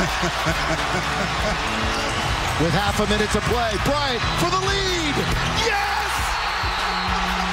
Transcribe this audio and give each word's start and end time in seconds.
With 0.00 0.08
half 2.72 2.96
a 3.04 3.06
minute 3.12 3.28
to 3.36 3.42
play, 3.52 3.76
Bryant 3.84 4.24
for 4.40 4.48
the 4.48 4.64
lead. 4.64 5.12
Yes! 5.60 6.08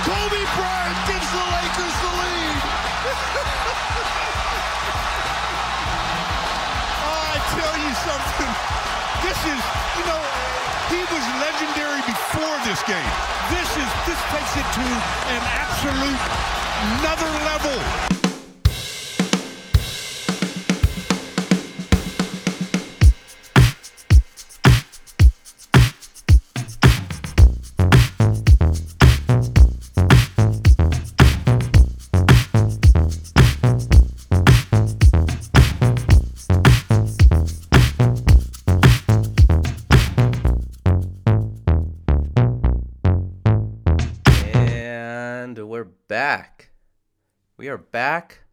Kobe 0.08 0.40
Bryant 0.56 0.96
gives 1.12 1.28
the 1.28 1.44
Lakers 1.44 1.96
the 2.00 2.08
lead. 2.08 2.64
oh, 7.04 7.36
I 7.36 7.38
tell 7.52 7.76
you 7.84 7.92
something. 8.08 8.52
This 9.28 9.36
is, 9.44 9.60
you 10.00 10.08
know, 10.08 10.24
he 10.88 11.04
was 11.04 11.26
legendary 11.44 12.00
before 12.08 12.56
this 12.64 12.80
game. 12.88 13.12
This 13.52 13.68
is 13.76 13.92
this 14.08 14.22
takes 14.32 14.56
it 14.56 14.64
to 14.64 14.88
an 15.36 15.44
absolute 15.52 16.24
another 16.96 17.28
level. 17.44 18.16
We 47.68 47.72
are 47.72 47.78
back 47.78 48.44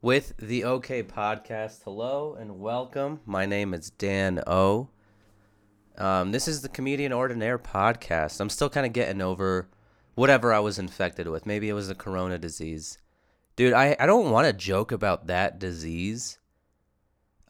with 0.00 0.32
the 0.38 0.64
OK 0.64 1.02
Podcast. 1.02 1.82
Hello 1.84 2.32
and 2.40 2.58
welcome. 2.58 3.20
My 3.26 3.44
name 3.44 3.74
is 3.74 3.90
Dan 3.90 4.42
O. 4.46 4.88
Um, 5.98 6.32
this 6.32 6.48
is 6.48 6.62
the 6.62 6.70
Comedian 6.70 7.12
Ordinaire 7.12 7.58
podcast. 7.58 8.40
I'm 8.40 8.48
still 8.48 8.70
kind 8.70 8.86
of 8.86 8.94
getting 8.94 9.20
over 9.20 9.68
whatever 10.14 10.54
I 10.54 10.60
was 10.60 10.78
infected 10.78 11.28
with. 11.28 11.44
Maybe 11.44 11.68
it 11.68 11.74
was 11.74 11.88
the 11.88 11.94
corona 11.94 12.38
disease. 12.38 12.96
Dude, 13.56 13.74
I, 13.74 13.94
I 14.00 14.06
don't 14.06 14.30
want 14.30 14.46
to 14.46 14.54
joke 14.54 14.90
about 14.90 15.26
that 15.26 15.58
disease. 15.58 16.38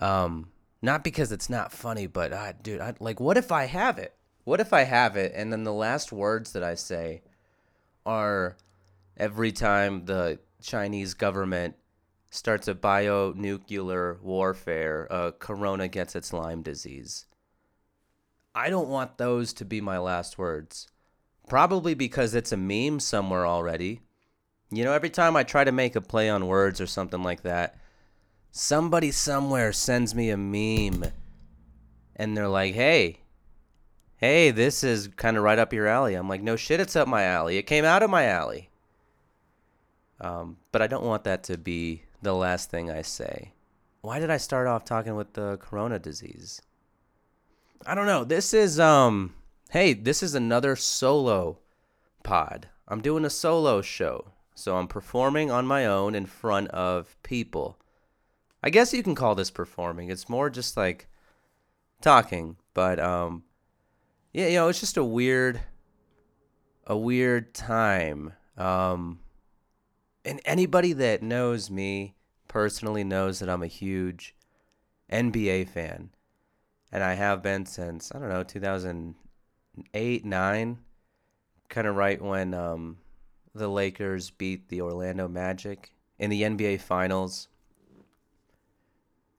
Um, 0.00 0.50
not 0.82 1.04
because 1.04 1.30
it's 1.30 1.48
not 1.48 1.70
funny, 1.70 2.08
but 2.08 2.32
uh, 2.32 2.54
dude, 2.60 2.80
I, 2.80 2.94
like, 2.98 3.20
what 3.20 3.36
if 3.36 3.52
I 3.52 3.66
have 3.66 3.96
it? 3.96 4.12
What 4.42 4.58
if 4.58 4.72
I 4.72 4.82
have 4.82 5.16
it 5.16 5.30
and 5.36 5.52
then 5.52 5.62
the 5.62 5.72
last 5.72 6.10
words 6.10 6.50
that 6.50 6.64
I 6.64 6.74
say 6.74 7.22
are 8.04 8.56
every 9.16 9.52
time 9.52 10.04
the 10.06 10.40
Chinese 10.62 11.14
government 11.14 11.76
starts 12.30 12.68
a 12.68 12.74
bionuclear 12.74 14.20
warfare, 14.20 15.06
uh, 15.10 15.30
Corona 15.38 15.88
gets 15.88 16.14
its 16.14 16.32
Lyme 16.32 16.62
disease. 16.62 17.26
I 18.54 18.70
don't 18.70 18.88
want 18.88 19.18
those 19.18 19.52
to 19.54 19.64
be 19.64 19.80
my 19.80 19.98
last 19.98 20.36
words. 20.36 20.88
Probably 21.48 21.94
because 21.94 22.34
it's 22.34 22.52
a 22.52 22.56
meme 22.56 23.00
somewhere 23.00 23.46
already. 23.46 24.00
You 24.70 24.84
know, 24.84 24.92
every 24.92 25.10
time 25.10 25.36
I 25.36 25.44
try 25.44 25.64
to 25.64 25.72
make 25.72 25.96
a 25.96 26.00
play 26.00 26.28
on 26.28 26.46
words 26.46 26.80
or 26.80 26.86
something 26.86 27.22
like 27.22 27.42
that, 27.42 27.78
somebody 28.50 29.10
somewhere 29.10 29.72
sends 29.72 30.14
me 30.14 30.28
a 30.30 30.36
meme 30.36 31.12
and 32.16 32.36
they're 32.36 32.48
like, 32.48 32.74
hey, 32.74 33.20
hey, 34.16 34.50
this 34.50 34.84
is 34.84 35.08
kind 35.08 35.36
of 35.36 35.42
right 35.42 35.58
up 35.58 35.72
your 35.72 35.86
alley. 35.86 36.14
I'm 36.14 36.28
like, 36.28 36.42
no 36.42 36.56
shit, 36.56 36.80
it's 36.80 36.96
up 36.96 37.08
my 37.08 37.22
alley. 37.22 37.56
It 37.56 37.62
came 37.62 37.84
out 37.84 38.02
of 38.02 38.10
my 38.10 38.24
alley. 38.24 38.68
Um, 40.20 40.56
but 40.72 40.82
I 40.82 40.86
don't 40.86 41.04
want 41.04 41.24
that 41.24 41.44
to 41.44 41.58
be 41.58 42.02
the 42.22 42.34
last 42.34 42.70
thing 42.70 42.90
I 42.90 43.02
say. 43.02 43.52
Why 44.00 44.18
did 44.18 44.30
I 44.30 44.36
start 44.36 44.66
off 44.66 44.84
talking 44.84 45.16
with 45.16 45.34
the 45.34 45.58
corona 45.58 45.98
disease? 45.98 46.60
I 47.86 47.94
don't 47.94 48.06
know. 48.06 48.24
This 48.24 48.52
is 48.52 48.80
um 48.80 49.34
hey, 49.70 49.92
this 49.92 50.22
is 50.22 50.34
another 50.34 50.76
solo 50.76 51.58
pod. 52.22 52.68
I'm 52.86 53.00
doing 53.00 53.24
a 53.24 53.30
solo 53.30 53.82
show. 53.82 54.32
So 54.54 54.76
I'm 54.76 54.88
performing 54.88 55.50
on 55.50 55.66
my 55.66 55.86
own 55.86 56.14
in 56.14 56.26
front 56.26 56.68
of 56.68 57.16
people. 57.22 57.78
I 58.62 58.70
guess 58.70 58.92
you 58.92 59.02
can 59.02 59.14
call 59.14 59.34
this 59.34 59.50
performing. 59.50 60.10
It's 60.10 60.28
more 60.28 60.50
just 60.50 60.76
like 60.76 61.06
talking, 62.00 62.56
but 62.74 62.98
um 62.98 63.44
yeah, 64.32 64.48
you 64.48 64.56
know, 64.56 64.68
it's 64.68 64.80
just 64.80 64.96
a 64.96 65.04
weird 65.04 65.60
a 66.86 66.96
weird 66.96 67.54
time. 67.54 68.32
Um 68.56 69.20
and 70.28 70.42
anybody 70.44 70.92
that 70.92 71.22
knows 71.22 71.70
me 71.70 72.14
personally 72.48 73.02
knows 73.02 73.38
that 73.38 73.48
I'm 73.48 73.62
a 73.62 73.66
huge 73.66 74.34
NBA 75.10 75.68
fan. 75.68 76.10
And 76.92 77.02
I 77.02 77.14
have 77.14 77.42
been 77.42 77.64
since, 77.64 78.12
I 78.14 78.18
don't 78.18 78.28
know, 78.28 78.42
2008, 78.42 80.24
9, 80.26 80.78
kind 81.70 81.86
of 81.86 81.96
right 81.96 82.20
when 82.20 82.52
um, 82.52 82.98
the 83.54 83.68
Lakers 83.68 84.28
beat 84.30 84.68
the 84.68 84.82
Orlando 84.82 85.28
Magic 85.28 85.92
in 86.18 86.28
the 86.28 86.42
NBA 86.42 86.82
Finals. 86.82 87.48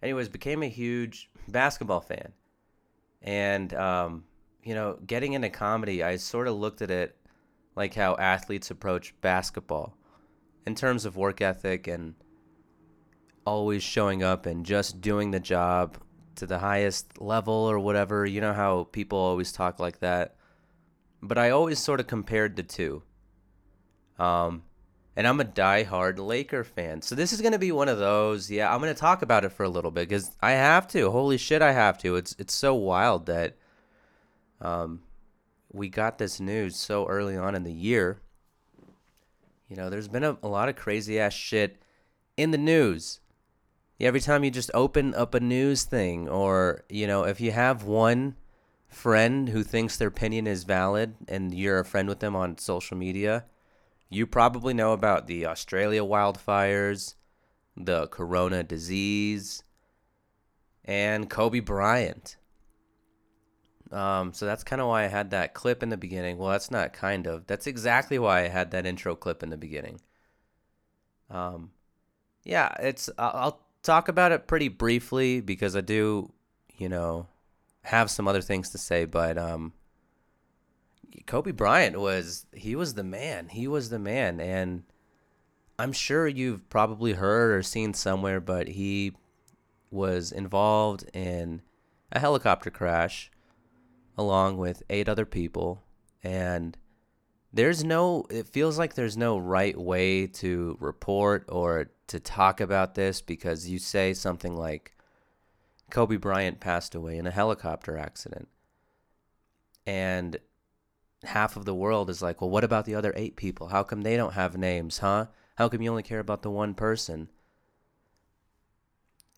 Anyways, 0.02 0.28
became 0.28 0.64
a 0.64 0.70
huge 0.70 1.30
basketball 1.48 2.02
fan. 2.02 2.34
And, 3.22 3.76
um, 3.76 4.24
you 4.64 4.74
know, 4.74 4.98
getting 5.06 5.34
into 5.34 5.52
comedy, 5.52 6.02
I 6.02 6.16
sort 6.16 6.48
of 6.48 6.56
looked 6.56 6.82
at 6.82 6.90
it 6.90 7.16
like 7.76 7.94
how 7.94 8.16
athletes 8.16 8.72
approach 8.72 9.14
basketball 9.22 9.96
in 10.66 10.76
terms 10.76 11.06
of 11.06 11.18
work 11.18 11.42
ethic 11.42 11.88
and 11.88 12.16
always 13.46 13.84
showing 13.84 14.24
up 14.24 14.46
and 14.46 14.66
just 14.66 15.02
doing 15.02 15.32
the 15.32 15.40
job 15.40 15.98
to 16.36 16.46
the 16.46 16.60
highest 16.60 17.22
level 17.22 17.54
or 17.54 17.80
whatever. 17.80 18.26
You 18.26 18.42
know 18.42 18.54
how 18.54 18.86
people 18.92 19.18
always 19.18 19.52
talk 19.52 19.80
like 19.80 20.00
that. 20.00 20.36
But 21.22 21.38
I 21.38 21.50
always 21.50 21.80
sort 21.80 22.00
of 22.00 22.08
compared 22.08 22.56
the 22.56 22.64
two. 22.64 23.04
Um, 24.18 24.64
and 25.16 25.28
I'm 25.28 25.40
a 25.40 25.46
die-hard 25.46 26.18
Laker 26.18 26.64
fan. 26.64 27.02
So 27.02 27.14
this 27.16 27.34
is 27.34 27.42
going 27.42 27.52
to 27.52 27.60
be 27.60 27.72
one 27.72 27.90
of 27.90 27.98
those. 27.98 28.50
Yeah, 28.50 28.74
I'm 28.74 28.80
going 28.80 28.94
to 28.94 29.00
talk 29.00 29.22
about 29.22 29.44
it 29.44 29.50
for 29.50 29.64
a 29.64 29.70
little 29.70 29.92
bit 29.92 30.10
cuz 30.10 30.32
I 30.42 30.52
have 30.52 30.88
to. 30.90 31.12
Holy 31.12 31.38
shit, 31.38 31.62
I 31.62 31.74
have 31.74 31.98
to. 32.00 32.16
It's 32.16 32.36
it's 32.40 32.54
so 32.54 32.74
wild 32.74 33.26
that 33.26 33.58
um 34.62 35.02
we 35.72 35.90
got 35.90 36.18
this 36.18 36.40
news 36.40 36.76
so 36.76 37.06
early 37.08 37.36
on 37.36 37.54
in 37.54 37.64
the 37.64 37.74
year 37.74 38.22
you 39.70 39.76
know, 39.76 39.90
there's 39.90 40.08
been 40.08 40.24
a, 40.24 40.38
a 40.42 40.48
lot 40.48 40.68
of 40.68 40.76
crazy 40.76 41.20
ass 41.20 41.34
shit 41.34 41.82
in 42.36 42.52
the 42.52 42.58
news. 42.58 43.20
Every 44.00 44.20
time 44.20 44.44
you 44.44 44.52
just 44.52 44.72
open 44.74 45.14
up 45.14 45.34
a 45.34 45.40
news 45.40 45.84
thing, 45.84 46.28
or, 46.28 46.84
you 46.90 47.06
know, 47.06 47.24
if 47.24 47.40
you 47.40 47.52
have 47.52 47.84
one 47.84 48.36
friend 48.88 49.50
who 49.50 49.62
thinks 49.64 49.98
their 49.98 50.08
opinion 50.08 50.48
is 50.48 50.64
valid 50.64 51.16
and 51.28 51.54
you're 51.54 51.80
a 51.80 51.86
friend 51.86 52.10
with 52.10 52.20
them 52.20 52.36
on 52.36 52.58
social 52.58 52.98
media, 52.98 53.46
you 54.10 54.26
probably 54.26 54.74
know 54.74 54.94
about 54.94 55.28
the 55.28 55.46
Australia 55.46 56.02
wildfires, 56.02 57.16
the 57.78 58.08
corona 58.08 58.64
disease, 58.64 59.64
and 60.84 61.30
Kobe 61.30 61.60
Bryant. 61.60 62.38
Um, 63.92 64.34
so 64.34 64.46
that's 64.46 64.64
kind 64.64 64.82
of 64.82 64.88
why 64.88 65.04
I 65.04 65.08
had 65.08 65.32
that 65.32 65.54
clip 65.54 65.82
in 65.82 65.90
the 65.90 65.98
beginning. 65.98 66.38
Well, 66.38 66.52
that's 66.52 66.70
not 66.72 66.94
kind 66.94 67.26
of. 67.28 67.48
That's 67.48 67.68
exactly 67.68 68.20
why 68.20 68.42
I 68.42 68.48
had 68.48 68.72
that 68.72 68.86
intro 68.86 69.16
clip 69.16 69.42
in 69.42 69.50
the 69.50 69.58
beginning. 69.58 70.00
Um, 71.30 71.72
yeah, 72.44 72.74
it's. 72.80 73.10
I'll 73.18 73.62
talk 73.84 74.08
about 74.08 74.32
it 74.32 74.48
pretty 74.48 74.68
briefly 74.68 75.42
because 75.42 75.76
I 75.76 75.82
do, 75.82 76.32
you 76.78 76.90
know, 76.90 77.28
have 77.84 78.12
some 78.12 78.28
other 78.28 78.42
things 78.42 78.70
to 78.72 78.78
say. 78.78 79.06
But 79.06 79.38
um, 79.38 79.74
Kobe 81.26 81.52
Bryant 81.52 82.00
was 82.00 82.46
he 82.54 82.76
was 82.76 82.94
the 82.94 83.04
man. 83.04 83.50
He 83.50 83.68
was 83.68 83.90
the 83.90 84.00
man, 84.00 84.40
and 84.40 84.84
I'm 85.80 85.94
sure 85.94 86.28
you've 86.28 86.70
probably 86.70 87.14
heard 87.14 87.58
or 87.58 87.64
seen 87.64 87.94
somewhere, 87.94 88.40
but 88.40 88.68
he 88.68 89.14
was 89.90 90.32
involved 90.32 91.10
in 91.14 91.62
a 92.12 92.20
helicopter 92.20 92.70
crash 92.70 93.32
along 94.20 94.58
with 94.58 94.84
eight 94.90 95.08
other 95.08 95.26
people 95.26 95.82
and 96.22 96.78
there's 97.54 97.86
no 97.86 98.26
it 98.30 98.50
feels 98.50 98.78
like 98.78 98.94
there's 98.94 99.16
no 99.16 99.38
right 99.38 99.80
way 99.80 100.28
to 100.28 100.78
report 100.82 101.46
or 101.48 101.90
to 102.08 102.20
talk 102.20 102.60
about 102.60 102.96
this 102.96 103.22
because 103.22 103.70
you 103.70 103.80
say 103.80 104.14
something 104.14 104.58
like 104.58 104.94
Kobe 105.90 106.18
Bryant 106.18 106.60
passed 106.60 106.94
away 106.94 107.18
in 107.18 107.26
a 107.26 107.32
helicopter 107.32 107.98
accident. 107.98 108.50
And 109.88 110.38
half 111.24 111.56
of 111.56 111.66
the 111.66 111.74
world 111.74 112.10
is 112.10 112.22
like 112.22 112.42
well 112.42 112.50
what 112.50 112.66
about 112.66 112.84
the 112.84 112.96
other 112.96 113.14
8 113.16 113.38
people? 113.38 113.70
How 113.70 113.84
come 113.84 114.02
they 114.02 114.18
don't 114.18 114.34
have 114.34 114.58
names 114.58 114.98
huh? 114.98 115.28
How 115.56 115.70
come 115.70 115.82
you 115.82 115.90
only 115.90 116.04
care 116.04 116.20
about 116.20 116.42
the 116.42 116.52
one 116.52 116.74
person 116.74 117.30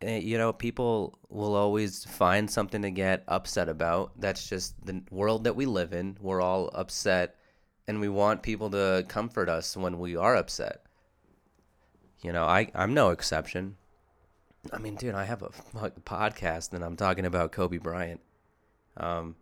you 0.04 0.38
know, 0.38 0.52
people 0.52 1.18
will 1.30 1.56
always 1.56 2.06
find 2.06 2.50
something 2.50 2.82
to 2.82 2.92
get 2.92 3.24
upset 3.28 3.70
about. 3.70 4.20
That's 4.20 4.48
just 4.48 4.84
the 4.86 5.02
world 5.12 5.44
that 5.44 5.56
we 5.56 5.66
live 5.66 5.94
in. 5.94 6.18
We're 6.20 6.42
all 6.42 6.72
upset, 6.74 7.36
and 7.88 8.00
we 8.00 8.10
want 8.10 8.44
people 8.44 8.70
to 8.72 9.06
comfort 9.08 9.50
us 9.50 9.78
when 9.78 10.00
we 10.00 10.16
are 10.16 10.36
upset. 10.36 10.86
You 12.22 12.32
know, 12.32 12.46
I, 12.46 12.70
I'm 12.76 12.94
no 12.94 13.10
exception. 13.10 13.78
I 14.72 14.78
mean, 14.78 14.96
dude, 14.96 15.16
I 15.16 15.26
have 15.26 15.42
a 15.42 15.50
podcast 16.02 16.74
and 16.74 16.84
I'm 16.84 16.96
talking 16.96 17.26
about 17.26 17.52
Kobe 17.52 17.78
Bryant. 17.78 18.22
Um, 18.98 19.36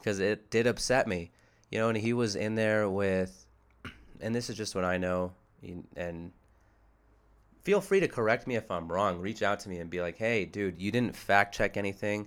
because 0.00 0.18
it 0.18 0.50
did 0.50 0.66
upset 0.66 1.06
me, 1.06 1.30
you 1.70 1.78
know, 1.78 1.88
and 1.88 1.98
he 1.98 2.12
was 2.12 2.34
in 2.34 2.54
there 2.54 2.88
with, 2.88 3.46
and 4.20 4.34
this 4.34 4.48
is 4.48 4.56
just 4.56 4.74
what 4.74 4.84
I 4.84 4.96
know, 4.96 5.32
and 5.96 6.32
feel 7.62 7.80
free 7.80 8.00
to 8.00 8.08
correct 8.08 8.46
me 8.46 8.56
if 8.56 8.70
I'm 8.70 8.90
wrong. 8.90 9.20
Reach 9.20 9.42
out 9.42 9.60
to 9.60 9.68
me 9.68 9.78
and 9.78 9.90
be 9.90 10.00
like, 10.00 10.16
hey, 10.16 10.44
dude, 10.44 10.80
you 10.80 10.90
didn't 10.90 11.16
fact 11.16 11.54
check 11.54 11.76
anything. 11.76 12.26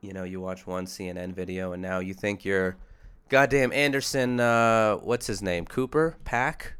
You 0.00 0.12
know, 0.12 0.24
you 0.24 0.40
watch 0.40 0.66
one 0.66 0.86
CNN 0.86 1.34
video 1.34 1.72
and 1.72 1.80
now 1.80 2.00
you 2.00 2.12
think 2.12 2.44
you're 2.44 2.76
goddamn 3.28 3.72
Anderson, 3.72 4.40
uh, 4.40 4.96
what's 4.96 5.26
his 5.26 5.42
name? 5.42 5.64
Cooper? 5.64 6.16
Pack? 6.24 6.74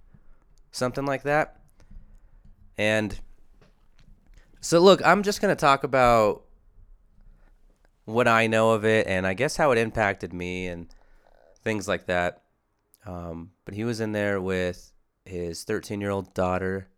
Something 0.71 1.07
like 1.07 1.23
that. 1.23 1.61
And 2.77 3.19
so, 4.61 4.81
look, 4.81 5.01
I'm 5.05 5.23
just 5.23 5.41
going 5.41 5.55
to 5.55 5.61
talk 5.61 5.85
about 5.85 6.43
what 8.05 8.27
I 8.27 8.49
know 8.49 8.73
of 8.73 8.85
it 8.85 9.07
and 9.07 9.27
I 9.27 9.35
guess 9.35 9.57
how 9.57 9.71
it 9.71 9.79
impacted 9.79 10.33
me 10.33 10.67
and 10.67 10.89
things 11.63 11.87
like 11.87 12.07
that. 12.07 12.43
Um, 13.07 13.53
but 13.65 13.75
he 13.75 13.85
was 13.85 14.01
in 14.01 14.13
there 14.13 14.41
with 14.41 14.93
his 15.25 15.65
13 15.65 16.01
year 16.01 16.11
old 16.11 16.35
daughter 16.35 16.89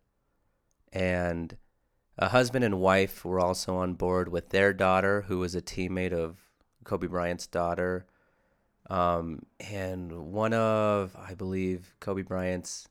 and 0.95 1.57
a 2.17 2.29
husband 2.29 2.63
and 2.63 2.79
wife 2.79 3.25
were 3.25 3.39
also 3.39 3.75
on 3.75 3.93
board 3.93 4.29
with 4.29 4.49
their 4.49 4.73
daughter, 4.73 5.25
who 5.27 5.39
was 5.39 5.53
a 5.53 5.61
teammate 5.61 6.13
of 6.13 6.37
Kobe 6.85 7.07
Bryant's 7.07 7.47
daughter. 7.47 8.05
Um, 8.89 9.41
and 9.59 10.31
one 10.31 10.53
of, 10.53 11.15
I 11.17 11.33
believe, 11.33 11.93
Kobe 11.99 12.21
Bryant's, 12.21 12.87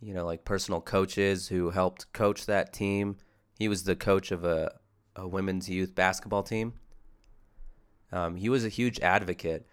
you 0.00 0.12
know, 0.12 0.26
like 0.26 0.44
personal 0.44 0.80
coaches 0.80 1.48
who 1.48 1.70
helped 1.70 2.12
coach 2.12 2.46
that 2.46 2.72
team. 2.72 3.16
He 3.56 3.68
was 3.68 3.84
the 3.84 3.96
coach 3.96 4.32
of 4.32 4.44
a, 4.44 4.72
a 5.14 5.28
women's 5.28 5.68
youth 5.68 5.94
basketball 5.94 6.42
team. 6.42 6.72
Um, 8.10 8.36
he 8.36 8.48
was 8.48 8.64
a 8.64 8.70
huge 8.70 8.98
advocate 9.00 9.66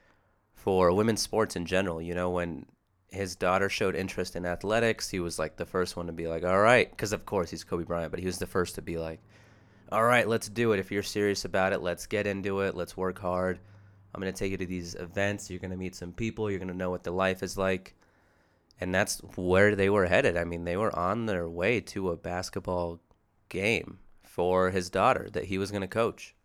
for 0.54 0.92
women's 0.94 1.22
sports 1.22 1.56
in 1.56 1.66
general. 1.66 2.00
You 2.02 2.14
know, 2.14 2.30
when 2.30 2.68
his 3.16 3.36
daughter 3.36 3.70
showed 3.70 3.96
interest 3.96 4.36
in 4.36 4.46
athletics, 4.46 5.10
he 5.10 5.20
was 5.20 5.40
like 5.40 5.58
the 5.58 5.66
first 5.66 5.96
one 5.96 6.08
to 6.08 6.14
be 6.14 6.28
like, 6.28 6.44
"All 6.44 6.60
right," 6.60 6.90
because 6.90 7.14
of 7.14 7.26
course 7.26 7.50
he's 7.50 7.64
Kobe 7.64 7.84
Bryant, 7.84 8.12
but 8.12 8.20
he 8.20 8.26
was 8.26 8.38
the 8.38 8.48
first 8.48 8.76
to 8.76 8.82
be 8.82 8.98
like, 8.98 9.20
"All 9.92 10.04
right, 10.04 10.28
let's 10.28 10.50
do 10.50 10.74
it. 10.74 10.80
If 10.80 10.92
you're 10.92 11.04
serious 11.04 11.46
about 11.46 11.74
it, 11.74 11.82
let's 11.82 12.06
get 12.08 12.28
into 12.28 12.62
it. 12.62 12.76
Let's 12.76 12.98
work 12.98 13.20
hard. 13.20 13.60
I'm 14.14 14.22
gonna 14.22 14.32
take 14.32 14.52
you 14.52 14.58
to 14.58 14.66
these 14.66 14.96
events. 14.96 15.50
You're 15.50 15.60
gonna 15.60 15.78
meet 15.78 15.96
some 15.96 16.14
people. 16.14 16.50
You're 16.50 16.60
gonna 16.60 16.74
know 16.74 16.92
what 16.92 17.04
the 17.04 17.12
life 17.12 17.44
is 17.44 17.58
like." 17.58 17.96
And 18.80 18.94
that's 18.94 19.20
where 19.36 19.76
they 19.76 19.90
were 19.90 20.06
headed. 20.06 20.36
I 20.36 20.44
mean, 20.44 20.66
they 20.66 20.76
were 20.78 20.98
on 20.98 21.26
their 21.26 21.48
way 21.48 21.80
to 21.82 22.10
a 22.10 22.18
basketball 22.18 23.00
game 23.50 24.00
for 24.24 24.72
his 24.72 24.90
daughter 24.90 25.30
that 25.32 25.46
he 25.46 25.58
was 25.58 25.72
going 25.72 25.82
to 25.82 25.88
coach. 25.88 26.36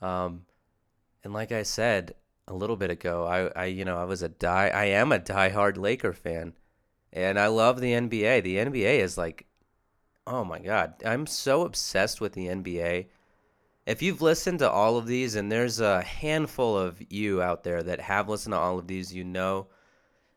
Um, 0.00 0.46
and 1.24 1.32
like 1.32 1.50
I 1.50 1.64
said, 1.64 2.14
a 2.48 2.54
little 2.54 2.76
bit 2.76 2.90
ago, 2.90 3.26
I, 3.26 3.62
I 3.62 3.64
you 3.66 3.84
know 3.84 3.96
I 3.96 4.04
was 4.04 4.22
a 4.22 4.28
die 4.28 4.70
I 4.74 4.86
am 4.86 5.12
a 5.12 5.18
diehard 5.18 5.76
Laker 5.76 6.12
fan, 6.12 6.54
and 7.12 7.38
I 7.38 7.48
love 7.48 7.80
the 7.80 7.92
NBA. 7.92 8.42
The 8.42 8.56
NBA 8.56 9.00
is 9.00 9.18
like, 9.18 9.46
oh 10.26 10.44
my 10.44 10.58
god, 10.58 10.94
I'm 11.04 11.26
so 11.26 11.62
obsessed 11.62 12.20
with 12.20 12.32
the 12.32 12.46
NBA. 12.46 13.06
If 13.86 14.02
you've 14.02 14.20
listened 14.20 14.58
to 14.58 14.70
all 14.70 14.98
of 14.98 15.06
these, 15.06 15.34
and 15.34 15.50
there's 15.50 15.80
a 15.80 16.02
handful 16.02 16.76
of 16.76 17.00
you 17.10 17.40
out 17.40 17.64
there 17.64 17.82
that 17.82 18.00
have 18.00 18.28
listened 18.28 18.52
to 18.52 18.58
all 18.58 18.78
of 18.78 18.86
these, 18.86 19.14
you 19.14 19.24
know, 19.24 19.68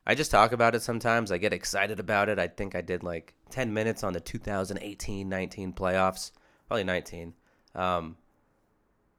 I 0.06 0.16
just 0.16 0.32
talk 0.32 0.54
about 0.54 0.76
it 0.76 0.82
sometimes. 0.82 1.32
I 1.32 1.38
get 1.38 1.54
excited 1.54 2.00
about 2.00 2.30
it. 2.30 2.40
I 2.40 2.48
think 2.48 2.76
I 2.76 2.82
did 2.82 3.04
like 3.04 3.34
10 3.50 3.74
minutes 3.74 4.04
on 4.04 4.14
the 4.14 4.22
2018-19 4.22 5.74
playoffs, 5.76 6.32
probably 6.68 6.86
19. 6.86 7.34
Um, 7.76 8.16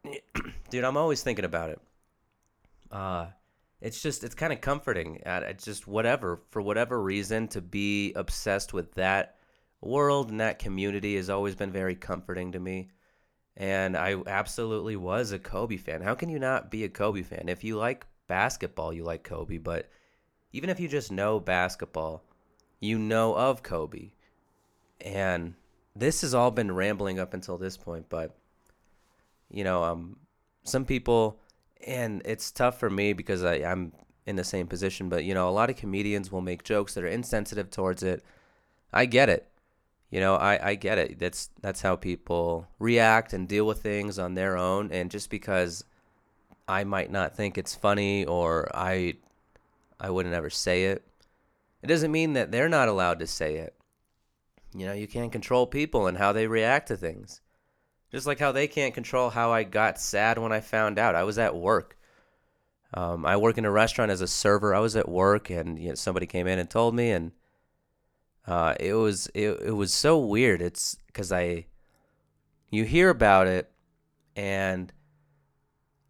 dude, 0.70 0.84
I'm 0.84 0.96
always 0.96 1.22
thinking 1.22 1.44
about 1.44 1.68
it 1.68 1.80
uh, 2.92 3.26
it's 3.80 4.00
just 4.00 4.22
it's 4.22 4.34
kind 4.34 4.52
of 4.52 4.60
comforting. 4.60 5.20
It's 5.26 5.64
just 5.64 5.88
whatever 5.88 6.40
for 6.50 6.62
whatever 6.62 7.02
reason 7.02 7.48
to 7.48 7.60
be 7.60 8.12
obsessed 8.14 8.72
with 8.72 8.94
that 8.94 9.36
world 9.80 10.30
and 10.30 10.40
that 10.40 10.60
community 10.60 11.16
has 11.16 11.28
always 11.28 11.56
been 11.56 11.72
very 11.72 11.96
comforting 11.96 12.52
to 12.52 12.60
me. 12.60 12.90
And 13.56 13.96
I 13.96 14.16
absolutely 14.26 14.96
was 14.96 15.32
a 15.32 15.38
Kobe 15.38 15.76
fan. 15.76 16.00
How 16.00 16.14
can 16.14 16.28
you 16.28 16.38
not 16.38 16.70
be 16.70 16.84
a 16.84 16.88
Kobe 16.88 17.22
fan? 17.22 17.48
If 17.48 17.64
you 17.64 17.76
like 17.76 18.06
basketball, 18.28 18.92
you 18.92 19.04
like 19.04 19.24
Kobe, 19.24 19.58
but 19.58 19.90
even 20.52 20.70
if 20.70 20.78
you 20.78 20.88
just 20.88 21.10
know 21.10 21.40
basketball, 21.40 22.22
you 22.80 22.98
know 22.98 23.34
of 23.34 23.62
Kobe. 23.62 24.12
And 25.00 25.54
this 25.96 26.20
has 26.20 26.34
all 26.34 26.50
been 26.50 26.72
rambling 26.72 27.18
up 27.18 27.34
until 27.34 27.58
this 27.58 27.76
point, 27.76 28.06
but 28.08 28.36
you 29.50 29.64
know, 29.64 29.82
um 29.82 30.16
some 30.64 30.84
people 30.84 31.41
and 31.86 32.22
it's 32.24 32.50
tough 32.50 32.78
for 32.78 32.90
me 32.90 33.12
because 33.12 33.44
I, 33.44 33.56
I'm 33.56 33.92
in 34.26 34.36
the 34.36 34.44
same 34.44 34.66
position. 34.66 35.08
But 35.08 35.24
you 35.24 35.34
know, 35.34 35.48
a 35.48 35.50
lot 35.50 35.70
of 35.70 35.76
comedians 35.76 36.30
will 36.30 36.40
make 36.40 36.64
jokes 36.64 36.94
that 36.94 37.04
are 37.04 37.08
insensitive 37.08 37.70
towards 37.70 38.02
it. 38.02 38.24
I 38.92 39.06
get 39.06 39.28
it. 39.28 39.48
You 40.10 40.20
know, 40.20 40.34
I, 40.36 40.70
I 40.70 40.74
get 40.74 40.98
it. 40.98 41.18
That's 41.18 41.48
that's 41.60 41.80
how 41.80 41.96
people 41.96 42.68
react 42.78 43.32
and 43.32 43.48
deal 43.48 43.66
with 43.66 43.82
things 43.82 44.18
on 44.18 44.34
their 44.34 44.56
own. 44.56 44.92
And 44.92 45.10
just 45.10 45.30
because 45.30 45.84
I 46.68 46.84
might 46.84 47.10
not 47.10 47.34
think 47.34 47.56
it's 47.56 47.74
funny 47.74 48.24
or 48.24 48.68
I 48.74 49.14
I 49.98 50.10
wouldn't 50.10 50.34
ever 50.34 50.50
say 50.50 50.84
it, 50.84 51.06
it 51.82 51.86
doesn't 51.86 52.12
mean 52.12 52.34
that 52.34 52.52
they're 52.52 52.68
not 52.68 52.88
allowed 52.88 53.20
to 53.20 53.26
say 53.26 53.56
it. 53.56 53.74
You 54.74 54.86
know, 54.86 54.92
you 54.92 55.06
can't 55.06 55.32
control 55.32 55.66
people 55.66 56.06
and 56.06 56.18
how 56.18 56.32
they 56.32 56.46
react 56.46 56.88
to 56.88 56.96
things. 56.96 57.40
Just 58.12 58.26
like 58.26 58.38
how 58.38 58.52
they 58.52 58.68
can't 58.68 58.94
control 58.94 59.30
how 59.30 59.52
I 59.52 59.64
got 59.64 59.98
sad 59.98 60.38
when 60.38 60.52
I 60.52 60.60
found 60.60 60.98
out. 60.98 61.14
I 61.14 61.24
was 61.24 61.38
at 61.38 61.56
work. 61.56 61.96
Um, 62.94 63.24
I 63.24 63.38
work 63.38 63.56
in 63.56 63.64
a 63.64 63.70
restaurant 63.70 64.10
as 64.10 64.20
a 64.20 64.26
server. 64.26 64.74
I 64.74 64.80
was 64.80 64.96
at 64.96 65.08
work, 65.08 65.48
and 65.48 65.78
you 65.78 65.88
know, 65.88 65.94
somebody 65.94 66.26
came 66.26 66.46
in 66.46 66.58
and 66.58 66.68
told 66.68 66.94
me, 66.94 67.10
and 67.10 67.32
uh, 68.46 68.74
it 68.78 68.92
was 68.92 69.28
it, 69.34 69.60
it 69.64 69.72
was 69.72 69.94
so 69.94 70.18
weird. 70.18 70.60
It's 70.60 70.96
because 71.06 71.32
I, 71.32 71.66
you 72.70 72.84
hear 72.84 73.08
about 73.08 73.46
it, 73.46 73.70
and 74.36 74.92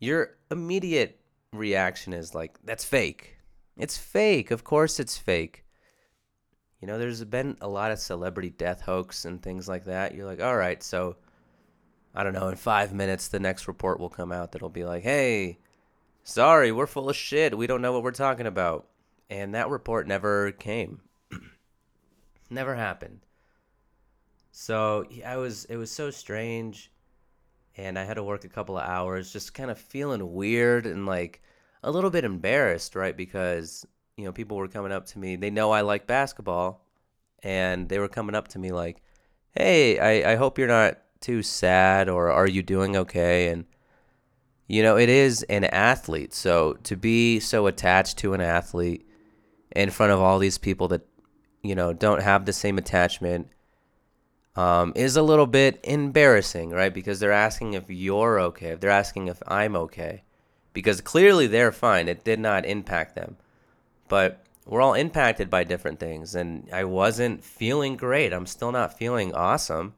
your 0.00 0.36
immediate 0.50 1.20
reaction 1.52 2.12
is 2.12 2.34
like, 2.34 2.58
"That's 2.64 2.84
fake. 2.84 3.36
It's 3.76 3.96
fake. 3.96 4.50
Of 4.50 4.64
course, 4.64 4.98
it's 4.98 5.16
fake." 5.16 5.64
You 6.80 6.88
know, 6.88 6.98
there's 6.98 7.22
been 7.22 7.56
a 7.60 7.68
lot 7.68 7.92
of 7.92 8.00
celebrity 8.00 8.50
death 8.50 8.80
hoax 8.80 9.24
and 9.24 9.40
things 9.40 9.68
like 9.68 9.84
that. 9.84 10.16
You're 10.16 10.26
like, 10.26 10.42
all 10.42 10.56
right, 10.56 10.82
so 10.82 11.14
I 12.14 12.22
don't 12.22 12.34
know, 12.34 12.48
in 12.48 12.56
five 12.56 12.92
minutes, 12.92 13.28
the 13.28 13.40
next 13.40 13.66
report 13.66 13.98
will 13.98 14.10
come 14.10 14.32
out 14.32 14.52
that'll 14.52 14.68
be 14.68 14.84
like, 14.84 15.02
hey, 15.02 15.58
sorry, 16.22 16.70
we're 16.70 16.86
full 16.86 17.08
of 17.08 17.16
shit. 17.16 17.56
We 17.56 17.66
don't 17.66 17.82
know 17.82 17.92
what 17.92 18.02
we're 18.02 18.10
talking 18.10 18.46
about. 18.46 18.86
And 19.30 19.54
that 19.54 19.70
report 19.70 20.06
never 20.06 20.52
came. 20.52 21.00
never 22.50 22.74
happened. 22.74 23.20
So 24.50 25.06
I 25.26 25.38
was, 25.38 25.64
it 25.66 25.76
was 25.76 25.90
so 25.90 26.10
strange. 26.10 26.90
And 27.78 27.98
I 27.98 28.04
had 28.04 28.14
to 28.14 28.22
work 28.22 28.44
a 28.44 28.50
couple 28.50 28.76
of 28.76 28.86
hours, 28.86 29.32
just 29.32 29.54
kind 29.54 29.70
of 29.70 29.78
feeling 29.78 30.34
weird 30.34 30.84
and 30.84 31.06
like 31.06 31.40
a 31.82 31.90
little 31.90 32.10
bit 32.10 32.24
embarrassed, 32.24 32.94
right? 32.94 33.16
Because, 33.16 33.86
you 34.18 34.26
know, 34.26 34.32
people 34.32 34.58
were 34.58 34.68
coming 34.68 34.92
up 34.92 35.06
to 35.06 35.18
me. 35.18 35.36
They 35.36 35.48
know 35.48 35.70
I 35.70 35.80
like 35.80 36.06
basketball. 36.06 36.84
And 37.42 37.88
they 37.88 37.98
were 37.98 38.08
coming 38.08 38.34
up 38.34 38.48
to 38.48 38.58
me 38.58 38.70
like, 38.70 39.02
hey, 39.52 39.98
I, 39.98 40.32
I 40.32 40.36
hope 40.36 40.58
you're 40.58 40.68
not 40.68 40.98
too 41.22 41.42
sad 41.42 42.08
or 42.08 42.30
are 42.30 42.46
you 42.46 42.62
doing 42.62 42.96
okay? 42.96 43.48
And, 43.48 43.64
you 44.66 44.82
know, 44.82 44.96
it 44.96 45.08
is 45.08 45.42
an 45.44 45.64
athlete. 45.64 46.34
So 46.34 46.74
to 46.84 46.96
be 46.96 47.40
so 47.40 47.66
attached 47.66 48.18
to 48.18 48.34
an 48.34 48.40
athlete 48.40 49.06
in 49.74 49.90
front 49.90 50.12
of 50.12 50.20
all 50.20 50.38
these 50.38 50.58
people 50.58 50.88
that, 50.88 51.06
you 51.62 51.74
know, 51.74 51.92
don't 51.92 52.22
have 52.22 52.44
the 52.44 52.52
same 52.52 52.78
attachment 52.78 53.48
um, 54.56 54.92
is 54.94 55.16
a 55.16 55.22
little 55.22 55.46
bit 55.46 55.80
embarrassing, 55.84 56.70
right? 56.70 56.92
Because 56.92 57.20
they're 57.20 57.32
asking 57.32 57.72
if 57.72 57.88
you're 57.88 58.38
okay, 58.40 58.68
if 58.68 58.80
they're 58.80 58.90
asking 58.90 59.28
if 59.28 59.42
I'm 59.46 59.76
okay. 59.76 60.24
Because 60.72 61.00
clearly 61.00 61.46
they're 61.46 61.72
fine. 61.72 62.08
It 62.08 62.24
did 62.24 62.40
not 62.40 62.64
impact 62.64 63.14
them. 63.14 63.36
But 64.08 64.44
we're 64.66 64.80
all 64.80 64.94
impacted 64.94 65.50
by 65.50 65.64
different 65.64 66.00
things. 66.00 66.34
And 66.34 66.68
I 66.72 66.84
wasn't 66.84 67.44
feeling 67.44 67.96
great. 67.96 68.32
I'm 68.32 68.46
still 68.46 68.72
not 68.72 68.98
feeling 68.98 69.34
awesome 69.34 69.94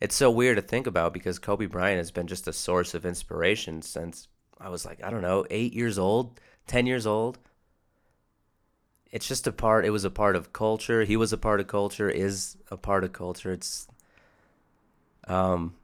it's 0.00 0.14
so 0.14 0.30
weird 0.30 0.56
to 0.56 0.62
think 0.62 0.86
about 0.86 1.12
because 1.12 1.38
Kobe 1.38 1.66
Bryant 1.66 1.98
has 1.98 2.10
been 2.10 2.26
just 2.26 2.46
a 2.46 2.52
source 2.52 2.94
of 2.94 3.04
inspiration 3.04 3.82
since 3.82 4.28
I 4.60 4.68
was 4.68 4.84
like, 4.84 5.02
I 5.02 5.10
don't 5.10 5.22
know, 5.22 5.44
eight 5.50 5.72
years 5.72 5.98
old, 5.98 6.40
10 6.66 6.86
years 6.86 7.06
old. 7.06 7.38
It's 9.10 9.26
just 9.26 9.46
a 9.46 9.52
part, 9.52 9.84
it 9.84 9.90
was 9.90 10.04
a 10.04 10.10
part 10.10 10.36
of 10.36 10.52
culture. 10.52 11.04
He 11.04 11.16
was 11.16 11.32
a 11.32 11.38
part 11.38 11.60
of 11.60 11.66
culture, 11.66 12.10
is 12.10 12.56
a 12.70 12.76
part 12.76 13.04
of 13.04 13.12
culture. 13.12 13.52
It's, 13.52 13.88
um, 15.26 15.74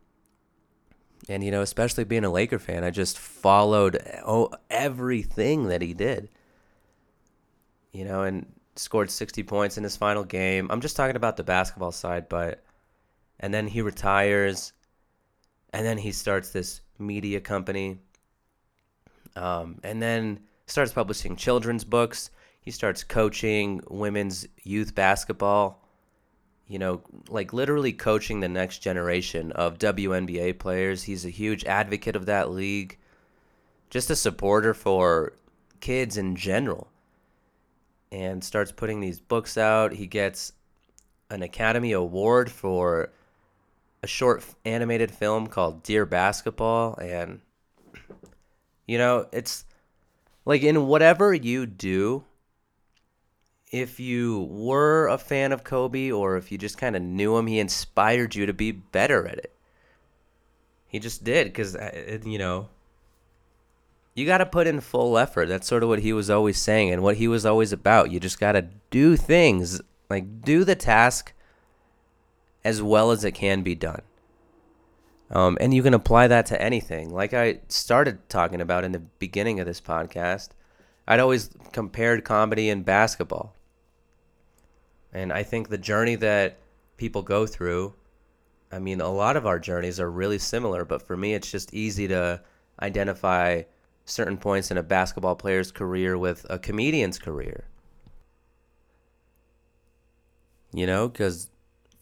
and 1.29 1.43
you 1.43 1.51
know, 1.51 1.63
especially 1.63 2.05
being 2.05 2.25
a 2.25 2.31
Laker 2.31 2.59
fan, 2.59 2.85
I 2.85 2.91
just 2.91 3.19
followed 3.19 3.99
oh, 4.27 4.51
everything 4.71 5.69
that 5.69 5.83
he 5.83 5.95
did. 5.95 6.29
You 7.93 8.05
know, 8.05 8.23
and 8.23 8.47
scored 8.77 9.11
60 9.11 9.43
points 9.45 9.79
in 9.79 9.85
his 9.85 9.97
final 9.97 10.25
game. 10.25 10.69
I'm 10.71 10.81
just 10.81 10.97
talking 10.97 11.17
about 11.17 11.37
the 11.37 11.45
basketball 11.45 11.93
side, 11.93 12.29
but 12.29 12.64
and 13.41 13.53
then 13.53 13.67
he 13.67 13.83
retires, 13.83 14.73
and 15.73 15.85
then 15.85 15.99
he 15.99 16.13
starts 16.13 16.51
this 16.51 16.81
media 16.99 17.41
company, 17.41 17.99
um, 19.37 19.81
and 19.83 20.01
then 20.01 20.41
starts 20.67 20.93
publishing 20.93 21.37
children's 21.37 21.85
books. 21.85 22.31
He 22.61 22.71
starts 22.71 23.05
coaching 23.05 23.83
women's 23.89 24.47
youth 24.63 24.95
basketball. 24.95 25.81
You 26.67 26.79
know, 26.79 27.03
like 27.29 27.53
literally 27.53 27.93
coaching 27.93 28.41
the 28.41 28.49
next 28.49 28.79
generation 28.79 29.53
of 29.53 29.79
WNBA 29.79 30.59
players. 30.59 31.03
He's 31.03 31.27
a 31.27 31.31
huge 31.31 31.65
advocate 31.67 32.17
of 32.17 32.25
that 32.25 32.51
league. 32.51 32.99
Just 33.91 34.09
a 34.09 34.17
supporter 34.17 34.73
for 34.73 35.35
kids 35.81 36.17
in 36.17 36.37
general. 36.37 36.89
And 38.11 38.43
starts 38.43 38.73
putting 38.73 39.01
these 39.01 39.21
books 39.21 39.59
out. 39.59 39.93
He 39.93 40.07
gets 40.07 40.53
an 41.29 41.43
Academy 41.43 41.93
Award 41.93 42.51
for 42.51 43.11
a 44.05 44.07
short 44.07 44.45
animated 44.67 45.11
film 45.11 45.47
called 45.47 45.83
Dear 45.83 46.05
Basketball. 46.05 46.95
And, 46.97 47.41
you 48.87 48.99
know, 48.99 49.27
it's 49.33 49.65
like 50.45 50.63
in 50.63 50.87
whatever 50.87 51.33
you 51.33 51.65
do, 51.65 52.25
if 53.73 53.99
you 53.99 54.47
were 54.51 55.09
a 55.09 55.17
fan 55.17 55.53
of 55.53 55.65
Kobe 55.65 56.11
or 56.11 56.37
if 56.37 56.53
you 56.53 56.59
just 56.59 56.77
kind 56.77 56.95
of 56.95 57.01
knew 57.01 57.35
him, 57.39 57.47
he 57.47 57.59
inspired 57.59 58.35
you 58.35 58.45
to 58.45 58.53
be 58.53 58.73
better 58.73 59.27
at 59.27 59.39
it. 59.39 59.55
He 60.87 60.99
just 60.99 61.25
did 61.25 61.47
because, 61.47 61.75
uh, 61.75 62.19
you 62.27 62.37
know, 62.37 62.69
you 64.15 64.27
got 64.27 64.39
to 64.39 64.47
put 64.47 64.67
in 64.67 64.81
full 64.81 65.17
effort. 65.17 65.49
That's 65.49 65.67
sort 65.67 65.83
of 65.83 65.89
what 65.89 66.01
he 66.01 66.13
was 66.13 66.29
always 66.29 66.61
saying 66.61 66.93
and 66.93 67.03
what 67.03 67.17
he 67.17 67.27
was 67.27 67.47
always 67.47 67.73
about. 67.73 68.13
You 68.13 68.21
just 68.21 68.39
got 68.39 68.53
to 68.53 68.69
do 68.91 69.17
things, 69.17 69.81
like 70.11 70.43
do 70.43 70.63
the 70.63 70.77
task 70.77 71.33
as 72.65 72.83
well 72.83 73.11
as 73.11 73.25
it 73.25 73.33
can 73.33 73.63
be 73.63 73.75
done. 73.75 74.03
Um, 75.31 75.59
and 75.61 75.75
you 75.75 75.83
can 75.83 75.95
apply 75.95 76.29
that 76.29 76.47
to 76.47 76.61
anything. 76.61 77.13
Like 77.13 77.35
I 77.35 77.61
started 77.69 78.29
talking 78.29 78.61
about 78.61 78.85
in 78.85 78.93
the 78.93 79.01
beginning 79.01 79.61
of 79.61 79.67
this 79.67 79.81
podcast, 79.81 80.51
I'd 81.07 81.21
always 81.21 81.51
compared 81.73 82.25
comedy 82.25 82.71
and 82.71 82.85
basketball. 82.85 83.55
And 85.13 85.33
I 85.33 85.43
think 85.43 85.69
the 85.69 85.79
journey 85.79 86.17
that 86.17 86.59
people 86.97 87.23
go 87.23 87.47
through, 87.47 87.95
I 88.73 88.79
mean, 88.79 89.01
a 89.01 89.11
lot 89.11 89.37
of 89.37 89.47
our 89.47 89.59
journeys 89.59 90.01
are 90.01 90.11
really 90.11 90.39
similar, 90.39 90.85
but 90.85 91.03
for 91.03 91.17
me, 91.17 91.35
it's 91.35 91.51
just 91.51 91.73
easy 91.73 92.09
to 92.09 92.41
identify 92.81 93.63
certain 94.05 94.37
points 94.37 94.71
in 94.71 94.77
a 94.77 94.83
basketball 94.83 95.37
player's 95.37 95.71
career 95.71 96.19
with 96.19 96.45
a 96.51 96.59
comedian's 96.59 97.19
career. 97.19 97.65
You 100.73 100.87
know, 100.87 101.09
because 101.09 101.49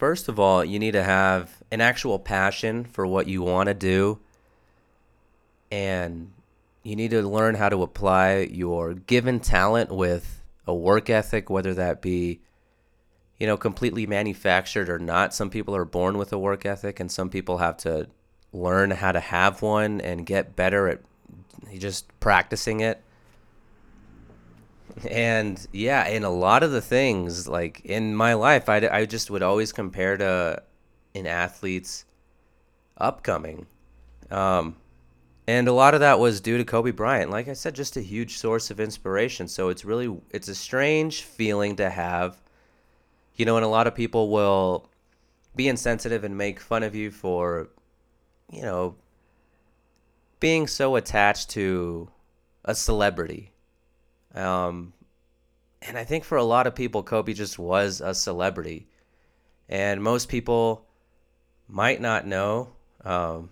first 0.03 0.29
of 0.29 0.41
all, 0.41 0.65
you 0.65 0.81
need 0.81 0.91
to 0.91 1.03
have 1.05 1.63
an 1.71 1.81
actual 1.81 2.19
passion 2.19 2.83
for 2.83 3.07
what 3.07 3.29
you 3.29 3.41
want 3.41 3.69
to 3.69 3.75
do. 3.75 4.19
And 5.71 6.33
you 6.83 6.97
need 6.97 7.13
to 7.13 7.23
learn 7.23 7.55
how 7.55 7.69
to 7.69 7.85
apply 7.85 8.49
your 8.51 8.95
given 8.95 9.39
talent 9.39 9.93
with 9.93 10.43
a 10.67 10.75
work 10.75 11.09
ethic, 11.09 11.49
whether 11.49 11.73
that 11.75 12.03
be 12.03 12.41
you 13.39 13.47
know, 13.47 13.57
completely 13.57 14.05
manufactured 14.05 14.89
or 14.89 14.99
not. 14.99 15.35
Some 15.35 15.51
people 15.51 15.77
are 15.77 15.85
born 15.85 16.19
with 16.19 16.33
a 16.33 16.39
work 16.39 16.67
ethic, 16.67 16.99
and 16.99 17.09
some 17.09 17.31
people 17.31 17.59
have 17.59 17.77
to 17.79 18.09
learn 18.53 18.91
how 18.91 19.13
to 19.13 19.21
have 19.21 19.63
one 19.63 20.01
and 20.01 20.27
get 20.27 20.57
better 20.57 20.89
at 20.89 21.01
just 21.79 22.09
practicing 22.19 22.81
it. 22.81 23.01
And 25.09 25.65
yeah, 25.73 26.07
in 26.07 26.25
a 26.25 26.31
lot 26.31 26.63
of 26.63 26.71
the 26.71 26.81
things, 26.81 27.49
like 27.49 27.81
in 27.85 28.15
my 28.15 28.35
life, 28.35 28.69
I, 28.69 28.89
I 28.89 29.07
just 29.07 29.31
would 29.31 29.43
always 29.43 29.73
compare 29.73 30.17
to 30.17 30.63
an 31.15 31.27
athlete's 31.27 32.05
upcoming. 32.97 33.67
Um, 34.31 34.77
and 35.47 35.67
a 35.69 35.73
lot 35.73 35.95
of 35.95 36.01
that 36.01 36.19
was 36.19 36.41
due 36.41 36.59
to 36.59 36.65
Kobe 36.65 36.93
Bryant. 36.93 37.31
Like 37.31 37.49
I 37.49 37.53
said, 37.53 37.75
just 37.75 37.97
a 37.97 38.01
huge 38.01 38.39
source 38.39 38.71
of 38.71 38.81
inspiration. 38.81 39.49
So 39.49 39.69
it's 39.69 39.85
really, 39.85 40.17
it's 40.31 40.49
a 40.49 40.55
strange 40.55 41.23
feeling 41.23 41.77
to 41.77 41.91
have 41.91 42.43
you 43.37 43.45
know, 43.45 43.57
and 43.57 43.65
a 43.65 43.69
lot 43.69 43.87
of 43.87 43.95
people 43.95 44.31
will 44.31 44.89
be 45.55 45.69
insensitive 45.69 46.25
and 46.25 46.37
make 46.37 46.61
fun 46.61 46.83
of 46.83 46.95
you 46.95 47.11
for, 47.11 47.69
you 48.51 48.63
know, 48.63 48.95
being 50.41 50.67
so 50.67 50.97
attached 50.97 51.51
to 51.51 52.09
a 52.65 52.75
celebrity. 52.75 53.52
Um, 54.35 54.93
and 55.83 55.99
I 55.99 56.05
think 56.05 56.25
for 56.25 56.39
a 56.39 56.45
lot 56.45 56.67
of 56.67 56.75
people, 56.75 57.03
Kobe 57.03 57.33
just 57.33 57.59
was 57.59 58.01
a 58.01 58.15
celebrity. 58.15 58.87
And 59.69 60.03
most 60.03 60.29
people 60.29 60.87
might 61.69 62.01
not 62.01 62.27
know 62.27 62.73
um, 63.05 63.51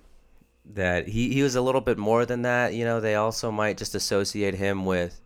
that 0.74 1.08
he, 1.08 1.32
he 1.32 1.42
was 1.42 1.56
a 1.56 1.62
little 1.62 1.80
bit 1.80 1.98
more 1.98 2.24
than 2.24 2.42
that. 2.42 2.74
You 2.74 2.84
know, 2.84 3.00
they 3.00 3.14
also 3.14 3.50
might 3.50 3.78
just 3.78 3.94
associate 3.94 4.54
him 4.54 4.84
with 4.84 5.20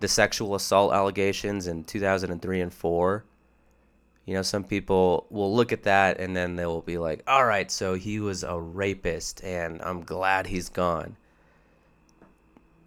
the 0.00 0.08
sexual 0.08 0.54
assault 0.54 0.92
allegations 0.92 1.66
in 1.66 1.84
2003 1.84 2.60
and 2.60 2.72
4 2.72 3.24
you 4.24 4.34
know, 4.34 4.42
some 4.42 4.64
people 4.64 5.26
will 5.30 5.54
look 5.54 5.72
at 5.72 5.82
that 5.82 6.20
and 6.20 6.36
then 6.36 6.56
they 6.56 6.66
will 6.66 6.82
be 6.82 6.98
like, 6.98 7.22
all 7.26 7.44
right, 7.44 7.70
so 7.70 7.94
he 7.94 8.20
was 8.20 8.44
a 8.44 8.58
rapist 8.58 9.42
and 9.42 9.82
I'm 9.82 10.04
glad 10.04 10.46
he's 10.46 10.68
gone. 10.68 11.16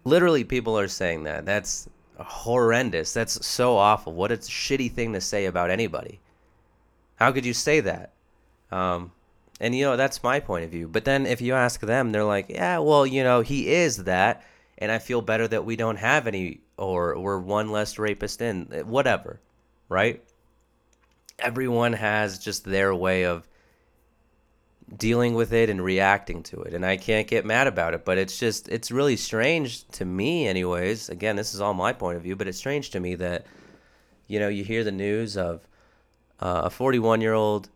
Literally, 0.06 0.44
people 0.44 0.78
are 0.78 0.88
saying 0.88 1.24
that. 1.24 1.44
That's 1.44 1.88
horrendous. 2.18 3.12
That's 3.12 3.46
so 3.46 3.76
awful. 3.76 4.14
What 4.14 4.32
a 4.32 4.38
shitty 4.38 4.90
thing 4.92 5.12
to 5.12 5.20
say 5.20 5.44
about 5.44 5.70
anybody. 5.70 6.20
How 7.16 7.32
could 7.32 7.44
you 7.44 7.52
say 7.52 7.80
that? 7.80 8.12
Um, 8.70 9.12
and, 9.60 9.74
you 9.74 9.84
know, 9.84 9.96
that's 9.96 10.22
my 10.22 10.40
point 10.40 10.64
of 10.64 10.70
view. 10.70 10.88
But 10.88 11.04
then 11.04 11.26
if 11.26 11.40
you 11.40 11.54
ask 11.54 11.80
them, 11.80 12.12
they're 12.12 12.24
like, 12.24 12.48
yeah, 12.48 12.78
well, 12.78 13.06
you 13.06 13.22
know, 13.22 13.40
he 13.40 13.68
is 13.68 14.04
that. 14.04 14.44
And 14.78 14.90
I 14.90 14.98
feel 14.98 15.20
better 15.20 15.48
that 15.48 15.64
we 15.64 15.76
don't 15.76 15.96
have 15.96 16.26
any, 16.26 16.60
or 16.78 17.18
we're 17.18 17.38
one 17.38 17.70
less 17.70 17.98
rapist 17.98 18.40
in, 18.40 18.64
whatever, 18.86 19.40
right? 19.88 20.22
everyone 21.38 21.92
has 21.92 22.38
just 22.38 22.64
their 22.64 22.94
way 22.94 23.24
of 23.24 23.46
dealing 24.94 25.34
with 25.34 25.52
it 25.52 25.68
and 25.68 25.82
reacting 25.82 26.44
to 26.44 26.62
it 26.62 26.72
and 26.72 26.86
i 26.86 26.96
can't 26.96 27.26
get 27.26 27.44
mad 27.44 27.66
about 27.66 27.92
it 27.92 28.04
but 28.04 28.18
it's 28.18 28.38
just 28.38 28.68
it's 28.68 28.92
really 28.92 29.16
strange 29.16 29.86
to 29.88 30.04
me 30.04 30.46
anyways. 30.46 31.08
Again 31.08 31.34
this 31.34 31.54
is 31.54 31.60
all 31.60 31.74
my 31.74 31.92
point 31.92 32.16
of 32.16 32.22
view 32.22 32.36
but 32.36 32.46
it's 32.46 32.58
strange 32.58 32.90
to 32.90 33.00
me 33.00 33.16
that 33.16 33.46
you 34.28 34.38
know 34.38 34.48
you 34.48 34.62
hear 34.62 34.84
the 34.84 34.92
news 34.92 35.36
of 35.36 35.66
uh, 36.40 36.62
a 36.64 36.70
41 36.70 37.20
year 37.20 37.34
old 37.34 37.68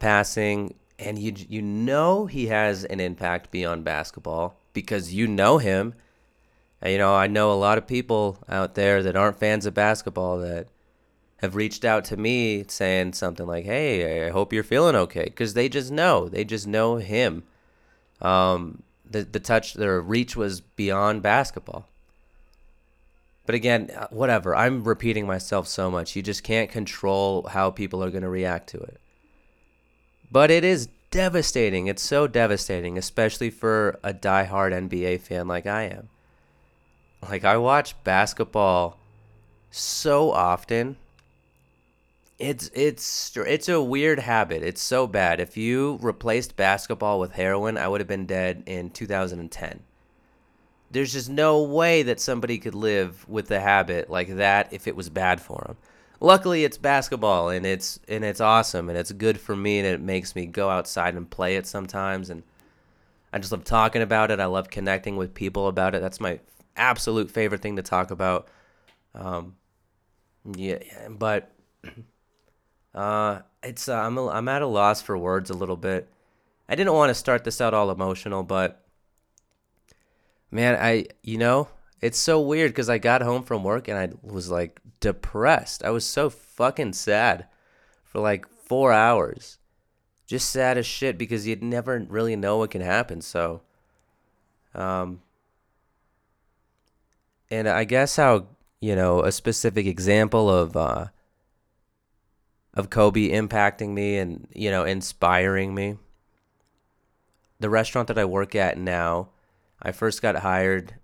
passing 0.00 0.74
and 0.98 1.18
you 1.18 1.34
you 1.36 1.60
know 1.60 2.24
he 2.24 2.46
has 2.46 2.84
an 2.84 3.00
impact 3.00 3.50
beyond 3.50 3.84
basketball 3.84 4.58
because 4.72 5.12
you 5.12 5.26
know 5.26 5.58
him. 5.58 5.94
And, 6.80 6.92
you 6.92 6.98
know 6.98 7.14
i 7.14 7.26
know 7.26 7.52
a 7.52 7.54
lot 7.54 7.76
of 7.76 7.86
people 7.86 8.38
out 8.48 8.74
there 8.74 9.02
that 9.02 9.14
aren't 9.14 9.38
fans 9.38 9.66
of 9.66 9.74
basketball 9.74 10.38
that 10.38 10.68
have 11.38 11.54
reached 11.54 11.84
out 11.84 12.04
to 12.06 12.16
me 12.16 12.64
saying 12.68 13.12
something 13.12 13.46
like, 13.46 13.64
"Hey, 13.64 14.26
I 14.26 14.30
hope 14.30 14.52
you're 14.52 14.62
feeling 14.62 14.96
okay," 14.96 15.24
because 15.24 15.54
they 15.54 15.68
just 15.68 15.90
know, 15.90 16.28
they 16.28 16.44
just 16.44 16.66
know 16.66 16.96
him. 16.96 17.44
Um, 18.20 18.82
the 19.08 19.22
the 19.24 19.40
touch, 19.40 19.74
their 19.74 20.00
reach 20.00 20.36
was 20.36 20.60
beyond 20.60 21.22
basketball. 21.22 21.88
But 23.44 23.54
again, 23.54 23.90
uh, 23.96 24.08
whatever. 24.10 24.56
I'm 24.56 24.82
repeating 24.82 25.26
myself 25.26 25.68
so 25.68 25.90
much. 25.90 26.16
You 26.16 26.22
just 26.22 26.42
can't 26.42 26.70
control 26.70 27.46
how 27.48 27.70
people 27.70 28.02
are 28.02 28.10
going 28.10 28.22
to 28.22 28.28
react 28.28 28.68
to 28.70 28.78
it. 28.78 29.00
But 30.30 30.50
it 30.50 30.64
is 30.64 30.88
devastating. 31.12 31.86
It's 31.86 32.02
so 32.02 32.26
devastating, 32.26 32.98
especially 32.98 33.50
for 33.50 34.00
a 34.02 34.12
diehard 34.12 34.72
NBA 34.72 35.20
fan 35.20 35.46
like 35.46 35.66
I 35.66 35.84
am. 35.84 36.08
Like 37.22 37.44
I 37.44 37.56
watch 37.56 37.94
basketball 38.02 38.98
so 39.70 40.32
often 40.32 40.96
it's 42.38 42.70
it's 42.74 43.34
it's 43.36 43.68
a 43.68 43.82
weird 43.82 44.20
habit. 44.20 44.62
It's 44.62 44.82
so 44.82 45.06
bad. 45.06 45.40
If 45.40 45.56
you 45.56 45.98
replaced 46.02 46.56
basketball 46.56 47.18
with 47.18 47.32
heroin, 47.32 47.78
I 47.78 47.88
would 47.88 48.00
have 48.00 48.08
been 48.08 48.26
dead 48.26 48.62
in 48.66 48.90
2010. 48.90 49.80
There's 50.90 51.12
just 51.12 51.30
no 51.30 51.62
way 51.62 52.02
that 52.02 52.20
somebody 52.20 52.58
could 52.58 52.74
live 52.74 53.28
with 53.28 53.50
a 53.50 53.60
habit 53.60 54.10
like 54.10 54.36
that 54.36 54.72
if 54.72 54.86
it 54.86 54.94
was 54.94 55.08
bad 55.08 55.40
for 55.40 55.64
them. 55.66 55.76
Luckily, 56.20 56.64
it's 56.64 56.78
basketball 56.78 57.48
and 57.48 57.64
it's 57.64 58.00
and 58.06 58.24
it's 58.24 58.40
awesome 58.40 58.88
and 58.88 58.98
it's 58.98 59.12
good 59.12 59.40
for 59.40 59.56
me 59.56 59.78
and 59.78 59.86
it 59.86 60.00
makes 60.00 60.34
me 60.34 60.46
go 60.46 60.68
outside 60.68 61.14
and 61.14 61.28
play 61.28 61.56
it 61.56 61.66
sometimes 61.66 62.30
and 62.30 62.42
I 63.32 63.38
just 63.38 63.52
love 63.52 63.64
talking 63.64 64.02
about 64.02 64.30
it. 64.30 64.40
I 64.40 64.46
love 64.46 64.70
connecting 64.70 65.16
with 65.16 65.34
people 65.34 65.68
about 65.68 65.94
it. 65.94 66.00
That's 66.00 66.20
my 66.20 66.40
absolute 66.76 67.30
favorite 67.30 67.62
thing 67.62 67.76
to 67.76 67.82
talk 67.82 68.10
about. 68.10 68.48
Um, 69.14 69.56
yeah, 70.54 70.78
but 71.10 71.50
uh, 72.96 73.42
it's 73.62 73.88
uh, 73.88 73.94
I'm 73.94 74.16
a, 74.18 74.28
I'm 74.28 74.48
at 74.48 74.62
a 74.62 74.66
loss 74.66 75.02
for 75.02 75.16
words 75.16 75.50
a 75.50 75.54
little 75.54 75.76
bit. 75.76 76.08
I 76.68 76.74
didn't 76.74 76.94
want 76.94 77.10
to 77.10 77.14
start 77.14 77.44
this 77.44 77.60
out 77.60 77.74
all 77.74 77.90
emotional, 77.90 78.42
but 78.42 78.82
man, 80.50 80.76
I 80.80 81.06
you 81.22 81.38
know 81.38 81.68
it's 82.00 82.18
so 82.18 82.40
weird 82.40 82.70
because 82.70 82.88
I 82.88 82.98
got 82.98 83.22
home 83.22 83.42
from 83.42 83.64
work 83.64 83.88
and 83.88 83.98
I 83.98 84.10
was 84.22 84.50
like 84.50 84.80
depressed. 85.00 85.84
I 85.84 85.90
was 85.90 86.04
so 86.06 86.30
fucking 86.30 86.94
sad 86.94 87.46
for 88.04 88.20
like 88.20 88.46
four 88.48 88.92
hours. 88.92 89.58
just 90.26 90.50
sad 90.50 90.76
as 90.76 90.86
shit 90.86 91.18
because 91.18 91.46
you 91.46 91.54
never 91.56 92.04
really 92.08 92.34
know 92.34 92.58
what 92.58 92.70
can 92.70 92.80
happen. 92.80 93.20
So, 93.20 93.60
um, 94.74 95.22
and 97.50 97.68
I 97.68 97.84
guess 97.84 98.16
how 98.16 98.46
you 98.80 98.96
know 98.96 99.22
a 99.22 99.30
specific 99.32 99.86
example 99.86 100.50
of 100.50 100.76
uh, 100.76 101.06
of 102.76 102.90
Kobe 102.90 103.30
impacting 103.30 103.94
me 103.94 104.18
and 104.18 104.46
you 104.54 104.70
know 104.70 104.84
inspiring 104.84 105.74
me. 105.74 105.96
The 107.58 107.70
restaurant 107.70 108.08
that 108.08 108.18
I 108.18 108.26
work 108.26 108.54
at 108.54 108.76
now, 108.76 109.30
I 109.82 109.92
first 109.92 110.20
got 110.20 110.36
hired 110.36 110.96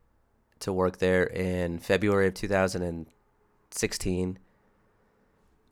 to 0.61 0.71
work 0.73 0.99
there 0.99 1.25
in 1.25 1.79
February 1.79 2.27
of 2.29 2.35
2016. 2.35 4.39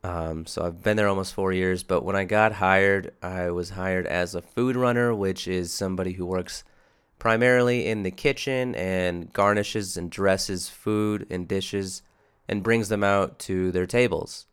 Um, 0.03 0.47
so 0.47 0.65
I've 0.65 0.81
been 0.81 0.97
there 0.97 1.07
almost 1.07 1.35
four 1.35 1.53
years. 1.53 1.83
But 1.83 2.03
when 2.03 2.15
I 2.15 2.23
got 2.23 2.53
hired, 2.53 3.13
I 3.21 3.51
was 3.51 3.69
hired 3.71 4.07
as 4.07 4.33
a 4.33 4.41
food 4.41 4.75
runner, 4.75 5.13
which 5.13 5.47
is 5.47 5.71
somebody 5.73 6.13
who 6.13 6.25
works 6.25 6.63
primarily 7.19 7.87
in 7.87 8.01
the 8.01 8.09
kitchen 8.09 8.73
and 8.73 9.31
garnishes 9.31 9.95
and 9.95 10.09
dresses 10.09 10.67
food 10.67 11.27
and 11.29 11.47
dishes 11.47 12.01
and 12.47 12.63
brings 12.63 12.89
them 12.89 13.03
out 13.03 13.37
to 13.37 13.71
their 13.71 13.85
tables. 13.85 14.47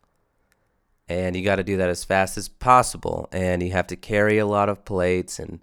And 1.08 1.34
you 1.34 1.42
got 1.42 1.56
to 1.56 1.64
do 1.64 1.78
that 1.78 1.88
as 1.88 2.04
fast 2.04 2.36
as 2.36 2.48
possible. 2.48 3.28
And 3.32 3.62
you 3.62 3.72
have 3.72 3.86
to 3.88 3.96
carry 3.96 4.38
a 4.38 4.46
lot 4.46 4.68
of 4.68 4.84
plates 4.84 5.38
and 5.38 5.60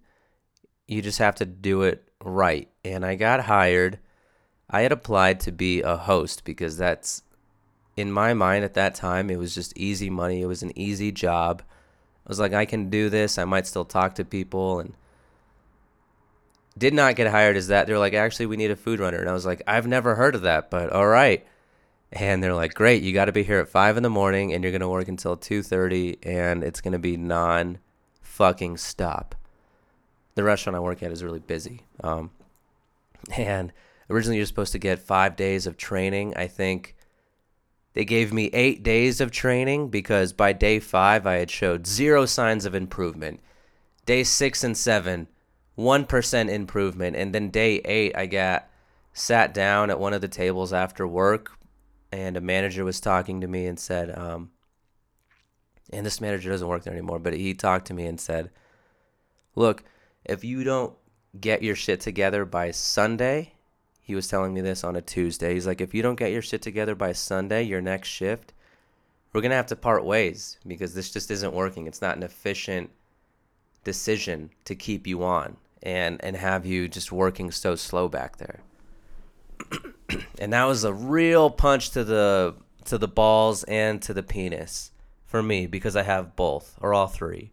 you 0.87 1.01
just 1.01 1.19
have 1.19 1.35
to 1.35 1.45
do 1.45 1.83
it 1.83 2.07
right. 2.23 2.69
And 2.83 3.05
I 3.05 3.15
got 3.15 3.41
hired. 3.41 3.99
I 4.69 4.81
had 4.81 4.91
applied 4.91 5.39
to 5.41 5.51
be 5.51 5.81
a 5.81 5.97
host 5.97 6.43
because 6.43 6.77
that's 6.77 7.21
in 7.95 8.11
my 8.11 8.33
mind 8.33 8.65
at 8.65 8.73
that 8.73 8.95
time, 8.95 9.29
it 9.29 9.39
was 9.39 9.55
just 9.55 9.77
easy 9.77 10.09
money. 10.09 10.41
It 10.41 10.47
was 10.47 10.63
an 10.63 10.77
easy 10.77 11.11
job. 11.11 11.61
I 12.25 12.29
was 12.29 12.39
like, 12.39 12.53
I 12.53 12.65
can 12.65 12.89
do 12.89 13.09
this. 13.09 13.37
I 13.37 13.45
might 13.45 13.67
still 13.67 13.85
talk 13.85 14.15
to 14.15 14.25
people 14.25 14.79
and 14.79 14.93
did 16.77 16.93
not 16.93 17.15
get 17.15 17.27
hired 17.27 17.55
as 17.55 17.67
that. 17.67 17.87
They're 17.87 17.99
like, 17.99 18.13
actually, 18.13 18.47
we 18.47 18.57
need 18.57 18.71
a 18.71 18.75
food 18.75 18.99
runner. 18.99 19.19
And 19.19 19.29
I 19.29 19.33
was 19.33 19.45
like, 19.45 19.61
I've 19.65 19.87
never 19.87 20.15
heard 20.15 20.35
of 20.35 20.41
that, 20.41 20.69
but 20.69 20.91
all 20.91 21.07
right. 21.07 21.45
And 22.15 22.41
they're 22.41 22.55
like, 22.55 22.73
great, 22.73 23.03
you 23.03 23.11
got 23.11 23.25
to 23.25 23.33
be 23.33 23.43
here 23.43 23.59
at 23.59 23.67
five 23.67 23.97
in 23.97 24.03
the 24.03 24.09
morning 24.09 24.53
and 24.53 24.63
you're 24.63 24.71
to 24.79 24.87
work 24.87 25.09
until 25.09 25.35
2.30 25.35 26.17
and 26.23 26.63
it's 26.63 26.79
to 26.93 26.99
be 26.99 27.17
non 27.17 27.79
fucking 28.21 28.77
stop. 28.77 29.35
The 30.35 30.43
restaurant 30.43 30.77
I 30.77 30.79
work 30.79 31.03
at 31.03 31.11
is 31.11 31.23
really 31.23 31.39
busy. 31.39 31.81
Um, 32.01 32.31
and 33.35 33.73
originally 34.09 34.37
you're 34.37 34.45
supposed 34.45 34.71
to 34.71 34.79
get 34.79 34.99
five 34.99 35.35
days 35.35 35.67
of 35.67 35.75
training. 35.75 36.33
I 36.37 36.47
think 36.47 36.95
they 37.95 38.05
gave 38.05 38.31
me 38.31 38.49
eight 38.53 38.81
days 38.81 39.19
of 39.19 39.31
training 39.31 39.89
because 39.89 40.31
by 40.31 40.53
day 40.53 40.79
five, 40.79 41.27
I 41.27 41.35
had 41.35 41.51
showed 41.51 41.85
zero 41.85 42.25
signs 42.25 42.65
of 42.65 42.75
improvement. 42.75 43.41
Day 44.05 44.23
six 44.23 44.63
and 44.63 44.77
seven, 44.77 45.27
1% 45.77 46.49
improvement. 46.49 47.17
And 47.17 47.35
then 47.35 47.49
day 47.49 47.81
eight, 47.83 48.15
I 48.15 48.25
got 48.25 48.69
sat 49.11 49.53
down 49.53 49.89
at 49.89 49.99
one 49.99 50.13
of 50.13 50.21
the 50.21 50.27
tables 50.29 50.71
after 50.71 51.05
work, 51.05 51.57
and 52.11 52.37
a 52.37 52.41
manager 52.41 52.83
was 52.83 52.99
talking 52.99 53.41
to 53.41 53.47
me 53.47 53.65
and 53.65 53.79
said, 53.79 54.17
um, 54.17 54.51
and 55.91 56.05
this 56.05 56.21
manager 56.21 56.49
doesn't 56.49 56.67
work 56.67 56.83
there 56.83 56.93
anymore, 56.93 57.19
but 57.19 57.33
he 57.33 57.53
talked 57.53 57.87
to 57.87 57.93
me 57.93 58.05
and 58.05 58.19
said, 58.19 58.49
Look, 59.55 59.83
if 60.25 60.43
you 60.43 60.63
don't 60.63 60.93
get 61.39 61.63
your 61.63 61.75
shit 61.75 62.01
together 62.01 62.45
by 62.45 62.71
Sunday, 62.71 63.53
he 64.01 64.15
was 64.15 64.27
telling 64.27 64.53
me 64.53 64.61
this 64.61 64.83
on 64.83 64.95
a 64.95 65.01
Tuesday. 65.01 65.53
He's 65.53 65.65
like, 65.65 65.81
if 65.81 65.93
you 65.93 66.01
don't 66.01 66.19
get 66.19 66.31
your 66.31 66.41
shit 66.41 66.61
together 66.61 66.93
by 66.93 67.13
Sunday, 67.13 67.63
your 67.63 67.81
next 67.81 68.09
shift, 68.09 68.53
we're 69.33 69.41
going 69.41 69.49
to 69.49 69.55
have 69.55 69.65
to 69.67 69.75
part 69.75 70.05
ways 70.05 70.59
because 70.67 70.93
this 70.93 71.11
just 71.11 71.31
isn't 71.31 71.53
working. 71.53 71.87
It's 71.87 72.01
not 72.01 72.15
an 72.15 72.23
efficient 72.23 72.91
decision 73.83 74.51
to 74.65 74.75
keep 74.75 75.07
you 75.07 75.23
on 75.23 75.57
and, 75.81 76.23
and 76.23 76.35
have 76.35 76.65
you 76.65 76.87
just 76.87 77.11
working 77.11 77.51
so 77.51 77.75
slow 77.75 78.07
back 78.07 78.37
there. 78.37 78.59
and 80.39 80.53
that 80.53 80.65
was 80.65 80.83
a 80.83 80.93
real 80.93 81.49
punch 81.49 81.91
to 81.91 82.03
the 82.03 82.55
to 82.85 82.97
the 82.97 83.07
balls 83.07 83.63
and 83.63 84.01
to 84.03 84.13
the 84.13 84.23
penis 84.23 84.91
for 85.25 85.41
me 85.41 85.65
because 85.65 85.95
I 85.95 86.03
have 86.03 86.35
both 86.35 86.77
or 86.79 86.93
all 86.93 87.07
three. 87.07 87.51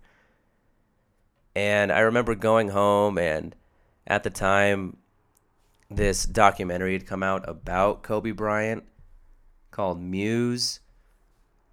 And 1.55 1.91
I 1.91 2.01
remember 2.01 2.35
going 2.35 2.69
home 2.69 3.19
and 3.19 3.55
at 4.07 4.23
the 4.23 4.31
time 4.31 4.99
this 5.91 6.25
documentary 6.25 6.93
had 6.93 7.07
come 7.07 7.23
out 7.23 7.49
about 7.49 8.03
Kobe 8.03 8.31
Bryant 8.31 8.85
called 9.71 10.01
Muse. 10.01 10.81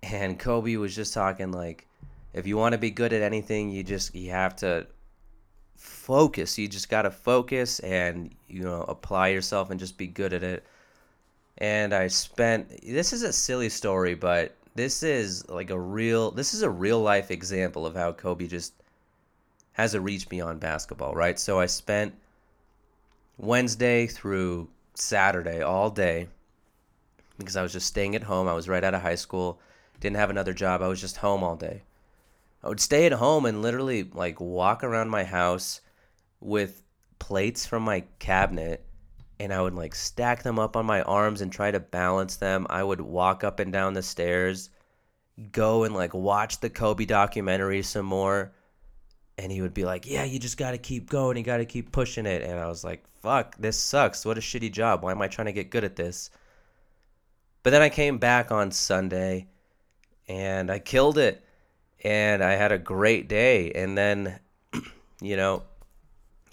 And 0.02 0.40
Kobe 0.40 0.76
was 0.78 0.96
just 0.96 1.14
talking 1.14 1.52
like, 1.52 1.88
if 2.34 2.48
you 2.48 2.58
want 2.58 2.74
to 2.74 2.78
be 2.78 2.92
good 2.92 3.12
at 3.14 3.22
anything, 3.22 3.70
you 3.70 3.84
just 3.84 4.16
you 4.16 4.32
have 4.32 4.56
to 4.58 4.88
focus. 6.10 6.58
You 6.58 6.68
just 6.68 6.90
got 6.90 7.04
to 7.04 7.12
focus 7.12 7.78
and 7.82 8.34
you 8.48 8.64
know 8.64 8.82
apply 8.82 9.28
yourself 9.28 9.70
and 9.70 9.80
just 9.80 9.96
be 9.96 10.08
good 10.08 10.34
at 10.34 10.42
it. 10.42 10.66
And 11.60 11.94
I 11.94 12.08
spent 12.08 12.82
this 12.82 13.14
is 13.14 13.22
a 13.22 13.32
silly 13.32 13.70
story, 13.70 14.16
but 14.16 14.56
this 14.74 15.04
is 15.04 15.48
like 15.50 15.70
a 15.70 15.80
real 15.80 16.32
this 16.32 16.56
is 16.56 16.64
a 16.64 16.70
real 16.70 17.00
life 17.00 17.30
example 17.30 17.86
of 17.86 17.94
how 17.94 18.12
Kobe 18.12 18.48
just 18.48 18.74
has 19.74 19.94
a 19.94 20.02
reach 20.02 20.28
beyond 20.28 20.60
basketball, 20.60 21.14
right? 21.14 21.38
So 21.38 21.60
I 21.60 21.68
spent 21.68 22.16
Wednesday 23.38 24.08
through 24.08 24.68
Saturday 24.96 25.62
all 25.62 25.92
day 25.92 26.28
because 27.38 27.56
I 27.56 27.62
was 27.62 27.72
just 27.72 27.86
staying 27.86 28.16
at 28.16 28.24
home. 28.24 28.48
I 28.48 28.54
was 28.54 28.68
right 28.68 28.84
out 28.84 28.96
of 28.96 29.04
high 29.04 29.14
school, 29.14 29.60
didn't 30.00 30.18
have 30.18 30.32
another 30.32 30.54
job. 30.54 30.82
I 30.82 30.88
was 30.88 31.00
just 31.00 31.18
home 31.18 31.44
all 31.44 31.56
day. 31.56 31.84
I 32.64 32.68
would 32.68 32.80
stay 32.80 33.06
at 33.06 33.12
home 33.12 33.46
and 33.46 33.62
literally 33.62 34.10
like 34.12 34.42
walk 34.42 34.84
around 34.84 35.10
my 35.10 35.24
house 35.24 35.82
with 36.40 36.84
plates 37.20 37.66
from 37.66 37.84
my 37.84 38.04
cabinet 38.20 38.86
and 39.40 39.54
I 39.54 39.62
would 39.62 39.74
like 39.74 39.96
stack 39.96 40.44
them 40.44 40.60
up 40.60 40.76
on 40.76 40.86
my 40.86 41.02
arms 41.04 41.42
and 41.42 41.52
try 41.52 41.72
to 41.72 41.80
balance 41.80 42.36
them. 42.36 42.68
I 42.70 42.84
would 42.84 43.00
walk 43.00 43.44
up 43.44 43.60
and 43.60 43.72
down 43.72 43.94
the 43.94 44.04
stairs, 44.04 44.70
go 45.52 45.86
and 45.86 45.96
like 45.96 46.14
watch 46.14 46.60
the 46.60 46.70
Kobe 46.70 47.06
documentary 47.06 47.82
some 47.82 48.06
more 48.06 48.52
and 49.38 49.52
he 49.52 49.62
would 49.62 49.74
be 49.74 49.86
like, 49.86 50.06
"Yeah, 50.06 50.26
you 50.26 50.38
just 50.38 50.58
got 50.58 50.72
to 50.72 50.78
keep 50.78 51.10
going. 51.10 51.38
You 51.38 51.44
got 51.44 51.58
to 51.58 51.66
keep 51.66 51.94
pushing 51.94 52.26
it." 52.26 52.44
And 52.44 52.60
I 52.60 52.68
was 52.68 52.84
like, 52.84 53.06
"Fuck, 53.22 53.56
this 53.58 53.80
sucks. 53.80 54.26
What 54.26 54.38
a 54.38 54.42
shitty 54.42 54.72
job. 54.72 55.02
Why 55.02 55.12
am 55.12 55.22
I 55.22 55.30
trying 55.30 55.46
to 55.46 55.54
get 55.54 55.70
good 55.70 55.86
at 55.86 55.96
this?" 55.96 56.30
But 57.64 57.72
then 57.72 57.82
I 57.82 57.90
came 57.90 58.18
back 58.18 58.52
on 58.52 58.72
Sunday 58.72 59.48
and 60.28 60.70
I 60.70 60.80
killed 60.80 61.18
it 61.18 61.44
and 62.04 62.44
I 62.44 62.54
had 62.54 62.72
a 62.72 62.78
great 62.78 63.28
day. 63.30 63.72
And 63.72 63.98
then, 63.98 64.40
you 65.22 65.38
know, 65.38 65.64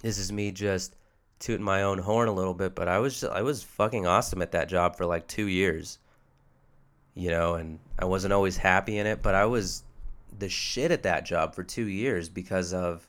this 0.02 0.18
is 0.18 0.32
me 0.32 0.50
just 0.52 0.96
tooting 1.38 1.64
my 1.64 1.82
own 1.82 1.98
horn 1.98 2.28
a 2.28 2.32
little 2.32 2.54
bit, 2.54 2.74
but 2.74 2.88
I 2.88 2.98
was 2.98 3.24
I 3.24 3.42
was 3.42 3.62
fucking 3.62 4.06
awesome 4.06 4.42
at 4.42 4.52
that 4.52 4.68
job 4.68 4.96
for 4.96 5.06
like 5.06 5.26
2 5.26 5.46
years. 5.46 5.98
You 7.14 7.30
know, 7.30 7.54
and 7.54 7.78
I 7.98 8.04
wasn't 8.04 8.34
always 8.34 8.58
happy 8.58 8.98
in 8.98 9.06
it, 9.06 9.22
but 9.22 9.34
I 9.34 9.46
was 9.46 9.84
the 10.38 10.50
shit 10.50 10.90
at 10.90 11.04
that 11.04 11.24
job 11.24 11.54
for 11.54 11.62
two 11.62 11.86
years 11.86 12.28
because 12.28 12.74
of 12.74 13.08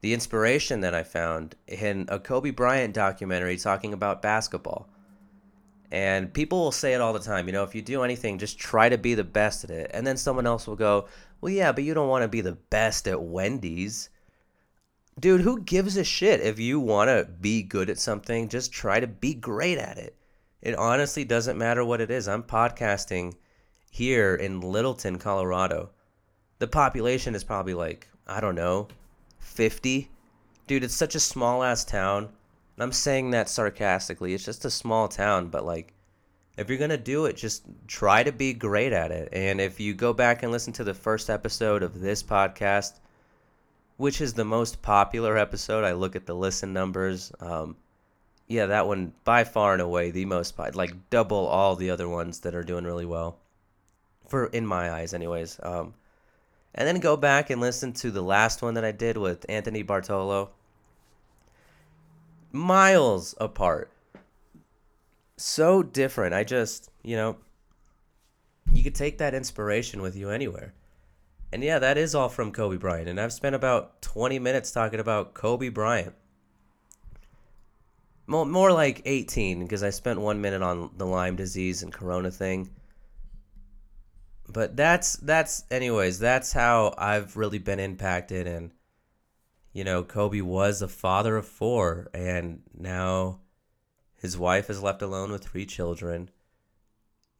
the 0.00 0.14
inspiration 0.14 0.80
that 0.82 0.94
I 0.94 1.02
found 1.02 1.56
in 1.66 2.06
a 2.08 2.20
Kobe 2.20 2.50
Bryant 2.50 2.94
documentary 2.94 3.56
talking 3.56 3.92
about 3.92 4.22
basketball. 4.22 4.88
And 5.90 6.32
people 6.32 6.60
will 6.60 6.72
say 6.72 6.94
it 6.94 7.00
all 7.00 7.12
the 7.12 7.18
time, 7.18 7.48
you 7.48 7.52
know, 7.52 7.64
if 7.64 7.74
you 7.74 7.82
do 7.82 8.04
anything, 8.04 8.38
just 8.38 8.60
try 8.60 8.88
to 8.88 8.96
be 8.96 9.14
the 9.14 9.24
best 9.24 9.64
at 9.64 9.70
it. 9.70 9.90
And 9.92 10.06
then 10.06 10.16
someone 10.16 10.46
else 10.46 10.68
will 10.68 10.76
go, 10.76 11.08
well, 11.40 11.52
yeah, 11.52 11.72
but 11.72 11.82
you 11.82 11.94
don't 11.94 12.08
want 12.08 12.22
to 12.22 12.28
be 12.28 12.42
the 12.42 12.52
best 12.52 13.08
at 13.08 13.20
Wendy's. 13.20 14.08
Dude, 15.20 15.42
who 15.42 15.60
gives 15.60 15.96
a 15.96 16.04
shit 16.04 16.40
if 16.40 16.58
you 16.58 16.80
want 16.80 17.08
to 17.08 17.30
be 17.40 17.62
good 17.62 17.90
at 17.90 17.98
something? 17.98 18.48
Just 18.48 18.72
try 18.72 18.98
to 18.98 19.06
be 19.06 19.34
great 19.34 19.78
at 19.78 19.98
it. 19.98 20.16
It 20.62 20.74
honestly 20.74 21.24
doesn't 21.24 21.58
matter 21.58 21.84
what 21.84 22.00
it 22.00 22.10
is. 22.10 22.26
I'm 22.26 22.42
podcasting 22.42 23.34
here 23.90 24.34
in 24.34 24.60
Littleton, 24.60 25.18
Colorado 25.18 25.90
the 26.60 26.68
population 26.68 27.34
is 27.34 27.42
probably 27.42 27.74
like 27.74 28.06
I 28.28 28.40
don't 28.40 28.54
know, 28.54 28.86
50. 29.40 30.08
Dude, 30.68 30.84
it's 30.84 30.94
such 30.94 31.16
a 31.16 31.20
small 31.20 31.64
ass 31.64 31.84
town. 31.84 32.28
I'm 32.78 32.92
saying 32.92 33.32
that 33.32 33.48
sarcastically. 33.48 34.34
It's 34.34 34.44
just 34.44 34.64
a 34.64 34.70
small 34.70 35.08
town, 35.08 35.48
but 35.48 35.66
like 35.66 35.92
if 36.56 36.68
you're 36.68 36.78
going 36.78 36.90
to 36.90 36.96
do 36.96 37.24
it, 37.24 37.36
just 37.36 37.64
try 37.88 38.22
to 38.22 38.30
be 38.30 38.52
great 38.52 38.92
at 38.92 39.10
it. 39.10 39.30
And 39.32 39.60
if 39.60 39.80
you 39.80 39.94
go 39.94 40.12
back 40.12 40.42
and 40.42 40.52
listen 40.52 40.72
to 40.74 40.84
the 40.84 40.94
first 40.94 41.28
episode 41.28 41.82
of 41.82 42.00
this 42.00 42.22
podcast, 42.22 43.00
which 44.00 44.22
is 44.22 44.32
the 44.32 44.46
most 44.46 44.80
popular 44.80 45.36
episode, 45.36 45.84
I 45.84 45.92
look 45.92 46.16
at 46.16 46.24
the 46.24 46.34
listen 46.34 46.72
numbers. 46.72 47.30
Um, 47.38 47.76
yeah, 48.48 48.64
that 48.64 48.86
one 48.86 49.12
by 49.24 49.44
far 49.44 49.74
and 49.74 49.82
away 49.82 50.10
the 50.10 50.24
most 50.24 50.58
like 50.58 51.10
double 51.10 51.46
all 51.46 51.76
the 51.76 51.90
other 51.90 52.08
ones 52.08 52.40
that 52.40 52.54
are 52.54 52.62
doing 52.62 52.84
really 52.84 53.04
well. 53.04 53.36
For 54.26 54.46
in 54.46 54.66
my 54.66 54.90
eyes 54.90 55.12
anyways. 55.12 55.60
Um, 55.62 55.92
and 56.74 56.88
then 56.88 56.98
go 57.00 57.14
back 57.14 57.50
and 57.50 57.60
listen 57.60 57.92
to 57.94 58.10
the 58.10 58.22
last 58.22 58.62
one 58.62 58.72
that 58.72 58.86
I 58.86 58.92
did 58.92 59.18
with 59.18 59.44
Anthony 59.50 59.82
Bartolo. 59.82 60.48
Miles 62.52 63.34
apart. 63.38 63.90
So 65.36 65.82
different. 65.82 66.34
I 66.34 66.42
just, 66.42 66.90
you 67.02 67.16
know, 67.16 67.36
you 68.72 68.82
could 68.82 68.94
take 68.94 69.18
that 69.18 69.34
inspiration 69.34 70.00
with 70.00 70.16
you 70.16 70.30
anywhere. 70.30 70.72
And 71.52 71.64
yeah, 71.64 71.78
that 71.78 71.98
is 71.98 72.14
all 72.14 72.28
from 72.28 72.52
Kobe 72.52 72.76
Bryant. 72.76 73.08
And 73.08 73.20
I've 73.20 73.32
spent 73.32 73.56
about 73.56 74.02
20 74.02 74.38
minutes 74.38 74.70
talking 74.70 75.00
about 75.00 75.34
Kobe 75.34 75.68
Bryant. 75.68 76.14
More, 78.26 78.46
more 78.46 78.70
like 78.70 79.02
18 79.04 79.64
because 79.64 79.82
I 79.82 79.90
spent 79.90 80.20
one 80.20 80.40
minute 80.40 80.62
on 80.62 80.90
the 80.96 81.06
Lyme 81.06 81.34
disease 81.34 81.82
and 81.82 81.92
Corona 81.92 82.30
thing. 82.30 82.70
But 84.48 84.76
that's 84.76 85.16
that's 85.16 85.64
anyways, 85.70 86.18
that's 86.18 86.52
how 86.52 86.94
I've 86.98 87.36
really 87.36 87.58
been 87.58 87.80
impacted 87.80 88.46
and 88.46 88.72
you 89.72 89.84
know, 89.84 90.02
Kobe 90.02 90.40
was 90.40 90.82
a 90.82 90.88
father 90.88 91.36
of 91.36 91.46
4 91.46 92.10
and 92.12 92.62
now 92.76 93.40
his 94.16 94.36
wife 94.36 94.68
is 94.68 94.82
left 94.82 95.02
alone 95.02 95.30
with 95.30 95.44
three 95.44 95.66
children 95.66 96.30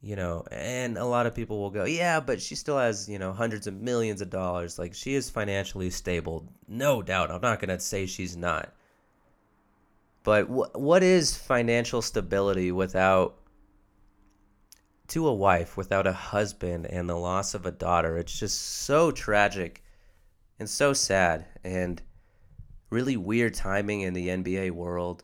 you 0.01 0.15
know, 0.15 0.43
and 0.51 0.97
a 0.97 1.05
lot 1.05 1.27
of 1.27 1.35
people 1.35 1.59
will 1.59 1.69
go, 1.69 1.85
yeah, 1.85 2.19
but 2.19 2.41
she 2.41 2.55
still 2.55 2.77
has, 2.77 3.07
you 3.07 3.19
know, 3.19 3.31
hundreds 3.31 3.67
of 3.67 3.75
millions 3.75 4.19
of 4.21 4.31
dollars. 4.31 4.79
Like, 4.79 4.95
she 4.95 5.13
is 5.13 5.29
financially 5.29 5.91
stable. 5.91 6.51
No 6.67 7.03
doubt. 7.03 7.29
I'm 7.29 7.41
not 7.41 7.59
going 7.59 7.69
to 7.69 7.79
say 7.79 8.07
she's 8.07 8.35
not. 8.35 8.73
But 10.23 10.45
wh- 10.45 10.75
what 10.75 11.03
is 11.03 11.37
financial 11.37 12.01
stability 12.01 12.71
without, 12.71 13.37
to 15.09 15.27
a 15.27 15.33
wife, 15.33 15.77
without 15.77 16.07
a 16.07 16.13
husband 16.13 16.87
and 16.87 17.07
the 17.07 17.15
loss 17.15 17.53
of 17.53 17.67
a 17.67 17.71
daughter? 17.71 18.17
It's 18.17 18.37
just 18.37 18.59
so 18.59 19.11
tragic 19.11 19.83
and 20.57 20.67
so 20.67 20.93
sad 20.93 21.45
and 21.63 22.01
really 22.89 23.17
weird 23.17 23.53
timing 23.53 24.01
in 24.01 24.15
the 24.15 24.29
NBA 24.29 24.71
world. 24.71 25.23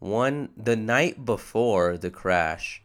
One, 0.00 0.50
the 0.56 0.76
night 0.76 1.24
before 1.24 1.96
the 1.96 2.10
crash, 2.10 2.83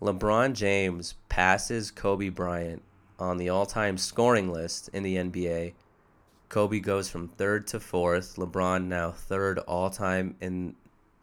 LeBron 0.00 0.52
James 0.52 1.14
passes 1.30 1.90
Kobe 1.90 2.28
Bryant 2.28 2.82
on 3.18 3.38
the 3.38 3.48
all 3.48 3.64
time 3.64 3.96
scoring 3.96 4.52
list 4.52 4.90
in 4.92 5.02
the 5.02 5.16
NBA. 5.16 5.72
Kobe 6.50 6.80
goes 6.80 7.08
from 7.08 7.28
third 7.28 7.66
to 7.68 7.80
fourth. 7.80 8.36
LeBron 8.36 8.86
now 8.86 9.10
third 9.10 9.58
all 9.60 9.88
time 9.88 10.36
in 10.40 10.74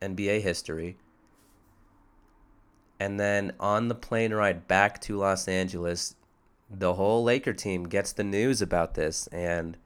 NBA 0.02 0.42
history. 0.42 0.98
And 3.00 3.20
then 3.20 3.54
on 3.60 3.90
the 3.90 3.96
plane 3.96 4.34
ride 4.34 4.68
back 4.68 5.00
to 5.02 5.18
Los 5.18 5.48
Angeles, 5.48 6.16
the 6.70 6.94
whole 6.94 7.24
Laker 7.24 7.54
team 7.54 7.84
gets 7.84 8.14
the 8.14 8.24
news 8.24 8.62
about 8.62 8.96
this. 8.96 9.28
And, 9.28 9.78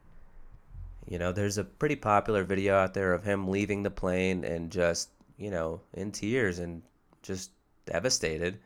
you 1.06 1.18
know, 1.18 1.32
there's 1.32 1.58
a 1.58 1.64
pretty 1.64 1.96
popular 1.96 2.42
video 2.42 2.76
out 2.76 2.94
there 2.94 3.12
of 3.12 3.24
him 3.24 3.48
leaving 3.48 3.82
the 3.82 3.90
plane 3.90 4.44
and 4.44 4.70
just, 4.70 5.10
you 5.36 5.50
know, 5.50 5.82
in 5.92 6.10
tears 6.10 6.58
and 6.58 6.82
just 7.22 7.50
devastated 7.84 8.60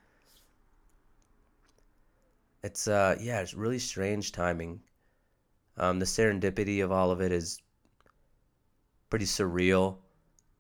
it's 2.63 2.89
uh 2.89 3.17
yeah, 3.21 3.41
it's 3.41 3.55
really 3.55 3.79
strange 3.79 4.33
timing. 4.33 4.81
Um, 5.77 5.99
the 5.99 6.05
serendipity 6.05 6.85
of 6.85 6.93
all 6.93 7.11
of 7.11 7.21
it 7.21 7.33
is 7.33 7.61
pretty 9.11 9.25
surreal. 9.25 9.97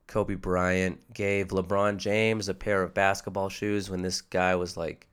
Kobe 0.07 0.35
Bryant 0.35 1.15
gave 1.15 1.49
LeBron 1.49 1.97
James 1.97 2.49
a 2.49 2.55
pair 2.55 2.83
of 2.83 2.95
basketball 2.95 3.49
shoes 3.49 3.88
when 3.88 4.03
this 4.03 4.21
guy 4.21 4.55
was 4.55 4.77
like 4.77 5.07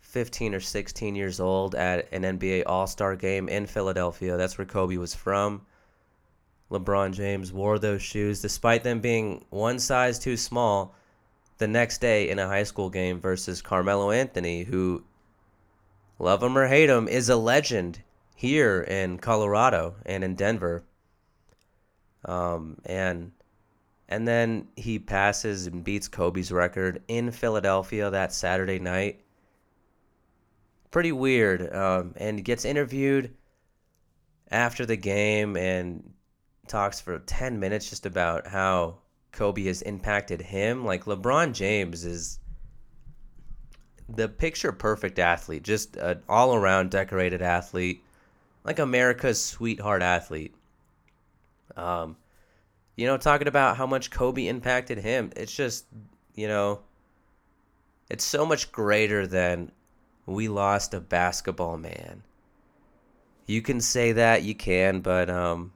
15 0.00 0.54
or 0.54 0.60
16 0.60 1.14
years 1.14 1.38
old 1.40 1.74
at 1.74 2.08
an 2.12 2.22
NBA 2.22 2.64
All 2.66 2.86
Star 2.86 3.14
game 3.16 3.48
in 3.48 3.66
Philadelphia. 3.66 4.36
That's 4.36 4.58
where 4.58 4.66
Kobe 4.66 4.96
was 4.96 5.14
from. 5.14 5.62
LeBron 6.70 7.12
James 7.12 7.52
wore 7.52 7.78
those 7.78 8.02
shoes 8.02 8.42
despite 8.42 8.84
them 8.84 9.00
being 9.00 9.44
one 9.50 9.78
size 9.78 10.18
too 10.18 10.36
small 10.36 10.94
the 11.58 11.68
next 11.68 12.00
day 12.00 12.28
in 12.28 12.38
a 12.38 12.46
high 12.46 12.62
school 12.62 12.90
game 12.90 13.20
versus 13.20 13.60
Carmelo 13.60 14.10
Anthony, 14.10 14.64
who 14.64 15.04
love 16.20 16.42
him 16.42 16.56
or 16.56 16.68
hate 16.68 16.90
him, 16.90 17.08
is 17.08 17.28
a 17.28 17.36
legend 17.36 18.02
here 18.36 18.82
in 18.82 19.18
Colorado 19.18 19.96
and 20.06 20.22
in 20.22 20.34
Denver. 20.34 20.84
Um, 22.24 22.78
and 22.84 23.32
and 24.08 24.26
then 24.26 24.68
he 24.76 24.98
passes 24.98 25.66
and 25.66 25.84
beats 25.84 26.08
Kobe's 26.08 26.50
record 26.50 27.02
in 27.08 27.30
Philadelphia 27.30 28.10
that 28.10 28.32
Saturday 28.32 28.78
night. 28.78 29.20
Pretty 30.90 31.12
weird. 31.12 31.72
Um, 31.72 32.14
and 32.16 32.44
gets 32.44 32.64
interviewed 32.64 33.32
after 34.50 34.84
the 34.84 34.96
game 34.96 35.56
and 35.56 36.12
talks 36.66 37.00
for 37.00 37.20
10 37.20 37.60
minutes 37.60 37.88
just 37.88 38.04
about 38.04 38.48
how 38.48 38.98
Kobe 39.32 39.64
has 39.64 39.82
impacted 39.82 40.42
him. 40.42 40.84
Like 40.84 41.04
LeBron 41.04 41.52
James 41.52 42.04
is 42.04 42.40
the 44.14 44.28
picture 44.28 44.72
perfect 44.72 45.18
athlete, 45.18 45.62
just 45.62 45.96
an 45.96 46.22
all 46.28 46.54
around 46.54 46.90
decorated 46.90 47.42
athlete, 47.42 48.02
like 48.64 48.78
America's 48.78 49.42
sweetheart 49.42 50.02
athlete. 50.02 50.54
Um, 51.76 52.16
you 52.96 53.06
know, 53.06 53.16
talking 53.16 53.48
about 53.48 53.76
how 53.76 53.86
much 53.86 54.10
Kobe 54.10 54.46
impacted 54.46 54.98
him, 54.98 55.30
it's 55.36 55.54
just, 55.54 55.86
you 56.34 56.48
know, 56.48 56.80
it's 58.10 58.24
so 58.24 58.44
much 58.44 58.72
greater 58.72 59.26
than 59.26 59.70
we 60.26 60.48
lost 60.48 60.94
a 60.94 61.00
basketball 61.00 61.78
man. 61.78 62.22
You 63.46 63.62
can 63.62 63.80
say 63.80 64.12
that, 64.12 64.42
you 64.42 64.54
can, 64.54 65.00
but 65.00 65.30
um, 65.30 65.72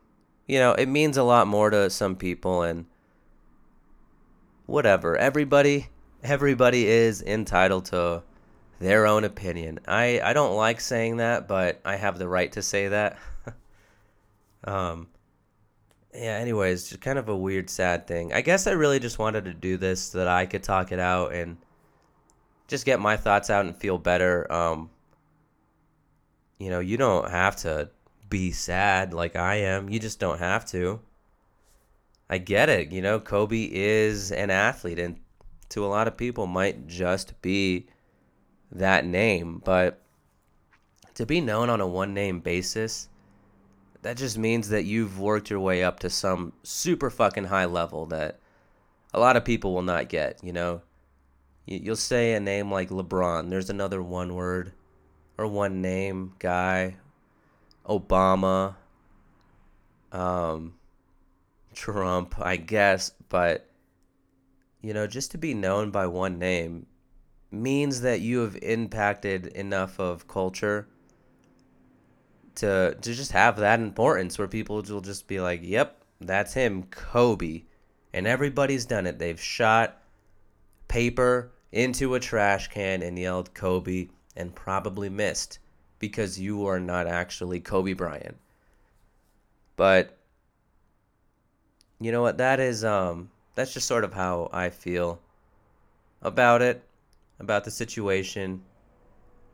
you 0.47 0.59
know, 0.59 0.73
it 0.73 0.87
means 0.87 1.16
a 1.16 1.23
lot 1.23 1.47
more 1.47 1.70
to 1.70 1.90
some 1.90 2.16
people 2.16 2.62
and 2.62 2.87
whatever. 4.66 5.16
Everybody 5.16 5.88
everybody 6.24 6.87
is 6.87 7.22
entitled 7.22 7.84
to 7.87 8.22
their 8.80 9.06
own 9.06 9.24
opinion. 9.24 9.78
I, 9.87 10.20
I 10.20 10.32
don't 10.32 10.56
like 10.56 10.80
saying 10.80 11.18
that, 11.18 11.46
but 11.46 11.80
I 11.84 11.96
have 11.96 12.18
the 12.18 12.26
right 12.26 12.50
to 12.52 12.62
say 12.62 12.88
that. 12.88 13.18
um, 14.64 15.08
yeah, 16.14 16.38
anyways, 16.38 16.88
just 16.88 17.00
kind 17.00 17.18
of 17.18 17.28
a 17.28 17.37
weird, 17.37 17.68
sad 17.68 18.06
thing. 18.06 18.32
I 18.32 18.40
guess 18.40 18.66
I 18.66 18.72
really 18.72 18.98
just 18.98 19.18
wanted 19.18 19.44
to 19.44 19.52
do 19.52 19.76
this 19.76 20.02
so 20.02 20.18
that 20.18 20.28
I 20.28 20.46
could 20.46 20.62
talk 20.62 20.92
it 20.92 20.98
out 20.98 21.32
and 21.34 21.58
just 22.68 22.87
get 22.87 23.00
my 23.00 23.16
thoughts 23.16 23.50
out 23.50 23.66
and 23.66 23.76
feel 23.76 23.98
better. 23.98 24.50
Um, 24.50 24.90
you 26.58 26.70
know, 26.70 26.80
you 26.80 26.96
don't 26.96 27.30
have 27.30 27.56
to 27.56 27.90
be 28.30 28.50
sad 28.50 29.12
like 29.12 29.37
I 29.37 29.56
am. 29.56 29.90
You 29.90 29.98
just 29.98 30.18
don't 30.18 30.38
have 30.38 30.64
to. 30.66 31.00
I 32.30 32.38
get 32.38 32.70
it. 32.70 32.90
You 32.90 33.02
know, 33.02 33.20
Kobe 33.20 33.68
is 33.70 34.32
an 34.32 34.50
athlete, 34.50 34.98
and 34.98 35.18
to 35.74 35.84
a 35.84 35.87
lot 35.87 36.08
of 36.08 36.16
people, 36.16 36.46
might 36.46 36.87
just 36.87 37.40
be 37.42 37.87
that 38.72 39.04
name. 39.04 39.60
But 39.64 40.00
to 41.14 41.26
be 41.26 41.40
known 41.40 41.68
on 41.68 41.80
a 41.80 41.87
one 41.87 42.14
name 42.14 42.40
basis, 42.40 43.08
that 44.02 44.16
just 44.16 44.38
means 44.38 44.68
that 44.68 44.84
you've 44.84 45.18
worked 45.18 45.50
your 45.50 45.60
way 45.60 45.82
up 45.82 45.98
to 46.00 46.10
some 46.10 46.52
super 46.62 47.10
fucking 47.10 47.44
high 47.44 47.64
level 47.64 48.06
that 48.06 48.38
a 49.12 49.18
lot 49.18 49.37
of 49.37 49.44
people 49.44 49.74
will 49.74 49.82
not 49.82 50.08
get, 50.08 50.38
you 50.42 50.52
know? 50.52 50.82
You'll 51.66 51.96
say 51.96 52.34
a 52.34 52.40
name 52.40 52.70
like 52.70 52.90
LeBron, 52.90 53.50
there's 53.50 53.70
another 53.70 54.02
one 54.02 54.34
word 54.34 54.72
or 55.38 55.46
one 55.46 55.80
name 55.80 56.34
guy, 56.38 56.96
Obama, 57.88 58.76
um, 60.12 60.74
Trump, 61.74 62.34
I 62.38 62.56
guess, 62.56 63.10
but 63.28 63.68
you 64.85 64.92
know, 64.92 65.07
just 65.07 65.31
to 65.31 65.38
be 65.38 65.55
known 65.55 65.90
by 65.90 66.07
one 66.07 66.38
name 66.38 66.85
means 67.51 68.03
that 68.03 68.20
you 68.20 68.40
have 68.40 68.55
impacted 68.57 69.47
enough 69.47 69.99
of 69.99 70.29
culture 70.29 70.87
to 72.57 72.94
to 73.01 73.14
just 73.14 73.33
have 73.33 73.57
that 73.57 73.81
importance 73.81 74.38
where 74.38 74.47
people 74.47 74.83
will 74.83 75.01
just 75.01 75.27
be 75.27 75.40
like, 75.40 75.61
"Yep, 75.62 76.05
that's 76.20 76.53
him, 76.53 76.83
Kobe." 76.90 77.62
And 78.12 78.27
everybody's 78.27 78.85
done 78.85 79.07
it. 79.07 79.18
They've 79.18 79.40
shot 79.40 80.03
paper 80.87 81.51
into 81.73 82.14
a 82.14 82.20
trash 82.20 82.68
can 82.68 83.03
and 83.03 83.18
yelled 83.18 83.55
Kobe 83.55 84.09
and 84.37 84.55
probably 84.55 85.09
missed 85.09 85.61
because 85.99 86.38
you 86.38 86.66
are 86.66 86.79
not 86.79 87.07
actually 87.07 87.59
Kobe 87.59 87.94
Bryant. 87.94 88.37
But 89.77 90.18
you 91.99 92.12
know 92.12 92.20
what? 92.20 92.37
That 92.37 92.61
is 92.61 92.85
um 92.85 93.31
that's 93.54 93.72
just 93.72 93.86
sort 93.86 94.04
of 94.04 94.12
how 94.12 94.48
I 94.52 94.70
feel 94.70 95.20
about 96.22 96.62
it, 96.62 96.82
about 97.38 97.64
the 97.64 97.70
situation. 97.70 98.62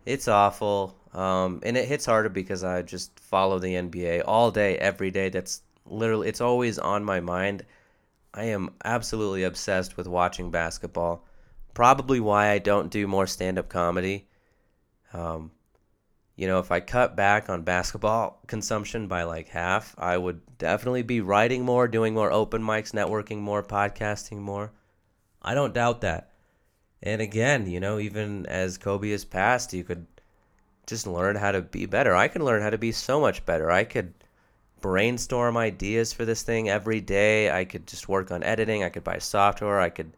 It's 0.06 0.28
awful. 0.28 0.96
Um, 1.12 1.60
and 1.64 1.76
it 1.76 1.88
hits 1.88 2.06
harder 2.06 2.28
because 2.28 2.64
I 2.64 2.82
just 2.82 3.18
follow 3.20 3.58
the 3.58 3.74
NBA 3.74 4.22
all 4.26 4.50
day, 4.50 4.76
every 4.78 5.10
day. 5.10 5.28
That's 5.28 5.62
literally, 5.84 6.28
it's 6.28 6.40
always 6.40 6.78
on 6.78 7.04
my 7.04 7.20
mind. 7.20 7.64
I 8.32 8.44
am 8.44 8.70
absolutely 8.84 9.42
obsessed 9.42 9.96
with 9.96 10.06
watching 10.06 10.50
basketball. 10.50 11.24
Probably 11.74 12.20
why 12.20 12.50
I 12.50 12.58
don't 12.58 12.90
do 12.90 13.06
more 13.06 13.26
stand 13.26 13.58
up 13.58 13.68
comedy. 13.68 14.28
Um, 15.12 15.50
you 16.40 16.46
know, 16.46 16.58
if 16.58 16.72
I 16.72 16.80
cut 16.80 17.16
back 17.16 17.50
on 17.50 17.64
basketball 17.64 18.40
consumption 18.46 19.08
by 19.08 19.24
like 19.24 19.48
half, 19.48 19.94
I 19.98 20.16
would 20.16 20.40
definitely 20.56 21.02
be 21.02 21.20
writing 21.20 21.66
more, 21.66 21.86
doing 21.86 22.14
more 22.14 22.32
open 22.32 22.62
mics, 22.62 22.92
networking 22.92 23.40
more, 23.40 23.62
podcasting 23.62 24.38
more. 24.38 24.72
I 25.42 25.54
don't 25.54 25.74
doubt 25.74 26.00
that. 26.00 26.30
And 27.02 27.20
again, 27.20 27.66
you 27.66 27.78
know, 27.78 27.98
even 27.98 28.46
as 28.46 28.78
Kobe 28.78 29.10
has 29.10 29.22
passed, 29.22 29.74
you 29.74 29.84
could 29.84 30.06
just 30.86 31.06
learn 31.06 31.36
how 31.36 31.52
to 31.52 31.60
be 31.60 31.84
better. 31.84 32.16
I 32.16 32.28
can 32.28 32.42
learn 32.42 32.62
how 32.62 32.70
to 32.70 32.78
be 32.78 32.92
so 32.92 33.20
much 33.20 33.44
better. 33.44 33.70
I 33.70 33.84
could 33.84 34.14
brainstorm 34.80 35.58
ideas 35.58 36.14
for 36.14 36.24
this 36.24 36.42
thing 36.42 36.70
every 36.70 37.02
day. 37.02 37.50
I 37.50 37.66
could 37.66 37.86
just 37.86 38.08
work 38.08 38.30
on 38.30 38.42
editing. 38.44 38.82
I 38.82 38.88
could 38.88 39.04
buy 39.04 39.18
software. 39.18 39.78
I 39.78 39.90
could, 39.90 40.16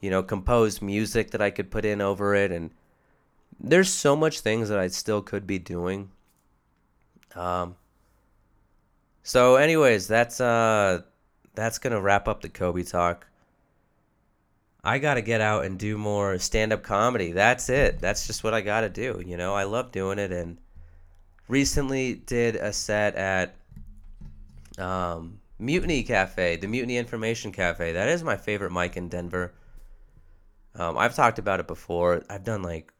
you 0.00 0.10
know, 0.10 0.22
compose 0.22 0.80
music 0.80 1.32
that 1.32 1.42
I 1.42 1.50
could 1.50 1.72
put 1.72 1.84
in 1.84 2.00
over 2.00 2.36
it. 2.36 2.52
And 2.52 2.70
there's 3.60 3.92
so 3.92 4.16
much 4.16 4.40
things 4.40 4.68
that 4.68 4.78
I 4.78 4.88
still 4.88 5.22
could 5.22 5.46
be 5.46 5.58
doing. 5.58 6.10
Um. 7.34 7.76
So, 9.22 9.56
anyways, 9.56 10.08
that's 10.08 10.40
uh, 10.40 11.02
that's 11.54 11.78
gonna 11.78 12.00
wrap 12.00 12.26
up 12.26 12.40
the 12.40 12.48
Kobe 12.48 12.82
talk. 12.82 13.26
I 14.82 14.98
got 14.98 15.14
to 15.14 15.22
get 15.22 15.40
out 15.40 15.64
and 15.64 15.78
do 15.78 15.98
more 15.98 16.38
stand 16.38 16.72
up 16.72 16.82
comedy. 16.82 17.32
That's 17.32 17.68
it. 17.68 18.00
That's 18.00 18.26
just 18.26 18.42
what 18.42 18.54
I 18.54 18.62
got 18.62 18.80
to 18.80 18.88
do. 18.88 19.22
You 19.24 19.36
know, 19.36 19.54
I 19.54 19.64
love 19.64 19.92
doing 19.92 20.18
it. 20.18 20.32
And 20.32 20.58
recently 21.48 22.14
did 22.14 22.56
a 22.56 22.72
set 22.72 23.14
at 23.16 23.54
um, 24.78 25.40
Mutiny 25.58 26.02
Cafe, 26.02 26.56
the 26.56 26.66
Mutiny 26.66 26.96
Information 26.96 27.52
Cafe. 27.52 27.92
That 27.92 28.08
is 28.08 28.24
my 28.24 28.36
favorite 28.36 28.72
mic 28.72 28.96
in 28.96 29.08
Denver. 29.08 29.52
Um, 30.74 30.96
I've 30.96 31.14
talked 31.14 31.38
about 31.38 31.60
it 31.60 31.66
before. 31.66 32.22
I've 32.30 32.44
done 32.44 32.62
like, 32.62 32.92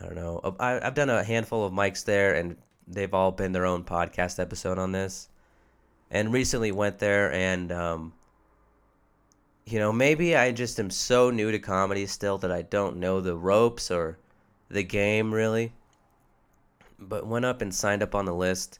I 0.00 0.06
don't 0.06 0.16
know, 0.16 0.56
I, 0.58 0.72
have 0.82 0.94
done 0.94 1.10
a 1.10 1.22
handful 1.22 1.64
of 1.64 1.72
mics 1.72 2.04
there, 2.04 2.34
and 2.34 2.56
they've 2.86 3.14
all 3.14 3.30
been 3.30 3.52
their 3.52 3.66
own 3.66 3.84
podcast 3.84 4.40
episode 4.40 4.78
on 4.78 4.92
this. 4.92 5.28
And 6.10 6.32
recently 6.32 6.70
went 6.70 6.98
there 6.98 7.32
and 7.32 7.72
um, 7.72 8.12
you 9.66 9.78
know, 9.78 9.92
maybe 9.92 10.36
I 10.36 10.52
just 10.52 10.78
am 10.78 10.90
so 10.90 11.30
new 11.30 11.50
to 11.50 11.58
comedy 11.58 12.06
still 12.06 12.38
that 12.38 12.52
I 12.52 12.62
don't 12.62 12.98
know 12.98 13.20
the 13.20 13.36
ropes 13.36 13.90
or 13.90 14.18
the 14.68 14.82
game 14.82 15.32
really. 15.32 15.72
But 16.98 17.26
went 17.26 17.44
up 17.44 17.62
and 17.62 17.74
signed 17.74 18.02
up 18.02 18.14
on 18.14 18.24
the 18.24 18.34
list. 18.34 18.78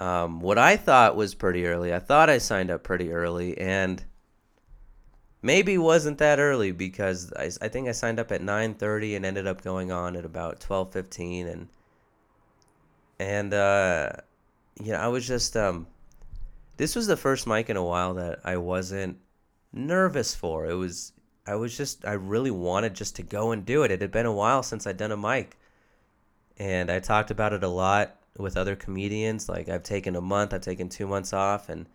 Um, 0.00 0.40
what 0.40 0.58
I 0.58 0.76
thought 0.76 1.16
was 1.16 1.34
pretty 1.34 1.66
early. 1.66 1.92
I 1.92 1.98
thought 1.98 2.30
I 2.30 2.38
signed 2.38 2.70
up 2.70 2.84
pretty 2.84 3.12
early, 3.12 3.58
and 3.58 4.02
maybe 5.42 5.78
wasn't 5.78 6.18
that 6.18 6.38
early 6.38 6.72
because 6.72 7.32
I, 7.34 7.50
I 7.62 7.68
think 7.68 7.88
I 7.88 7.92
signed 7.92 8.18
up 8.18 8.32
at 8.32 8.42
9:30 8.42 9.16
and 9.16 9.26
ended 9.26 9.46
up 9.46 9.62
going 9.62 9.92
on 9.92 10.16
at 10.16 10.24
about 10.24 10.60
12:15, 10.60 11.46
and 11.46 11.68
and 13.18 13.54
uh, 13.54 14.12
you 14.80 14.92
know 14.92 14.98
I 14.98 15.08
was 15.08 15.26
just 15.26 15.56
um, 15.56 15.86
this 16.76 16.96
was 16.96 17.06
the 17.06 17.16
first 17.16 17.46
mic 17.46 17.70
in 17.70 17.76
a 17.76 17.84
while 17.84 18.14
that 18.14 18.40
I 18.44 18.56
wasn't 18.56 19.18
nervous 19.72 20.34
for. 20.34 20.66
It 20.66 20.74
was 20.74 21.12
I 21.46 21.54
was 21.56 21.76
just 21.76 22.06
I 22.06 22.12
really 22.12 22.50
wanted 22.50 22.94
just 22.94 23.16
to 23.16 23.22
go 23.22 23.52
and 23.52 23.64
do 23.64 23.82
it. 23.82 23.90
It 23.90 24.00
had 24.00 24.12
been 24.12 24.26
a 24.26 24.32
while 24.32 24.62
since 24.62 24.86
I'd 24.86 24.96
done 24.96 25.12
a 25.12 25.16
mic. 25.16 25.56
And 26.58 26.90
I 26.90 26.98
talked 26.98 27.30
about 27.30 27.52
it 27.52 27.62
a 27.62 27.68
lot 27.68 28.16
with 28.36 28.56
other 28.56 28.76
comedians. 28.76 29.48
Like 29.48 29.68
I've 29.68 29.82
taken 29.82 30.16
a 30.16 30.20
month, 30.20 30.52
I've 30.52 30.60
taken 30.62 30.88
2 30.88 31.06
months 31.06 31.32
off 31.32 31.68
and 31.68 31.86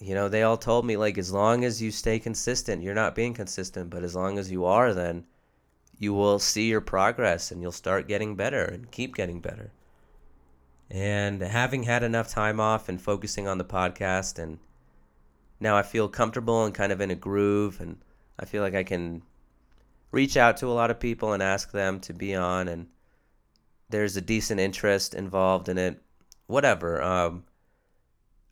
you 0.00 0.14
know, 0.14 0.28
they 0.28 0.42
all 0.42 0.56
told 0.56 0.84
me 0.84 0.96
like 0.96 1.18
as 1.18 1.32
long 1.32 1.64
as 1.64 1.82
you 1.82 1.90
stay 1.90 2.18
consistent, 2.18 2.82
you're 2.82 2.94
not 2.94 3.14
being 3.14 3.34
consistent, 3.34 3.90
but 3.90 4.04
as 4.04 4.14
long 4.14 4.38
as 4.38 4.50
you 4.50 4.64
are 4.64 4.94
then 4.94 5.24
you 5.98 6.14
will 6.14 6.38
see 6.38 6.68
your 6.68 6.80
progress 6.80 7.50
and 7.50 7.60
you'll 7.60 7.72
start 7.72 8.06
getting 8.06 8.36
better 8.36 8.64
and 8.64 8.90
keep 8.90 9.14
getting 9.14 9.40
better. 9.40 9.72
And 10.90 11.42
having 11.42 11.82
had 11.82 12.02
enough 12.02 12.28
time 12.28 12.60
off 12.60 12.88
and 12.88 13.00
focusing 13.00 13.48
on 13.48 13.58
the 13.58 13.64
podcast 13.64 14.38
and 14.38 14.58
now 15.60 15.76
I 15.76 15.82
feel 15.82 16.08
comfortable 16.08 16.64
and 16.64 16.74
kind 16.74 16.92
of 16.92 17.00
in 17.00 17.10
a 17.10 17.16
groove, 17.16 17.80
and 17.80 17.98
I 18.38 18.44
feel 18.44 18.62
like 18.62 18.74
I 18.74 18.84
can 18.84 19.22
reach 20.10 20.36
out 20.36 20.56
to 20.58 20.66
a 20.66 20.74
lot 20.74 20.90
of 20.90 21.00
people 21.00 21.32
and 21.32 21.42
ask 21.42 21.72
them 21.72 22.00
to 22.00 22.14
be 22.14 22.34
on, 22.34 22.68
and 22.68 22.86
there's 23.88 24.16
a 24.16 24.20
decent 24.20 24.60
interest 24.60 25.14
involved 25.14 25.68
in 25.68 25.78
it. 25.78 26.00
Whatever. 26.46 27.02
Um, 27.02 27.44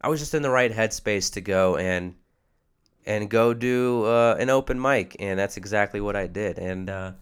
I 0.07 0.09
was 0.09 0.21
just 0.21 0.35
in 0.35 0.43
the 0.43 0.51
right 0.51 0.71
headspace 0.71 1.33
to 1.33 1.41
go 1.41 1.77
and 1.77 2.15
and 3.07 3.29
go 3.29 3.53
do 3.53 4.05
uh, 4.05 4.37
an 4.39 4.51
open 4.51 4.81
mic, 4.81 5.17
and 5.19 5.37
that's 5.37 5.57
exactly 5.57 6.01
what 6.01 6.15
I 6.15 6.29
did. 6.29 6.61
And 6.61 6.89
uh, 6.89 7.13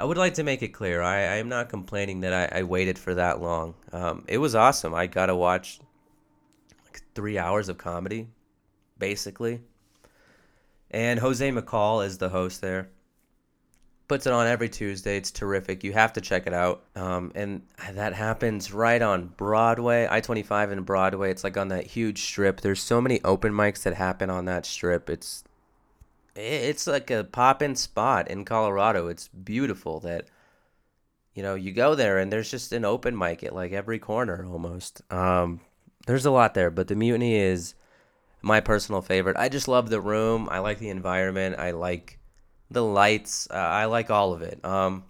I 0.00 0.04
would 0.04 0.16
like 0.16 0.34
to 0.34 0.42
make 0.42 0.62
it 0.62 0.70
clear, 0.70 1.00
I, 1.00 1.18
I 1.18 1.36
am 1.36 1.48
not 1.48 1.68
complaining 1.68 2.22
that 2.22 2.32
I, 2.32 2.58
I 2.58 2.62
waited 2.64 2.98
for 2.98 3.14
that 3.14 3.40
long. 3.40 3.74
Um, 3.92 4.24
it 4.26 4.38
was 4.38 4.56
awesome. 4.56 4.92
I 4.92 5.06
got 5.06 5.26
to 5.26 5.36
watch 5.36 5.78
like 6.86 7.02
three 7.14 7.38
hours 7.38 7.68
of 7.68 7.78
comedy 7.78 8.26
basically. 8.98 9.60
And 10.90 11.20
Jose 11.20 11.48
McCall 11.52 12.04
is 12.04 12.18
the 12.18 12.30
host 12.30 12.60
there. 12.60 12.88
Puts 14.12 14.26
it 14.26 14.32
on 14.34 14.46
every 14.46 14.68
Tuesday. 14.68 15.16
It's 15.16 15.30
terrific. 15.30 15.82
You 15.82 15.94
have 15.94 16.12
to 16.12 16.20
check 16.20 16.46
it 16.46 16.52
out. 16.52 16.82
Um, 16.94 17.32
and 17.34 17.62
that 17.92 18.12
happens 18.12 18.70
right 18.70 19.00
on 19.00 19.28
Broadway, 19.38 20.06
I 20.10 20.20
25 20.20 20.70
and 20.70 20.84
Broadway. 20.84 21.30
It's 21.30 21.42
like 21.42 21.56
on 21.56 21.68
that 21.68 21.86
huge 21.86 22.22
strip. 22.22 22.60
There's 22.60 22.82
so 22.82 23.00
many 23.00 23.22
open 23.24 23.54
mics 23.54 23.84
that 23.84 23.94
happen 23.94 24.28
on 24.28 24.44
that 24.44 24.66
strip. 24.66 25.08
It's 25.08 25.44
it's 26.36 26.86
like 26.86 27.10
a 27.10 27.24
pop 27.24 27.62
in 27.62 27.74
spot 27.74 28.28
in 28.28 28.44
Colorado. 28.44 29.08
It's 29.08 29.28
beautiful 29.28 29.98
that 30.00 30.26
you 31.34 31.42
know 31.42 31.54
you 31.54 31.72
go 31.72 31.94
there 31.94 32.18
and 32.18 32.30
there's 32.30 32.50
just 32.50 32.70
an 32.72 32.84
open 32.84 33.16
mic 33.16 33.42
at 33.42 33.54
like 33.54 33.72
every 33.72 33.98
corner 33.98 34.44
almost. 34.44 35.00
Um, 35.10 35.62
there's 36.06 36.26
a 36.26 36.30
lot 36.30 36.52
there, 36.52 36.70
but 36.70 36.88
the 36.88 36.96
Mutiny 36.96 37.36
is 37.36 37.74
my 38.42 38.60
personal 38.60 39.00
favorite. 39.00 39.38
I 39.38 39.48
just 39.48 39.68
love 39.68 39.88
the 39.88 40.02
room. 40.02 40.50
I 40.50 40.58
like 40.58 40.80
the 40.80 40.90
environment. 40.90 41.58
I 41.58 41.70
like 41.70 42.18
the 42.72 42.84
lights. 42.84 43.48
Uh, 43.50 43.54
I 43.54 43.86
like 43.86 44.10
all 44.10 44.32
of 44.32 44.42
it. 44.42 44.64
Um, 44.64 45.04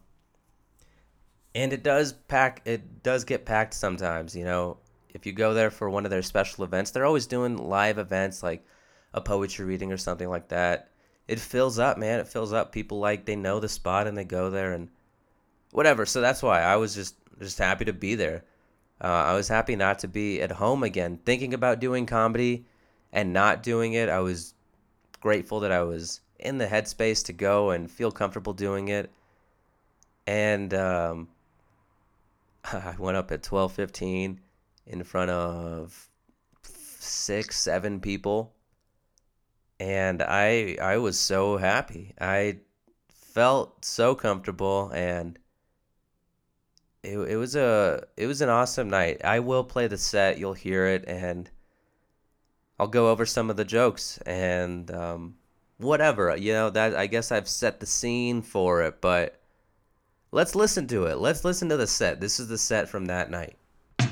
and 1.55 1.73
it 1.73 1.83
does 1.83 2.13
pack. 2.13 2.63
It 2.65 3.03
does 3.03 3.25
get 3.25 3.45
packed 3.45 3.75
sometimes. 3.75 4.35
You 4.35 4.45
know, 4.45 4.79
if 5.11 5.27
you 5.27 5.33
go 5.33 5.55
there 5.55 5.71
for 5.71 5.91
one 5.91 6.05
of 6.05 6.11
their 6.11 6.23
special 6.23 6.65
events, 6.65 6.91
they're 6.91 7.05
always 7.05 7.27
doing 7.27 7.57
live 7.57 7.99
events 7.99 8.43
like 8.43 8.65
a 9.15 9.21
poetry 9.21 9.65
reading 9.65 9.93
or 9.93 9.97
something 9.97 10.29
like 10.29 10.49
that. 10.49 10.91
It 11.29 11.39
fills 11.39 11.79
up, 11.79 11.99
man. 11.99 12.21
It 12.21 12.29
fills 12.29 12.53
up. 12.53 12.73
People 12.73 12.99
like 12.99 13.25
they 13.25 13.37
know 13.37 13.61
the 13.61 13.69
spot 13.69 14.07
and 14.07 14.17
they 14.17 14.25
go 14.25 14.51
there 14.51 14.73
and 14.73 14.89
whatever. 15.71 16.07
So 16.07 16.21
that's 16.21 16.43
why 16.43 16.63
I 16.63 16.77
was 16.77 16.95
just 16.95 17.17
just 17.39 17.59
happy 17.59 17.85
to 17.85 17.93
be 17.93 18.15
there. 18.15 18.45
Uh, 19.03 19.07
I 19.07 19.35
was 19.35 19.49
happy 19.49 19.75
not 19.75 19.99
to 20.01 20.09
be 20.09 20.41
at 20.41 20.53
home 20.53 20.83
again, 20.83 21.19
thinking 21.25 21.55
about 21.55 21.81
doing 21.81 22.07
comedy 22.07 22.67
and 23.13 23.33
not 23.33 23.63
doing 23.63 23.95
it. 23.95 24.09
I 24.09 24.21
was 24.21 24.55
grateful 25.21 25.61
that 25.61 25.73
I 25.73 25.83
was 25.83 26.21
in 26.43 26.59
the 26.59 26.67
headspace 26.67 27.25
to 27.27 27.33
go 27.33 27.71
and 27.71 27.91
feel 27.91 28.11
comfortable 28.11 28.53
doing 28.53 28.89
it. 28.89 29.11
And 30.27 30.73
um, 30.75 31.29
I 32.65 32.95
went 32.99 33.17
up 33.17 33.33
at 33.33 33.43
twelve 33.43 33.73
fifteen 33.73 34.41
in 34.87 35.03
front 35.05 35.31
of 35.31 36.09
six, 36.63 37.59
seven 37.59 38.01
people, 38.01 38.53
and 39.81 40.23
I 40.23 40.77
I 40.81 40.99
was 40.99 41.19
so 41.19 41.57
happy. 41.57 42.15
I 42.21 42.59
felt 43.09 43.85
so 43.85 44.15
comfortable 44.15 44.91
and. 44.95 45.39
It, 47.05 47.19
it 47.19 47.37
was 47.37 47.57
a 47.57 48.05
it 48.17 48.29
was 48.29 48.43
an 48.43 48.49
awesome 48.49 48.89
night. 48.89 49.23
I 49.25 49.41
will 49.41 49.65
play 49.65 49.89
the 49.89 49.99
set. 49.99 50.39
You'll 50.39 50.53
hear 50.53 50.87
it, 50.87 51.05
and 51.09 51.51
I'll 52.79 52.87
go 52.87 53.11
over 53.11 53.27
some 53.27 53.51
of 53.51 53.57
the 53.57 53.65
jokes 53.65 54.19
and 54.19 54.89
um, 54.93 55.35
whatever. 55.79 56.37
You 56.37 56.53
know 56.53 56.71
that 56.71 56.97
I 56.97 57.07
guess 57.07 57.33
I've 57.33 57.49
set 57.49 57.81
the 57.81 57.87
scene 57.87 58.43
for 58.43 58.83
it, 58.83 59.01
but 59.01 59.41
let's 60.31 60.55
listen 60.55 60.87
to 60.89 61.07
it. 61.07 61.19
Let's 61.19 61.45
listen 61.45 61.69
to 61.69 61.77
the 61.77 61.87
set. 61.87 62.21
This 62.21 62.41
is 62.41 62.49
the 62.49 62.59
set 62.59 62.89
from 62.89 63.07
that 63.07 63.31
night. 63.31 63.57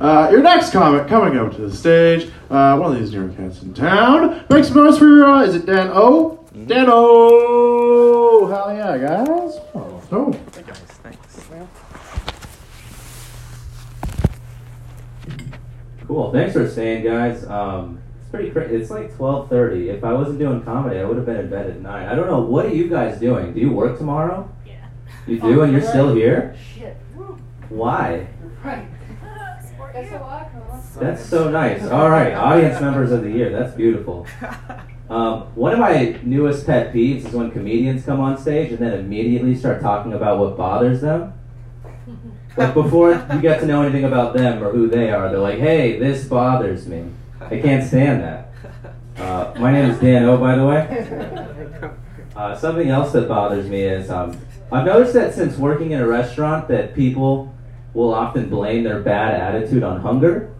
uh, 0.00 0.28
your 0.30 0.42
next 0.42 0.70
comic 0.70 1.08
coming 1.08 1.38
up 1.38 1.52
to 1.56 1.62
the 1.62 1.74
stage. 1.74 2.30
Uh, 2.50 2.76
one 2.76 2.94
of 2.94 3.00
these 3.00 3.12
New 3.12 3.24
York 3.26 3.36
cats 3.36 3.62
in 3.62 3.74
town. 3.74 4.44
Makes 4.48 4.70
most 4.70 4.98
for 4.98 5.24
uh, 5.24 5.42
is 5.42 5.54
it 5.56 5.66
Dan 5.66 5.90
O? 5.92 6.38
Mm-hmm. 6.52 6.66
Dan 6.66 6.86
O. 6.88 8.46
Hell 8.46 8.76
yeah, 8.76 8.98
guys. 8.98 9.58
Oh, 9.74 10.02
no. 10.10 10.38
Cool. 16.06 16.30
Thanks 16.30 16.52
for 16.52 16.68
staying, 16.68 17.04
guys. 17.04 17.46
Um, 17.46 18.02
it's 18.08 18.11
pretty 18.32 18.50
crazy. 18.50 18.74
It's 18.74 18.90
like 18.90 19.14
twelve 19.14 19.48
thirty. 19.48 19.90
If 19.90 20.02
I 20.02 20.12
wasn't 20.12 20.40
doing 20.40 20.62
comedy, 20.62 20.98
I 20.98 21.04
would 21.04 21.16
have 21.16 21.26
been 21.26 21.36
in 21.36 21.50
bed 21.50 21.70
at 21.70 21.80
nine. 21.80 22.08
I 22.08 22.16
don't 22.16 22.26
know. 22.26 22.40
What 22.40 22.66
are 22.66 22.74
you 22.74 22.88
guys 22.88 23.20
doing? 23.20 23.52
Do 23.52 23.60
you 23.60 23.70
work 23.70 23.98
tomorrow? 23.98 24.50
Yeah. 24.66 24.88
You 25.26 25.38
do, 25.38 25.60
oh, 25.60 25.62
and 25.62 25.72
you're 25.72 25.82
right. 25.82 25.90
still 25.90 26.14
here. 26.14 26.56
Shit. 26.74 26.96
Why? 27.68 28.26
Right. 28.64 28.88
That's 30.98 31.24
so 31.24 31.50
nice. 31.50 31.82
All 31.84 32.08
right, 32.10 32.32
audience 32.32 32.80
members 32.80 33.12
of 33.12 33.22
the 33.22 33.30
year. 33.30 33.50
That's 33.50 33.74
beautiful. 33.74 34.26
Um, 35.10 35.42
one 35.54 35.74
of 35.74 35.78
my 35.78 36.18
newest 36.22 36.64
pet 36.64 36.94
peeves 36.94 37.26
is 37.26 37.34
when 37.34 37.50
comedians 37.50 38.02
come 38.06 38.18
on 38.20 38.38
stage 38.38 38.70
and 38.70 38.78
then 38.78 38.98
immediately 38.98 39.54
start 39.54 39.82
talking 39.82 40.14
about 40.14 40.38
what 40.38 40.56
bothers 40.56 41.02
them. 41.02 41.34
Like 42.56 42.72
before 42.72 43.12
you 43.12 43.40
get 43.42 43.60
to 43.60 43.66
know 43.66 43.82
anything 43.82 44.04
about 44.04 44.32
them 44.34 44.62
or 44.64 44.72
who 44.72 44.88
they 44.88 45.10
are, 45.10 45.28
they're 45.28 45.38
like, 45.38 45.58
"Hey, 45.58 45.98
this 45.98 46.24
bothers 46.24 46.86
me. 46.86 47.10
I 47.50 47.60
can't 47.60 47.86
stand 47.86 48.22
that." 48.22 48.48
Uh, 49.18 49.52
my 49.58 49.72
name 49.72 49.90
is 49.90 49.98
Dan 49.98 50.24
O, 50.24 50.36
by 50.38 50.56
the 50.56 50.66
way. 50.66 51.90
Uh, 52.34 52.56
something 52.56 52.88
else 52.88 53.12
that 53.12 53.28
bothers 53.28 53.68
me 53.68 53.82
is 53.82 54.10
um, 54.10 54.38
I've 54.72 54.86
noticed 54.86 55.12
that 55.12 55.34
since 55.34 55.58
working 55.58 55.90
in 55.90 56.00
a 56.00 56.06
restaurant, 56.06 56.66
that 56.68 56.94
people 56.94 57.54
will 57.92 58.14
often 58.14 58.48
blame 58.48 58.84
their 58.84 59.00
bad 59.00 59.34
attitude 59.34 59.82
on 59.82 60.00
hunger. 60.00 60.50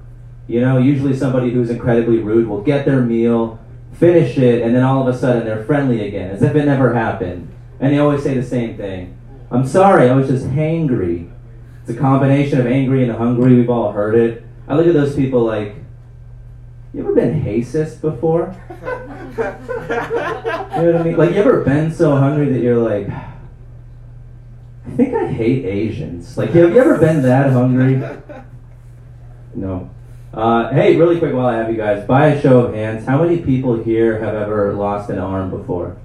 You 0.47 0.61
know, 0.61 0.77
usually 0.77 1.17
somebody 1.17 1.51
who's 1.51 1.71
incredibly 1.71 2.19
rude 2.19 2.47
will 2.47 2.61
get 2.61 2.85
their 2.85 3.01
meal, 3.01 3.59
finish 3.95 4.37
it, 4.37 4.61
and 4.61 4.75
then 4.75 4.83
all 4.83 5.07
of 5.07 5.15
a 5.15 5.19
sudden 5.19 5.47
they're 5.47 5.65
friendly 5.65 6.07
again, 6.07 6.31
as 6.31 6.43
if 6.43 6.55
it 6.55 6.67
never 6.67 6.93
happened. 6.93 7.49
And 7.81 7.93
they 7.93 7.99
always 7.99 8.23
say 8.23 8.35
the 8.35 8.43
same 8.43 8.77
thing. 8.77 9.17
I'm 9.51 9.67
sorry, 9.67 10.11
I 10.11 10.15
was 10.15 10.29
just 10.29 10.47
hangry. 10.47 11.31
It's 11.81 11.91
a 11.91 11.95
combination 11.95 12.61
of 12.61 12.67
angry 12.67 13.03
and 13.03 13.13
hungry. 13.13 13.55
We've 13.55 13.71
all 13.71 13.93
heard 13.93 14.15
it. 14.15 14.45
I 14.69 14.75
look 14.75 14.87
at 14.87 14.93
those 14.93 15.17
people 15.17 15.43
like, 15.43 15.77
you 16.93 17.01
ever 17.01 17.15
been 17.15 17.43
racist 17.43 18.01
before? 18.01 18.55
you 18.69 19.45
know 19.45 20.93
what 20.93 20.97
I 20.97 21.03
mean? 21.03 21.17
Like, 21.17 21.31
you 21.31 21.37
ever 21.37 21.63
been 21.63 21.93
so 21.93 22.17
hungry 22.17 22.53
that 22.53 22.61
you're 22.61 22.77
like, 22.77 23.09
I 24.87 24.91
think 24.97 25.15
I 25.15 25.29
hate 25.29 25.65
Asians. 25.65 26.37
Like, 26.37 26.51
have 26.51 26.71
you 26.71 26.79
ever 26.79 26.99
been 26.99 27.23
that 27.23 27.51
hungry? 27.51 28.03
No. 29.55 29.91
Uh, 30.35 30.71
hey, 30.73 30.97
really 30.97 31.19
quick 31.19 31.35
while 31.35 31.47
I 31.47 31.57
have 31.57 31.71
you 31.71 31.77
guys, 31.77 32.07
by 32.07 32.29
a 32.29 32.41
show 32.41 32.61
of 32.61 32.75
hands, 32.75 33.07
how 33.07 33.23
many 33.23 33.39
people 33.39 33.83
here 33.83 34.19
have 34.19 34.35
ever 34.35 34.73
lost 34.73 35.11
an 35.11 35.19
arm 35.19 35.51
before? 35.51 35.99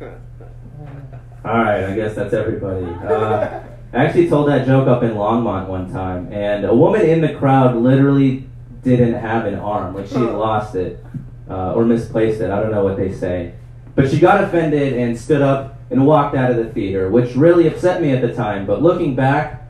All 0.00 1.62
right, 1.62 1.84
I 1.84 1.94
guess 1.94 2.14
that's 2.14 2.34
everybody. 2.34 2.86
Uh, 2.86 3.62
I 3.92 4.04
actually 4.04 4.28
told 4.28 4.48
that 4.48 4.66
joke 4.66 4.88
up 4.88 5.02
in 5.02 5.10
Longmont 5.10 5.68
one 5.68 5.92
time, 5.92 6.32
and 6.32 6.64
a 6.64 6.74
woman 6.74 7.02
in 7.02 7.20
the 7.20 7.34
crowd 7.34 7.76
literally 7.76 8.45
didn't 8.90 9.20
have 9.20 9.46
an 9.46 9.56
arm. 9.56 9.94
Like, 9.94 10.06
she 10.06 10.16
lost 10.16 10.74
it 10.74 11.04
uh, 11.48 11.72
or 11.72 11.84
misplaced 11.84 12.40
it. 12.40 12.50
I 12.50 12.60
don't 12.60 12.70
know 12.70 12.84
what 12.84 12.96
they 12.96 13.12
say. 13.12 13.54
But 13.94 14.10
she 14.10 14.20
got 14.20 14.44
offended 14.44 14.92
and 14.92 15.18
stood 15.18 15.42
up 15.42 15.78
and 15.90 16.06
walked 16.06 16.36
out 16.36 16.50
of 16.50 16.56
the 16.58 16.70
theater, 16.72 17.08
which 17.10 17.34
really 17.34 17.66
upset 17.66 18.02
me 18.02 18.12
at 18.12 18.20
the 18.20 18.32
time. 18.34 18.66
But 18.66 18.82
looking 18.82 19.16
back, 19.16 19.62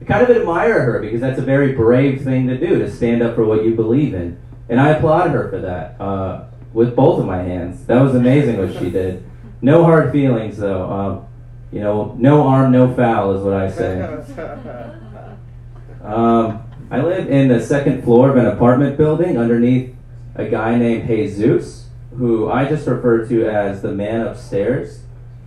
I 0.00 0.04
kind 0.04 0.22
of 0.22 0.36
admire 0.36 0.82
her 0.82 1.00
because 1.00 1.20
that's 1.20 1.38
a 1.38 1.42
very 1.42 1.72
brave 1.72 2.22
thing 2.22 2.46
to 2.48 2.58
do 2.58 2.78
to 2.78 2.90
stand 2.90 3.22
up 3.22 3.34
for 3.34 3.44
what 3.44 3.64
you 3.64 3.74
believe 3.74 4.12
in. 4.12 4.38
And 4.68 4.80
I 4.80 4.90
applaud 4.90 5.30
her 5.30 5.48
for 5.48 5.60
that 5.60 6.00
uh, 6.00 6.44
with 6.72 6.94
both 6.94 7.20
of 7.20 7.26
my 7.26 7.38
hands. 7.38 7.86
That 7.86 8.02
was 8.02 8.14
amazing 8.14 8.58
what 8.58 8.78
she 8.78 8.90
did. 8.90 9.24
No 9.62 9.84
hard 9.84 10.12
feelings 10.12 10.58
though. 10.58 10.90
Um, 10.90 11.26
you 11.72 11.80
know, 11.80 12.14
no 12.18 12.46
arm, 12.46 12.70
no 12.70 12.94
foul 12.94 13.34
is 13.34 13.42
what 13.42 13.54
I 13.54 13.70
say. 13.70 15.00
Um, 16.04 16.62
I 16.90 17.00
live 17.00 17.30
in 17.30 17.48
the 17.48 17.60
second 17.60 18.02
floor 18.04 18.30
of 18.30 18.36
an 18.36 18.46
apartment 18.46 18.96
building 18.96 19.38
underneath 19.38 19.94
a 20.34 20.46
guy 20.48 20.76
named 20.76 21.06
Jesus, 21.08 21.88
who 22.16 22.50
I 22.50 22.68
just 22.68 22.86
refer 22.86 23.26
to 23.26 23.48
as 23.48 23.82
the 23.82 23.92
man 23.92 24.26
upstairs. 24.26 25.00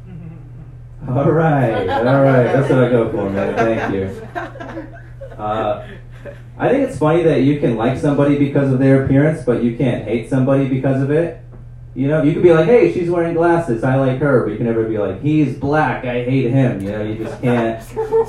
All 1.07 1.31
right, 1.31 1.87
all 1.87 2.23
right, 2.23 2.43
that's 2.43 2.69
what 2.69 2.83
I 2.83 2.89
go 2.89 3.09
for, 3.11 3.29
man. 3.29 3.55
Thank 3.55 3.93
you. 3.93 4.27
Uh, 5.37 5.87
I 6.57 6.69
think 6.69 6.89
it's 6.89 6.97
funny 6.97 7.21
that 7.21 7.41
you 7.43 7.59
can 7.59 7.77
like 7.77 7.99
somebody 7.99 8.39
because 8.39 8.73
of 8.73 8.79
their 8.79 9.05
appearance, 9.05 9.45
but 9.45 9.63
you 9.63 9.77
can't 9.77 10.03
hate 10.03 10.31
somebody 10.31 10.67
because 10.67 10.99
of 10.99 11.11
it. 11.11 11.43
You 11.93 12.07
know, 12.07 12.23
you 12.23 12.33
could 12.33 12.41
be 12.41 12.51
like, 12.51 12.65
hey, 12.65 12.91
she's 12.91 13.07
wearing 13.07 13.35
glasses, 13.35 13.83
I 13.83 13.97
like 13.97 14.19
her, 14.19 14.43
but 14.43 14.51
you 14.51 14.57
can 14.57 14.65
never 14.65 14.85
be 14.85 14.97
like, 14.97 15.21
he's 15.21 15.55
black, 15.55 16.05
I 16.05 16.23
hate 16.23 16.49
him. 16.49 16.81
You 16.81 16.91
know, 16.91 17.03
you 17.03 17.23
just 17.23 17.39
can't 17.39 17.87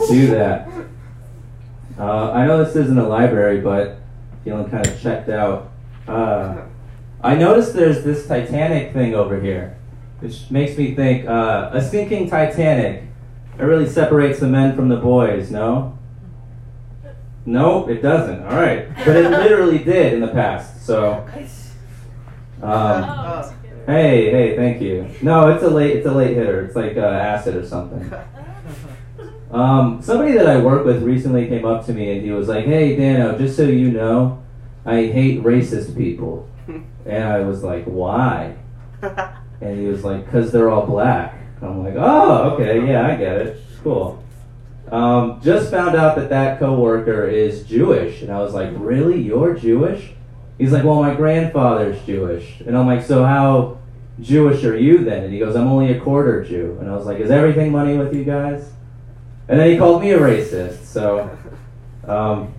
do 0.09 0.27
that. 0.33 0.69
Uh, 1.99 2.31
I 2.33 2.47
know 2.47 2.63
this 2.65 2.77
isn't 2.77 2.99
a 2.99 3.09
library, 3.09 3.61
but 3.61 3.99
feeling 4.45 4.71
kind 4.71 4.87
of 4.87 5.01
checked 5.01 5.29
out. 5.29 5.73
Uh, 6.07 6.63
I 7.23 7.35
noticed 7.35 7.75
there's 7.75 8.05
this 8.05 8.27
Titanic 8.27 8.93
thing 8.93 9.15
over 9.15 9.41
here, 9.41 9.77
which 10.21 10.51
makes 10.51 10.79
me 10.79 10.95
think 10.95 11.27
uh, 11.29 11.71
a 11.73 11.83
sinking 11.83 12.31
Titanic. 12.31 13.03
It 13.59 13.63
really 13.65 13.89
separates 13.89 14.39
the 14.39 14.47
men 14.47 14.77
from 14.77 14.89
the 14.89 14.97
boys, 14.97 15.51
no? 15.51 15.99
Nope, 17.45 17.89
it 17.89 18.03
doesn't. 18.03 18.43
All 18.45 18.55
right, 18.57 18.95
but 19.05 19.17
it 19.17 19.31
literally 19.31 19.79
did 19.79 20.13
in 20.13 20.21
the 20.21 20.29
past. 20.29 20.87
So, 20.87 21.27
um, 22.63 23.53
hey, 23.87 24.31
hey, 24.31 24.57
thank 24.57 24.81
you. 24.81 25.11
No, 25.23 25.49
it's 25.51 25.65
a 25.65 25.69
late, 25.71 25.97
it's 25.97 26.07
a 26.07 26.13
late 26.13 26.37
hitter. 26.37 26.65
It's 26.67 26.77
like 26.77 26.97
uh, 26.97 27.01
acid 27.01 27.57
or 27.57 27.67
something. 27.67 28.13
Um, 29.51 30.03
somebody 30.03 30.33
that 30.33 30.47
I 30.47 30.59
work 30.59 30.85
with 30.85 31.03
recently 31.03 31.49
came 31.49 31.65
up 31.65 31.87
to 31.87 31.95
me 31.95 32.13
and 32.13 32.23
he 32.23 32.31
was 32.31 32.49
like, 32.49 32.67
"Hey, 32.67 32.97
Dano, 32.97 33.39
just 33.39 33.57
so 33.57 33.63
you 33.63 33.91
know, 33.91 34.43
I 34.85 35.07
hate 35.07 35.43
racist 35.43 35.97
people." 35.97 36.49
And 37.07 37.25
I 37.25 37.41
was 37.41 37.65
like, 37.65 37.85
"Why?" 37.85 38.57
And 39.61 39.81
he 39.81 39.87
was 39.87 40.05
like, 40.05 40.31
"Cause 40.31 40.53
they're 40.53 40.71
all 40.71 40.87
black." 40.87 41.35
I'm 41.63 41.83
like, 41.83 41.95
"Oh, 41.97 42.51
okay, 42.51 42.87
yeah, 42.87 43.09
I 43.09 43.17
get 43.17 43.37
it. 43.39 43.61
Cool." 43.83 44.23
Um, 44.91 45.41
just 45.43 45.71
found 45.71 45.97
out 45.97 46.17
that 46.17 46.29
that 46.29 46.59
coworker 46.59 47.27
is 47.27 47.65
Jewish, 47.65 48.23
and 48.23 48.31
I 48.31 48.41
was 48.41 48.55
like, 48.55 48.71
"Really? 48.77 49.21
You're 49.21 49.55
Jewish?" 49.55 50.13
He's 50.59 50.73
like, 50.73 50.85
"Well, 50.85 51.03
my 51.03 51.15
grandfather's 51.15 52.01
Jewish," 52.05 52.61
and 52.67 52.77
I'm 52.77 52.87
like, 52.87 53.03
"So 53.03 53.25
how 53.25 53.79
Jewish 54.21 54.63
are 54.65 54.77
you 54.77 54.99
then?" 55.05 55.25
And 55.25 55.33
he 55.33 55.39
goes, 55.39 55.57
"I'm 55.57 55.69
only 55.69 55.93
a 55.93 56.01
quarter 56.01 56.45
Jew," 56.45 56.77
and 56.81 56.89
I 56.91 56.95
was 56.95 57.07
like, 57.07 57.19
"Is 57.19 57.31
everything 57.31 57.73
money 57.73 57.97
with 57.97 58.15
you 58.15 58.25
guys?" 58.25 58.71
And 59.49 59.59
then 59.59 59.71
he 59.71 59.79
called 59.79 60.03
me 60.03 60.11
a 60.11 60.19
racist. 60.19 60.85
So, 60.85 61.31
um, 62.07 62.53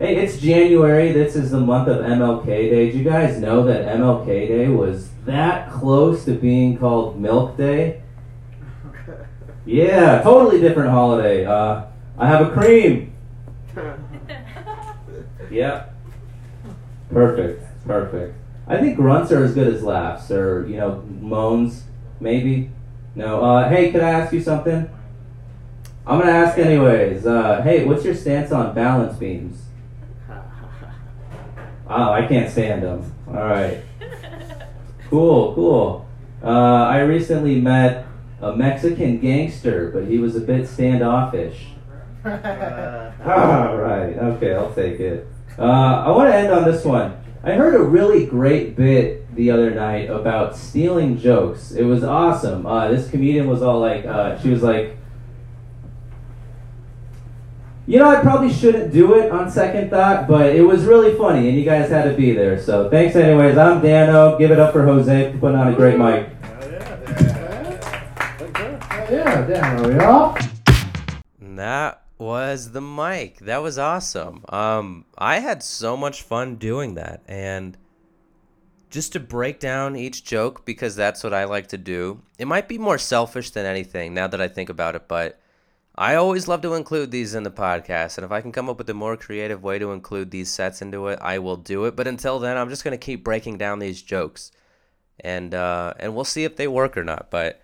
hey, 0.00 0.16
it's 0.16 0.38
January. 0.38 1.12
This 1.12 1.36
is 1.36 1.52
the 1.52 1.60
month 1.60 1.86
of 1.86 2.04
MLK 2.04 2.46
Day. 2.46 2.86
Did 2.86 2.96
you 2.96 3.04
guys 3.04 3.38
know 3.38 3.62
that 3.64 3.86
MLK 3.96 4.26
Day 4.26 4.68
was 4.68 5.10
that 5.24 5.70
close 5.70 6.24
to 6.24 6.32
being 6.32 6.76
called 6.76 7.20
Milk 7.20 7.56
Day? 7.56 8.02
Yeah, 9.66 10.22
totally 10.22 10.62
different 10.62 10.88
holiday. 10.92 11.44
Uh, 11.44 11.84
I 12.16 12.26
have 12.26 12.48
a 12.48 12.50
cream. 12.52 13.12
yeah. 15.50 15.90
Perfect. 17.12 17.62
Perfect. 17.86 18.34
I 18.66 18.78
think 18.78 18.96
grunts 18.96 19.30
are 19.30 19.44
as 19.44 19.52
good 19.52 19.70
as 19.70 19.82
laughs, 19.82 20.30
or 20.30 20.66
you 20.66 20.78
know, 20.78 21.04
moans, 21.20 21.82
maybe. 22.18 22.70
No. 23.14 23.44
Uh, 23.44 23.68
hey, 23.68 23.92
could 23.92 24.00
I 24.00 24.08
ask 24.08 24.32
you 24.32 24.40
something? 24.40 24.88
I'm 26.08 26.18
gonna 26.18 26.32
ask 26.32 26.56
anyways. 26.56 27.26
Uh, 27.26 27.60
hey, 27.60 27.84
what's 27.84 28.02
your 28.02 28.14
stance 28.14 28.50
on 28.50 28.74
balance 28.74 29.16
beams? 29.18 29.62
Oh, 31.90 32.12
I 32.12 32.26
can't 32.26 32.50
stand 32.50 32.82
them. 32.82 33.14
All 33.28 33.32
right. 33.34 33.78
Cool, 35.08 35.54
cool. 35.54 36.06
Uh, 36.44 36.48
I 36.84 37.00
recently 37.00 37.58
met 37.58 38.06
a 38.42 38.54
Mexican 38.54 39.18
gangster, 39.20 39.90
but 39.90 40.04
he 40.04 40.18
was 40.18 40.36
a 40.36 40.40
bit 40.40 40.68
standoffish. 40.68 41.68
All 42.26 42.30
right. 43.78 44.14
Okay, 44.18 44.54
I'll 44.54 44.74
take 44.74 45.00
it. 45.00 45.26
Uh, 45.58 45.62
I 45.62 46.10
want 46.10 46.28
to 46.30 46.36
end 46.36 46.52
on 46.52 46.64
this 46.70 46.84
one. 46.84 47.18
I 47.42 47.52
heard 47.52 47.74
a 47.74 47.82
really 47.82 48.26
great 48.26 48.76
bit 48.76 49.34
the 49.34 49.50
other 49.50 49.70
night 49.70 50.10
about 50.10 50.58
stealing 50.58 51.16
jokes. 51.16 51.72
It 51.72 51.84
was 51.84 52.04
awesome. 52.04 52.66
Uh, 52.66 52.88
this 52.88 53.08
comedian 53.10 53.48
was 53.48 53.62
all 53.62 53.80
like, 53.80 54.04
uh, 54.04 54.38
she 54.42 54.50
was 54.50 54.62
like, 54.62 54.97
you 57.88 57.98
know, 57.98 58.06
I 58.06 58.20
probably 58.20 58.52
shouldn't 58.52 58.92
do 58.92 59.14
it 59.14 59.32
on 59.32 59.50
second 59.50 59.88
thought, 59.88 60.28
but 60.28 60.54
it 60.54 60.60
was 60.60 60.84
really 60.84 61.16
funny, 61.16 61.48
and 61.48 61.56
you 61.56 61.64
guys 61.64 61.88
had 61.88 62.04
to 62.04 62.12
be 62.12 62.34
there. 62.34 62.60
So 62.60 62.90
thanks, 62.90 63.16
anyways. 63.16 63.56
I'm 63.56 63.80
Dano. 63.80 64.38
Give 64.38 64.50
it 64.50 64.60
up 64.60 64.74
for 64.74 64.84
Jose 64.84 65.32
for 65.32 65.38
putting 65.38 65.56
on 65.56 65.72
a 65.72 65.74
great 65.74 65.96
mic. 65.98 66.28
Yeah, 69.10 69.46
damn, 69.46 69.98
y'all. 69.98 70.36
That 71.40 72.02
was 72.18 72.72
the 72.72 72.82
mic. 72.82 73.38
That 73.38 73.62
was 73.62 73.78
awesome. 73.78 74.44
Um, 74.50 75.06
I 75.16 75.38
had 75.38 75.62
so 75.62 75.96
much 75.96 76.20
fun 76.20 76.56
doing 76.56 76.92
that, 76.96 77.22
and 77.26 77.74
just 78.90 79.14
to 79.14 79.20
break 79.20 79.60
down 79.60 79.96
each 79.96 80.24
joke 80.24 80.66
because 80.66 80.94
that's 80.94 81.24
what 81.24 81.32
I 81.32 81.44
like 81.44 81.68
to 81.68 81.78
do. 81.78 82.20
It 82.38 82.48
might 82.48 82.68
be 82.68 82.76
more 82.76 82.98
selfish 82.98 83.50
than 83.52 83.64
anything 83.64 84.12
now 84.12 84.26
that 84.26 84.42
I 84.42 84.48
think 84.48 84.68
about 84.68 84.94
it, 84.94 85.08
but 85.08 85.40
I 85.98 86.14
always 86.14 86.46
love 86.46 86.62
to 86.62 86.74
include 86.74 87.10
these 87.10 87.34
in 87.34 87.42
the 87.42 87.50
podcast, 87.50 88.18
and 88.18 88.24
if 88.24 88.30
I 88.30 88.40
can 88.40 88.52
come 88.52 88.68
up 88.68 88.78
with 88.78 88.88
a 88.88 88.94
more 88.94 89.16
creative 89.16 89.64
way 89.64 89.80
to 89.80 89.90
include 89.90 90.30
these 90.30 90.48
sets 90.48 90.80
into 90.80 91.08
it, 91.08 91.18
I 91.20 91.40
will 91.40 91.56
do 91.56 91.86
it. 91.86 91.96
But 91.96 92.06
until 92.06 92.38
then, 92.38 92.56
I'm 92.56 92.68
just 92.68 92.84
gonna 92.84 92.96
keep 92.96 93.24
breaking 93.24 93.58
down 93.58 93.80
these 93.80 94.00
jokes, 94.00 94.52
and 95.18 95.52
uh, 95.52 95.94
and 95.98 96.14
we'll 96.14 96.24
see 96.24 96.44
if 96.44 96.54
they 96.54 96.68
work 96.68 96.96
or 96.96 97.02
not. 97.02 97.32
But 97.32 97.60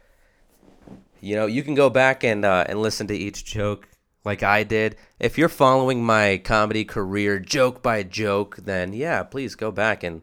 you 1.21 1.37
know, 1.37 1.47
you 1.47 1.63
can 1.63 1.77
go 1.77 1.89
back 1.89 2.25
and 2.25 2.45
uh, 2.45 2.65
and 2.69 2.83
listen 2.83 3.07
to 3.07 3.17
each 3.17 3.45
joke 3.45 3.87
like 4.25 4.43
I 4.43 4.65
did. 4.65 4.97
If 5.21 5.39
you're 5.39 5.49
following 5.49 6.05
my 6.05 6.39
comedy 6.39 6.85
career 6.85 7.39
joke 7.39 7.85
by 7.85 8.03
joke, 8.03 8.57
then 8.57 8.93
yeah, 8.93 9.23
please 9.23 9.55
go 9.55 9.71
back 9.71 10.03
and 10.03 10.23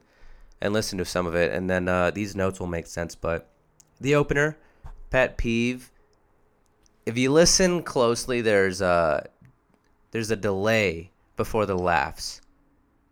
and 0.59 0.73
listen 0.73 0.97
to 0.97 1.05
some 1.05 1.27
of 1.27 1.35
it, 1.35 1.53
and 1.53 1.69
then 1.69 1.87
uh, 1.87 2.11
these 2.11 2.35
notes 2.35 2.59
will 2.59 2.67
make 2.67 2.87
sense. 2.87 3.15
But 3.15 3.49
the 4.01 4.15
opener, 4.15 4.57
pet 5.09 5.37
peeve. 5.37 5.91
If 7.11 7.17
you 7.17 7.29
listen 7.29 7.83
closely, 7.83 8.39
there's 8.39 8.79
a 8.79 9.27
there's 10.11 10.31
a 10.31 10.37
delay 10.37 11.11
before 11.35 11.65
the 11.65 11.77
laughs, 11.77 12.39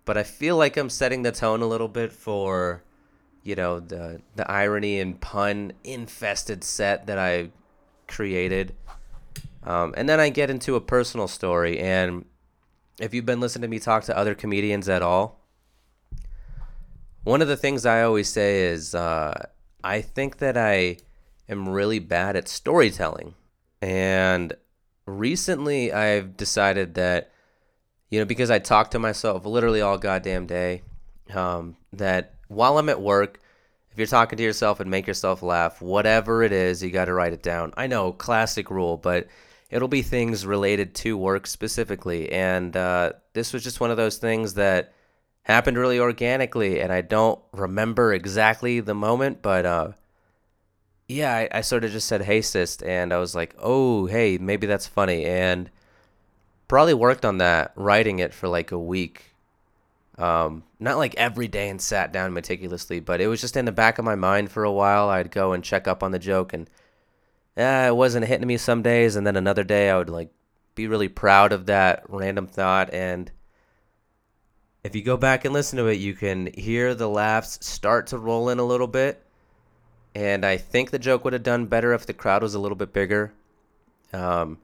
but 0.05 0.17
I 0.17 0.23
feel 0.23 0.55
like 0.55 0.77
I'm 0.77 0.89
setting 0.89 1.23
the 1.23 1.33
tone 1.33 1.61
a 1.61 1.67
little 1.67 1.89
bit 1.89 2.13
for 2.13 2.81
you 3.43 3.55
know 3.55 3.81
the 3.81 4.21
the 4.37 4.49
irony 4.49 5.01
and 5.01 5.19
pun 5.19 5.73
infested 5.83 6.63
set 6.63 7.07
that 7.07 7.19
I 7.19 7.49
created. 8.07 8.73
Um, 9.63 9.93
and 9.97 10.07
then 10.07 10.21
I 10.21 10.29
get 10.29 10.49
into 10.49 10.77
a 10.77 10.81
personal 10.81 11.27
story. 11.27 11.77
And 11.77 12.23
if 13.01 13.13
you've 13.13 13.25
been 13.25 13.41
listening 13.41 13.63
to 13.63 13.67
me 13.67 13.79
talk 13.79 14.05
to 14.05 14.17
other 14.17 14.33
comedians 14.33 14.87
at 14.87 15.01
all, 15.01 15.41
one 17.25 17.41
of 17.41 17.49
the 17.49 17.57
things 17.57 17.85
I 17.85 18.03
always 18.03 18.29
say 18.29 18.61
is 18.61 18.95
uh, 18.95 19.49
I 19.83 19.99
think 19.99 20.37
that 20.37 20.55
I 20.55 20.99
am 21.49 21.67
really 21.67 21.99
bad 21.99 22.37
at 22.37 22.47
storytelling. 22.47 23.35
And 23.81 24.53
recently 25.05 25.91
I've 25.91 26.37
decided 26.37 26.95
that, 26.95 27.31
you 28.09 28.19
know, 28.19 28.25
because 28.25 28.51
I 28.51 28.59
talk 28.59 28.91
to 28.91 28.99
myself 28.99 29.45
literally 29.45 29.81
all 29.81 29.97
goddamn 29.97 30.45
day, 30.45 30.81
um, 31.33 31.77
that 31.93 32.35
while 32.47 32.77
I'm 32.77 32.89
at 32.89 33.01
work, 33.01 33.39
if 33.91 33.97
you're 33.97 34.07
talking 34.07 34.37
to 34.37 34.43
yourself 34.43 34.79
and 34.79 34.89
make 34.89 35.07
yourself 35.07 35.41
laugh, 35.41 35.81
whatever 35.81 36.43
it 36.43 36.51
is, 36.51 36.83
you 36.83 36.91
got 36.91 37.05
to 37.05 37.13
write 37.13 37.33
it 37.33 37.43
down. 37.43 37.73
I 37.77 37.87
know, 37.87 38.11
classic 38.11 38.69
rule, 38.69 38.97
but 38.97 39.27
it'll 39.69 39.87
be 39.87 40.01
things 40.01 40.45
related 40.45 40.95
to 40.95 41.17
work 41.17 41.47
specifically. 41.47 42.31
And 42.31 42.75
uh, 42.75 43.13
this 43.33 43.53
was 43.53 43.63
just 43.63 43.79
one 43.79 43.91
of 43.91 43.97
those 43.97 44.17
things 44.17 44.55
that 44.55 44.93
happened 45.43 45.77
really 45.77 45.99
organically, 45.99 46.79
and 46.79 46.93
I 46.93 47.01
don't 47.01 47.39
remember 47.51 48.13
exactly 48.13 48.79
the 48.79 48.93
moment, 48.93 49.41
but 49.41 49.65
uh, 49.65 49.91
yeah, 51.09 51.35
I, 51.35 51.49
I 51.57 51.61
sort 51.61 51.83
of 51.83 51.91
just 51.91 52.07
said, 52.07 52.21
hey, 52.21 52.41
sis, 52.41 52.77
and 52.83 53.11
I 53.11 53.17
was 53.17 53.33
like, 53.33 53.55
oh, 53.57 54.05
hey, 54.05 54.37
maybe 54.37 54.67
that's 54.67 54.85
funny. 54.85 55.25
And 55.25 55.69
probably 56.67 56.93
worked 56.93 57.25
on 57.25 57.39
that, 57.39 57.73
writing 57.75 58.19
it 58.19 58.31
for 58.31 58.47
like 58.47 58.71
a 58.71 58.77
week. 58.77 59.23
Um, 60.19 60.63
not 60.79 60.97
like 60.97 61.15
every 61.15 61.47
day 61.47 61.67
and 61.69 61.81
sat 61.81 62.13
down 62.13 62.33
meticulously, 62.33 62.99
but 62.99 63.21
it 63.21 63.27
was 63.27 63.41
just 63.41 63.57
in 63.57 63.65
the 63.65 63.71
back 63.71 63.97
of 63.97 64.05
my 64.05 64.13
mind 64.13 64.51
for 64.51 64.63
a 64.63 64.71
while. 64.71 65.09
I'd 65.09 65.31
go 65.31 65.51
and 65.53 65.63
check 65.63 65.87
up 65.87 66.03
on 66.03 66.11
the 66.11 66.19
joke, 66.19 66.53
and 66.53 66.69
eh, 67.57 67.87
it 67.87 67.95
wasn't 67.95 68.27
hitting 68.27 68.47
me 68.47 68.57
some 68.57 68.83
days, 68.83 69.15
and 69.15 69.25
then 69.25 69.35
another 69.35 69.63
day 69.63 69.89
I 69.89 69.97
would 69.97 70.09
like 70.09 70.31
be 70.75 70.85
really 70.85 71.07
proud 71.07 71.53
of 71.53 71.65
that 71.65 72.03
random 72.07 72.45
thought. 72.45 72.93
And 72.93 73.31
if 74.83 74.95
you 74.95 75.01
go 75.01 75.17
back 75.17 75.43
and 75.43 75.55
listen 75.55 75.77
to 75.77 75.87
it, 75.87 75.99
you 75.99 76.13
can 76.13 76.51
hear 76.53 76.93
the 76.93 77.09
laughs 77.09 77.65
start 77.65 78.07
to 78.07 78.19
roll 78.19 78.49
in 78.49 78.59
a 78.59 78.63
little 78.63 78.87
bit. 78.87 79.25
And 80.15 80.45
I 80.45 80.57
think 80.57 80.91
the 80.91 80.99
joke 80.99 81.23
would 81.23 81.33
have 81.33 81.43
done 81.43 81.67
better 81.67 81.93
if 81.93 82.05
the 82.05 82.13
crowd 82.13 82.41
was 82.41 82.55
a 82.55 82.59
little 82.59 82.75
bit 82.75 82.93
bigger. 82.93 83.33
Um, 84.11 84.57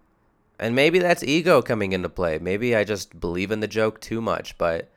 and 0.60 0.76
maybe 0.76 1.00
that's 1.00 1.24
ego 1.24 1.62
coming 1.62 1.94
into 1.94 2.10
play. 2.10 2.40
Maybe 2.40 2.76
I 2.76 2.84
just 2.84 3.20
believe 3.20 3.52
in 3.52 3.60
the 3.60 3.68
joke 3.68 4.02
too 4.02 4.22
much. 4.22 4.58
But 4.58 4.90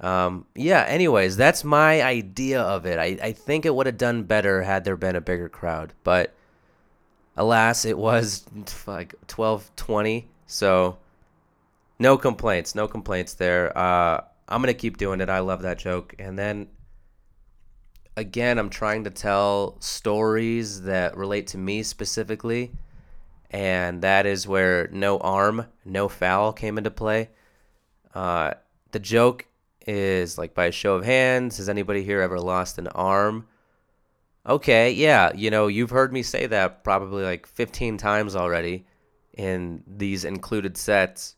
um, 0.00 0.46
yeah, 0.54 0.84
anyways, 0.88 1.36
that's 1.36 1.64
my 1.64 2.02
idea 2.02 2.60
of 2.60 2.86
it. 2.86 2.98
I, 2.98 3.18
I 3.22 3.32
think 3.32 3.64
it 3.64 3.74
would 3.74 3.86
have 3.86 3.98
done 3.98 4.24
better 4.24 4.62
had 4.62 4.84
there 4.84 4.96
been 4.96 5.16
a 5.16 5.20
bigger 5.20 5.48
crowd. 5.48 5.92
But 6.02 6.34
alas, 7.36 7.84
it 7.84 7.98
was 7.98 8.44
like 8.86 9.14
12 9.28 9.70
20. 9.76 10.28
So 10.46 10.98
no 11.98 12.18
complaints. 12.18 12.74
No 12.74 12.88
complaints 12.88 13.34
there. 13.34 13.76
Uh, 13.76 14.22
I'm 14.48 14.60
going 14.60 14.74
to 14.74 14.78
keep 14.78 14.96
doing 14.96 15.20
it. 15.20 15.28
I 15.28 15.38
love 15.40 15.62
that 15.62 15.78
joke. 15.78 16.14
And 16.18 16.38
then 16.38 16.68
again, 18.16 18.58
I'm 18.58 18.70
trying 18.70 19.04
to 19.04 19.10
tell 19.10 19.76
stories 19.80 20.82
that 20.82 21.16
relate 21.16 21.48
to 21.48 21.58
me 21.58 21.82
specifically. 21.82 22.72
And 23.50 24.02
that 24.02 24.26
is 24.26 24.48
where 24.48 24.88
no 24.88 25.18
arm, 25.18 25.66
no 25.84 26.08
foul 26.08 26.52
came 26.52 26.76
into 26.78 26.90
play. 26.90 27.30
Uh, 28.14 28.54
the 28.90 28.98
joke 28.98 29.46
is 29.86 30.38
like 30.38 30.54
by 30.54 30.66
a 30.66 30.72
show 30.72 30.94
of 30.94 31.04
hands, 31.04 31.58
has 31.58 31.68
anybody 31.68 32.02
here 32.02 32.20
ever 32.20 32.40
lost 32.40 32.78
an 32.78 32.88
arm? 32.88 33.46
Okay, 34.46 34.90
yeah, 34.92 35.32
you 35.34 35.50
know, 35.50 35.68
you've 35.68 35.90
heard 35.90 36.12
me 36.12 36.22
say 36.22 36.46
that 36.46 36.84
probably 36.84 37.24
like 37.24 37.46
15 37.46 37.96
times 37.96 38.36
already 38.36 38.86
in 39.32 39.82
these 39.86 40.24
included 40.24 40.76
sets. 40.76 41.36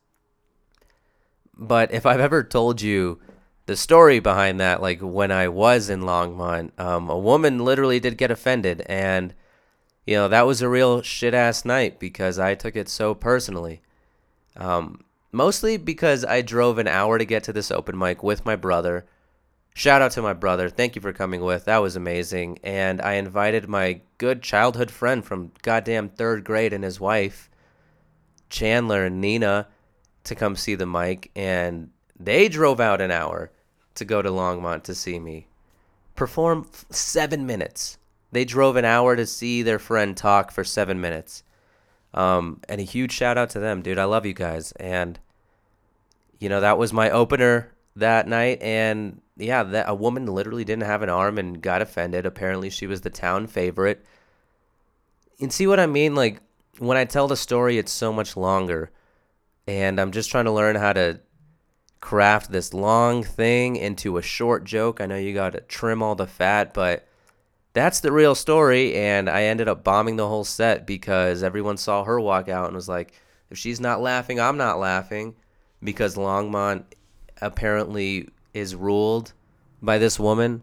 But 1.54 1.92
if 1.92 2.04
I've 2.04 2.20
ever 2.20 2.42
told 2.42 2.80
you 2.82 3.20
the 3.66 3.76
story 3.76 4.20
behind 4.20 4.60
that, 4.60 4.80
like 4.80 5.00
when 5.00 5.32
I 5.32 5.48
was 5.48 5.90
in 5.90 6.02
Longmont, 6.02 6.70
um, 6.78 7.10
a 7.10 7.18
woman 7.18 7.64
literally 7.64 8.00
did 8.00 8.16
get 8.16 8.30
offended, 8.30 8.82
and 8.86 9.34
you 10.06 10.14
know 10.14 10.28
that 10.28 10.46
was 10.46 10.62
a 10.62 10.68
real 10.68 11.02
shit 11.02 11.34
ass 11.34 11.64
night 11.64 11.98
because 11.98 12.38
I 12.38 12.54
took 12.54 12.76
it 12.76 12.88
so 12.88 13.14
personally. 13.14 13.82
Um, 14.56 15.04
mostly 15.32 15.76
because 15.76 16.24
I 16.24 16.42
drove 16.42 16.78
an 16.78 16.88
hour 16.88 17.18
to 17.18 17.24
get 17.24 17.42
to 17.44 17.52
this 17.52 17.70
open 17.70 17.98
mic 17.98 18.22
with 18.22 18.46
my 18.46 18.56
brother. 18.56 19.04
Shout 19.74 20.00
out 20.00 20.12
to 20.12 20.22
my 20.22 20.32
brother. 20.32 20.70
Thank 20.70 20.96
you 20.96 21.02
for 21.02 21.12
coming 21.12 21.42
with. 21.42 21.66
That 21.66 21.82
was 21.82 21.96
amazing. 21.96 22.58
And 22.62 23.02
I 23.02 23.14
invited 23.14 23.68
my 23.68 24.00
good 24.16 24.40
childhood 24.40 24.90
friend 24.90 25.22
from 25.22 25.52
goddamn 25.60 26.08
third 26.08 26.44
grade 26.44 26.72
and 26.72 26.82
his 26.82 26.98
wife, 26.98 27.50
Chandler 28.48 29.04
and 29.04 29.20
Nina, 29.20 29.68
to 30.24 30.34
come 30.34 30.56
see 30.56 30.76
the 30.76 30.86
mic. 30.86 31.30
And 31.36 31.90
they 32.18 32.48
drove 32.48 32.80
out 32.80 33.02
an 33.02 33.10
hour 33.10 33.50
to 33.96 34.04
go 34.04 34.22
to 34.22 34.30
Longmont 34.30 34.84
to 34.84 34.94
see 34.94 35.18
me 35.18 35.46
perform 36.16 36.66
f- 36.72 36.86
seven 36.90 37.46
minutes. 37.46 37.98
They 38.32 38.44
drove 38.44 38.76
an 38.76 38.84
hour 38.84 39.14
to 39.14 39.26
see 39.26 39.62
their 39.62 39.78
friend 39.78 40.16
talk 40.16 40.50
for 40.50 40.64
seven 40.64 41.00
minutes. 41.00 41.42
Um, 42.12 42.60
and 42.68 42.80
a 42.80 42.84
huge 42.84 43.12
shout 43.12 43.38
out 43.38 43.50
to 43.50 43.60
them, 43.60 43.82
dude. 43.82 43.98
I 43.98 44.04
love 44.04 44.26
you 44.26 44.32
guys. 44.32 44.72
And, 44.72 45.20
you 46.40 46.48
know, 46.48 46.60
that 46.60 46.78
was 46.78 46.92
my 46.92 47.10
opener 47.10 47.72
that 47.94 48.26
night. 48.26 48.60
And 48.62 49.20
yeah, 49.36 49.62
that 49.62 49.88
a 49.88 49.94
woman 49.94 50.26
literally 50.26 50.64
didn't 50.64 50.84
have 50.84 51.02
an 51.02 51.10
arm 51.10 51.38
and 51.38 51.60
got 51.62 51.82
offended. 51.82 52.26
Apparently, 52.26 52.70
she 52.70 52.86
was 52.86 53.02
the 53.02 53.10
town 53.10 53.46
favorite. 53.46 54.04
And 55.40 55.52
see 55.52 55.66
what 55.66 55.80
I 55.80 55.86
mean? 55.86 56.14
Like, 56.14 56.40
when 56.78 56.96
I 56.96 57.04
tell 57.04 57.28
the 57.28 57.36
story, 57.36 57.78
it's 57.78 57.92
so 57.92 58.12
much 58.12 58.36
longer. 58.36 58.90
And 59.66 60.00
I'm 60.00 60.12
just 60.12 60.30
trying 60.30 60.46
to 60.46 60.52
learn 60.52 60.76
how 60.76 60.94
to 60.94 61.20
craft 62.06 62.52
this 62.52 62.72
long 62.72 63.24
thing 63.24 63.74
into 63.74 64.16
a 64.16 64.22
short 64.22 64.62
joke. 64.62 65.00
I 65.00 65.06
know 65.06 65.16
you 65.16 65.34
got 65.34 65.54
to 65.54 65.60
trim 65.62 66.04
all 66.04 66.14
the 66.14 66.28
fat, 66.28 66.72
but 66.72 67.04
that's 67.72 67.98
the 67.98 68.12
real 68.12 68.36
story. 68.36 68.94
And 68.94 69.28
I 69.28 69.42
ended 69.42 69.66
up 69.66 69.82
bombing 69.82 70.14
the 70.14 70.28
whole 70.28 70.44
set 70.44 70.86
because 70.86 71.42
everyone 71.42 71.76
saw 71.76 72.04
her 72.04 72.20
walk 72.20 72.48
out 72.48 72.66
and 72.66 72.76
was 72.76 72.88
like, 72.88 73.12
if 73.50 73.58
she's 73.58 73.80
not 73.80 74.00
laughing, 74.00 74.38
I'm 74.38 74.56
not 74.56 74.78
laughing. 74.78 75.34
Because 75.82 76.14
Longmont 76.14 76.84
apparently 77.42 78.28
is 78.54 78.76
ruled 78.76 79.32
by 79.82 79.98
this 79.98 80.16
woman. 80.16 80.62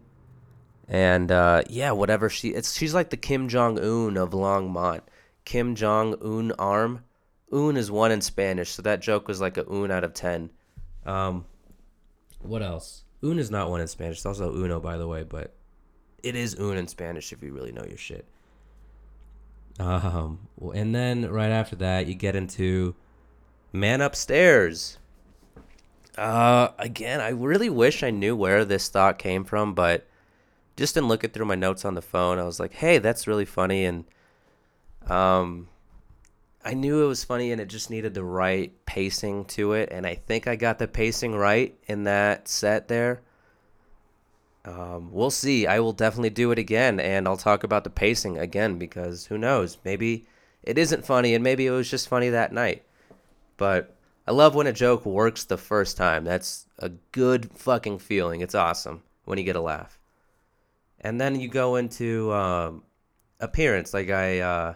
And 0.88 1.30
uh, 1.30 1.64
yeah, 1.68 1.90
whatever 1.90 2.30
she 2.30 2.54
it's 2.54 2.74
she's 2.74 2.94
like 2.94 3.10
the 3.10 3.18
Kim 3.18 3.50
Jong 3.50 3.78
Un 3.78 4.16
of 4.16 4.30
Longmont. 4.30 5.02
Kim 5.44 5.74
Jong 5.74 6.14
Un 6.22 6.52
arm. 6.52 7.04
Un 7.52 7.76
is 7.76 7.90
one 7.90 8.12
in 8.12 8.22
Spanish, 8.22 8.70
so 8.70 8.80
that 8.80 9.02
joke 9.02 9.28
was 9.28 9.42
like 9.42 9.58
a 9.58 9.70
un 9.70 9.90
out 9.90 10.04
of 10.04 10.14
ten. 10.14 10.48
Um, 11.06 11.44
what 12.40 12.62
else? 12.62 13.04
Un 13.22 13.38
is 13.38 13.50
not 13.50 13.70
one 13.70 13.80
in 13.80 13.88
Spanish. 13.88 14.18
It's 14.18 14.26
also 14.26 14.54
uno, 14.54 14.80
by 14.80 14.98
the 14.98 15.06
way, 15.06 15.22
but 15.22 15.54
it 16.22 16.34
is 16.34 16.58
un 16.58 16.76
in 16.76 16.88
Spanish 16.88 17.32
if 17.32 17.42
you 17.42 17.52
really 17.52 17.72
know 17.72 17.84
your 17.84 17.96
shit. 17.96 18.26
Um, 19.78 20.48
and 20.74 20.94
then 20.94 21.30
right 21.30 21.50
after 21.50 21.76
that, 21.76 22.06
you 22.06 22.14
get 22.14 22.36
into 22.36 22.94
Man 23.72 24.00
Upstairs. 24.00 24.98
Uh, 26.16 26.68
again, 26.78 27.20
I 27.20 27.30
really 27.30 27.68
wish 27.68 28.02
I 28.02 28.10
knew 28.10 28.36
where 28.36 28.64
this 28.64 28.88
thought 28.88 29.18
came 29.18 29.44
from, 29.44 29.74
but 29.74 30.06
just 30.76 30.96
in 30.96 31.08
looking 31.08 31.30
through 31.30 31.46
my 31.46 31.56
notes 31.56 31.84
on 31.84 31.94
the 31.94 32.02
phone, 32.02 32.38
I 32.38 32.44
was 32.44 32.60
like, 32.60 32.74
"Hey, 32.74 32.98
that's 32.98 33.26
really 33.26 33.44
funny," 33.44 33.84
and 33.84 34.04
um, 35.08 35.68
I 36.64 36.72
knew 36.72 37.04
it 37.04 37.08
was 37.08 37.24
funny 37.24 37.52
and 37.52 37.60
it 37.60 37.68
just 37.68 37.90
needed 37.90 38.14
the 38.14 38.24
right 38.24 38.72
pacing 38.86 39.44
to 39.46 39.74
it. 39.74 39.90
And 39.92 40.06
I 40.06 40.14
think 40.14 40.46
I 40.46 40.56
got 40.56 40.78
the 40.78 40.88
pacing 40.88 41.34
right 41.34 41.76
in 41.86 42.04
that 42.04 42.48
set 42.48 42.88
there. 42.88 43.20
Um, 44.64 45.12
we'll 45.12 45.30
see. 45.30 45.66
I 45.66 45.80
will 45.80 45.92
definitely 45.92 46.30
do 46.30 46.50
it 46.50 46.58
again 46.58 46.98
and 46.98 47.28
I'll 47.28 47.36
talk 47.36 47.64
about 47.64 47.84
the 47.84 47.90
pacing 47.90 48.38
again 48.38 48.78
because 48.78 49.26
who 49.26 49.36
knows? 49.36 49.76
Maybe 49.84 50.24
it 50.62 50.78
isn't 50.78 51.04
funny 51.04 51.34
and 51.34 51.44
maybe 51.44 51.66
it 51.66 51.70
was 51.70 51.90
just 51.90 52.08
funny 52.08 52.30
that 52.30 52.52
night. 52.52 52.82
But 53.58 53.94
I 54.26 54.32
love 54.32 54.54
when 54.54 54.66
a 54.66 54.72
joke 54.72 55.04
works 55.04 55.44
the 55.44 55.58
first 55.58 55.98
time. 55.98 56.24
That's 56.24 56.66
a 56.78 56.88
good 56.88 57.50
fucking 57.52 57.98
feeling. 57.98 58.40
It's 58.40 58.54
awesome 58.54 59.02
when 59.26 59.36
you 59.36 59.44
get 59.44 59.56
a 59.56 59.60
laugh. 59.60 59.98
And 60.98 61.20
then 61.20 61.38
you 61.38 61.48
go 61.48 61.76
into 61.76 62.32
um, 62.32 62.84
appearance. 63.38 63.92
Like 63.92 64.08
I, 64.08 64.38
uh, 64.38 64.74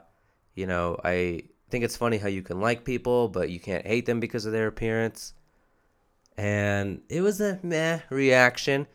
you 0.55 0.67
know, 0.67 1.01
I 1.03 1.45
think 1.71 1.85
it's 1.85 1.97
funny 1.97 2.19
how 2.19 2.29
you 2.29 2.43
can 2.43 2.61
like 2.61 2.85
people, 2.85 3.29
but 3.29 3.51
you 3.51 3.61
can't 3.61 3.87
hate 3.87 4.07
them 4.07 4.21
because 4.21 4.47
of 4.47 4.53
their 4.53 4.67
appearance. 4.67 5.35
And 6.37 7.03
it 7.09 7.21
was 7.21 7.41
a 7.41 7.59
meh 7.63 8.01
reaction. 8.11 8.87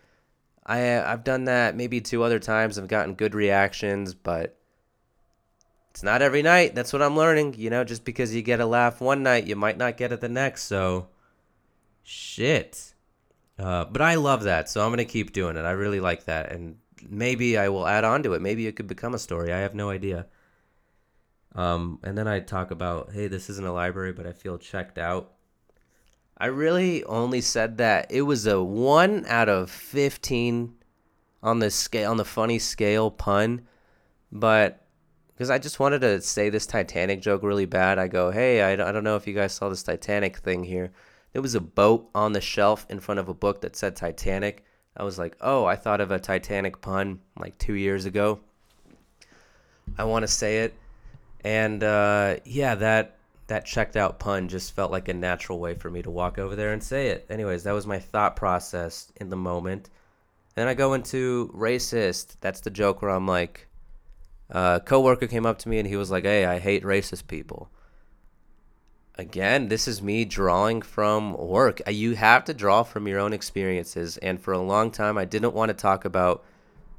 I 0.66 1.02
I've 1.02 1.24
done 1.24 1.46
that 1.46 1.76
maybe 1.76 2.02
two 2.02 2.24
other 2.24 2.40
times. 2.40 2.78
I've 2.78 2.88
gotten 2.88 3.16
good 3.16 3.36
reactions, 3.36 4.14
but 4.14 4.58
it's 5.92 6.04
not 6.04 6.22
every 6.22 6.42
night. 6.42 6.74
That's 6.74 6.94
what 6.94 7.02
I'm 7.02 7.18
learning. 7.18 7.56
You 7.58 7.70
know, 7.70 7.84
just 7.84 8.06
because 8.06 8.34
you 8.34 8.42
get 8.42 8.62
a 8.62 8.66
laugh 8.66 9.02
one 9.02 9.24
night, 9.24 9.46
you 9.46 9.56
might 9.56 9.78
not 9.78 9.98
get 9.98 10.12
it 10.12 10.22
the 10.22 10.30
next. 10.30 10.64
So, 10.64 11.10
shit. 12.02 12.94
Uh, 13.60 13.86
but 13.86 14.02
I 14.02 14.16
love 14.16 14.44
that, 14.44 14.70
so 14.70 14.84
I'm 14.84 14.92
gonna 14.92 15.06
keep 15.06 15.32
doing 15.34 15.58
it. 15.58 15.62
I 15.62 15.72
really 15.72 16.00
like 16.00 16.26
that, 16.26 16.52
and 16.52 16.78
maybe 17.08 17.58
I 17.58 17.70
will 17.70 17.86
add 17.88 18.04
on 18.04 18.24
to 18.24 18.34
it. 18.34 18.42
Maybe 18.42 18.66
it 18.66 18.76
could 18.76 18.88
become 18.88 19.14
a 19.14 19.20
story. 19.20 19.54
I 19.54 19.60
have 19.60 19.76
no 19.76 19.90
idea. 19.90 20.26
Um, 21.56 22.00
and 22.04 22.18
then 22.18 22.28
I 22.28 22.40
talk 22.40 22.72
about, 22.72 23.12
hey, 23.14 23.28
this 23.28 23.50
isn't 23.50 23.66
a 23.66 23.72
library, 23.72 24.12
but 24.12 24.26
I 24.26 24.32
feel 24.32 24.58
checked 24.58 24.98
out. 24.98 25.32
I 26.38 26.48
really 26.48 27.04
only 27.04 27.42
said 27.42 27.78
that 27.78 28.12
it 28.12 28.24
was 28.24 28.48
a 28.48 28.62
one 28.62 29.26
out 29.28 29.50
of 29.50 29.70
fifteen 29.70 30.76
on 31.44 31.60
the 31.60 31.70
scale 31.70 32.10
on 32.10 32.18
the 32.18 32.26
funny 32.26 32.58
scale 32.58 33.12
pun, 33.12 33.62
but 34.32 34.80
because 35.28 35.50
I 35.50 35.60
just 35.60 35.80
wanted 35.80 36.02
to 36.02 36.22
say 36.22 36.50
this 36.50 36.66
Titanic 36.66 37.22
joke 37.22 37.44
really 37.44 37.66
bad, 37.66 38.00
I 38.00 38.08
go, 38.08 38.32
hey, 38.32 38.62
I, 38.62 38.74
I 38.74 38.92
don't 38.92 39.04
know 39.04 39.16
if 39.16 39.28
you 39.28 39.34
guys 39.34 39.54
saw 39.54 39.70
this 39.70 39.84
Titanic 39.84 40.38
thing 40.38 40.64
here. 40.64 40.92
There 41.34 41.42
was 41.42 41.56
a 41.56 41.62
boat 41.62 42.10
on 42.14 42.34
the 42.34 42.42
shelf 42.42 42.86
in 42.90 43.00
front 43.00 43.20
of 43.20 43.30
a 43.30 43.34
book 43.34 43.62
that 43.62 43.76
said 43.76 43.96
Titanic. 43.96 44.64
I 44.96 45.04
was 45.04 45.18
like, 45.18 45.36
oh, 45.42 45.66
I 45.66 45.76
thought 45.76 46.02
of 46.02 46.12
a 46.12 46.20
Titanic 46.20 46.82
pun 46.82 47.20
like 47.38 47.58
two 47.58 47.74
years 47.74 48.06
ago. 48.06 48.40
I 49.98 50.04
want 50.04 50.24
to 50.24 50.28
say 50.28 50.60
it, 50.60 50.76
and 51.44 51.84
uh, 51.84 52.38
yeah, 52.46 52.76
that 52.76 53.18
that 53.48 53.66
checked 53.66 53.98
out 53.98 54.20
pun 54.20 54.48
just 54.48 54.74
felt 54.74 54.92
like 54.92 55.10
a 55.10 55.14
natural 55.14 55.60
way 55.60 55.76
for 55.76 55.90
me 55.90 56.02
to 56.02 56.10
walk 56.10 56.40
over 56.40 56.56
there 56.56 56.72
and 56.72 56.82
say 56.82 57.08
it. 57.10 57.26
Anyways, 57.30 57.64
that 57.64 57.74
was 57.74 57.86
my 57.86 58.00
thought 58.00 58.36
process 58.36 59.12
in 59.18 59.30
the 59.30 59.36
moment. 59.36 59.90
Then 60.56 60.68
I 60.68 60.74
go 60.74 60.94
into 60.94 61.52
racist. 61.54 62.38
That's 62.40 62.62
the 62.62 62.70
joke 62.70 63.02
where 63.02 63.12
I'm 63.12 63.28
like, 63.28 63.68
uh, 64.52 64.80
a 64.82 64.86
coworker 64.86 65.28
came 65.28 65.46
up 65.46 65.60
to 65.60 65.70
me 65.70 65.80
and 65.80 65.88
he 65.88 65.96
was 65.96 66.12
like, 66.12 66.24
"Hey, 66.24 66.46
I 66.46 66.60
hate 66.60 66.84
racist 66.84 67.28
people." 67.28 67.70
Again, 69.16 69.68
this 69.68 69.88
is 69.88 70.02
me 70.02 70.26
drawing 70.26 70.82
from 70.82 71.34
work. 71.38 71.82
Uh, 71.86 71.92
you 71.92 72.16
have 72.16 72.46
to 72.46 72.54
draw 72.54 72.82
from 72.82 73.08
your 73.08 73.20
own 73.20 73.32
experiences. 73.32 74.18
And 74.18 74.42
for 74.42 74.54
a 74.54 74.60
long 74.60 74.90
time, 74.90 75.20
I 75.20 75.26
didn't 75.26 75.54
want 75.54 75.70
to 75.70 75.76
talk 75.76 76.04
about 76.04 76.44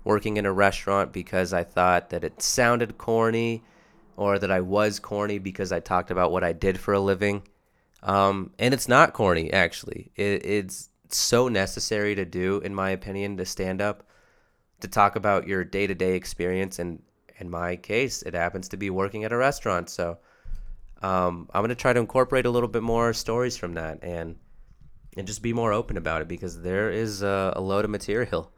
working 0.04 0.36
in 0.36 0.46
a 0.46 0.52
restaurant 0.52 1.12
because 1.12 1.52
I 1.52 1.64
thought 1.64 2.10
that 2.10 2.22
it 2.22 2.40
sounded 2.40 2.98
corny 2.98 3.64
or 4.16 4.38
that 4.38 4.50
I 4.50 4.60
was 4.60 4.98
corny 4.98 5.38
because 5.38 5.72
I 5.72 5.80
talked 5.80 6.10
about 6.10 6.32
what 6.32 6.44
I 6.44 6.52
did 6.52 6.78
for 6.78 6.94
a 6.94 7.00
living. 7.00 7.42
Um, 8.02 8.52
and 8.58 8.74
it's 8.74 8.88
not 8.88 9.12
corny, 9.12 9.52
actually. 9.52 10.10
It, 10.16 10.44
it's 10.44 10.90
so 11.08 11.48
necessary 11.48 12.14
to 12.14 12.24
do, 12.24 12.58
in 12.60 12.74
my 12.74 12.90
opinion, 12.90 13.36
to 13.38 13.44
stand 13.46 13.80
up, 13.80 14.06
to 14.80 14.88
talk 14.88 15.16
about 15.16 15.48
your 15.48 15.64
day 15.64 15.86
to 15.86 15.94
day 15.94 16.14
experience. 16.14 16.78
And 16.78 17.02
in 17.38 17.50
my 17.50 17.76
case, 17.76 18.22
it 18.22 18.34
happens 18.34 18.68
to 18.70 18.76
be 18.76 18.90
working 18.90 19.24
at 19.24 19.32
a 19.32 19.36
restaurant. 19.36 19.88
So 19.88 20.18
um, 21.02 21.48
I'm 21.52 21.60
going 21.60 21.68
to 21.70 21.74
try 21.74 21.92
to 21.92 22.00
incorporate 22.00 22.46
a 22.46 22.50
little 22.50 22.68
bit 22.68 22.82
more 22.82 23.12
stories 23.12 23.56
from 23.56 23.74
that 23.74 24.02
and 24.02 24.36
and 25.16 25.28
just 25.28 25.42
be 25.42 25.52
more 25.52 25.72
open 25.72 25.96
about 25.96 26.22
it 26.22 26.28
because 26.28 26.62
there 26.62 26.90
is 26.90 27.22
a, 27.22 27.52
a 27.54 27.60
load 27.60 27.84
of 27.84 27.90
material 27.90 28.50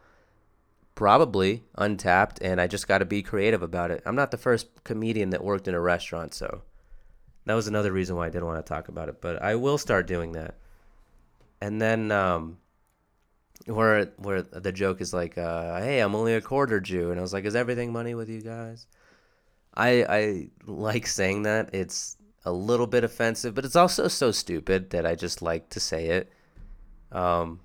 probably 0.97 1.62
untapped 1.76 2.40
and 2.42 2.61
I 2.61 2.66
just 2.66 2.88
got 2.88 2.99
to 2.99 3.05
be 3.05 3.22
creative 3.22 3.62
about 3.62 3.92
it. 3.92 4.03
I'm 4.05 4.16
not 4.16 4.32
the 4.32 4.38
first 4.38 4.82
comedian 4.82 5.30
that 5.30 5.44
worked 5.44 5.68
in 5.68 5.74
a 5.74 5.80
restaurant, 5.80 6.34
so 6.34 6.62
that 7.44 7.55
was 7.55 7.68
another 7.68 7.92
reason 7.92 8.16
why 8.16 8.26
I 8.26 8.30
didn't 8.30 8.47
want 8.47 8.64
to 8.64 8.68
talk 8.68 8.88
about 8.88 9.09
it, 9.09 9.20
but 9.20 9.40
I 9.40 9.55
will 9.55 9.78
start 9.78 10.09
doing 10.09 10.32
that. 10.32 10.57
And 11.61 11.80
then 11.80 12.11
um 12.11 12.59
where 13.66 14.07
where 14.16 14.42
the 14.42 14.72
joke 14.72 15.01
is 15.01 15.14
like 15.14 15.38
uh 15.38 15.80
hey, 15.80 16.01
I'm 16.01 16.14
only 16.14 16.34
a 16.34 16.40
quarter 16.40 16.80
Jew 16.80 17.11
and 17.11 17.20
I 17.20 17.22
was 17.22 17.32
like 17.32 17.44
is 17.44 17.55
everything 17.55 17.92
money 17.92 18.14
with 18.14 18.28
you 18.28 18.40
guys? 18.40 18.86
I 19.74 20.05
I 20.09 20.49
like 20.66 21.07
saying 21.07 21.42
that. 21.42 21.74
It's 21.74 22.16
a 22.44 22.53
little 22.53 22.86
bit 22.86 23.05
offensive, 23.05 23.55
but 23.55 23.64
it's 23.64 23.76
also 23.76 24.09
so 24.09 24.30
stupid 24.30 24.90
that 24.90 25.05
I 25.05 25.14
just 25.14 25.42
like 25.42 25.68
to 25.70 25.80
say 25.80 26.07
it. 26.09 26.32
Um 27.12 27.61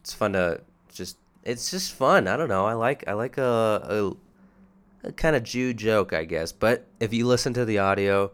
it's 0.00 0.12
fun 0.12 0.34
to 0.34 0.60
just 0.92 1.16
it's 1.46 1.70
just 1.70 1.92
fun. 1.92 2.26
I 2.26 2.36
don't 2.36 2.48
know. 2.48 2.66
I 2.66 2.74
like 2.74 3.04
I 3.06 3.12
like 3.12 3.38
a 3.38 4.12
a, 5.02 5.08
a 5.08 5.12
kind 5.12 5.36
of 5.36 5.44
Jew 5.44 5.72
joke, 5.72 6.12
I 6.12 6.24
guess. 6.24 6.52
But 6.52 6.86
if 7.00 7.14
you 7.14 7.26
listen 7.26 7.54
to 7.54 7.64
the 7.64 7.78
audio, 7.78 8.32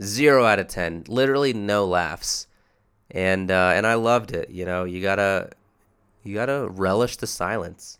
zero 0.00 0.44
out 0.44 0.60
of 0.60 0.68
ten, 0.68 1.04
literally 1.08 1.52
no 1.52 1.84
laughs, 1.84 2.46
and 3.10 3.50
uh, 3.50 3.72
and 3.74 3.86
I 3.86 3.94
loved 3.94 4.32
it. 4.32 4.50
You 4.50 4.64
know, 4.64 4.84
you 4.84 5.02
gotta 5.02 5.50
you 6.22 6.34
gotta 6.34 6.68
relish 6.68 7.16
the 7.16 7.26
silence. 7.26 7.98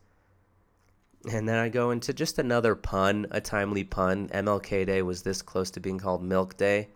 And 1.31 1.49
then 1.49 1.57
I 1.57 1.69
go 1.69 1.93
into 1.93 2.13
just 2.13 2.39
another 2.39 2.75
pun, 2.75 3.27
a 3.31 3.41
timely 3.41 3.85
pun. 3.85 4.29
MLK 4.29 4.87
Day 4.87 5.03
was 5.03 5.23
this 5.23 5.41
close 5.41 5.71
to 5.73 5.81
being 5.81 5.99
called 5.99 6.23
Milk 6.23 6.57
Day. 6.57 6.89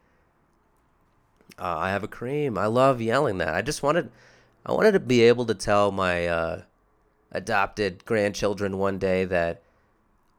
Uh, 1.58 1.76
I 1.78 1.90
have 1.90 2.02
a 2.02 2.08
cream. 2.08 2.58
I 2.58 2.66
love 2.66 3.00
yelling 3.00 3.38
that. 3.38 3.54
I 3.54 3.62
just 3.62 3.84
wanted, 3.84 4.10
I 4.66 4.72
wanted 4.72 4.92
to 4.92 5.00
be 5.00 5.22
able 5.22 5.46
to 5.46 5.54
tell 5.54 5.92
my 5.92 6.26
uh, 6.26 6.62
adopted 7.32 8.04
grandchildren 8.04 8.78
one 8.78 8.98
day 8.98 9.24
that 9.24 9.62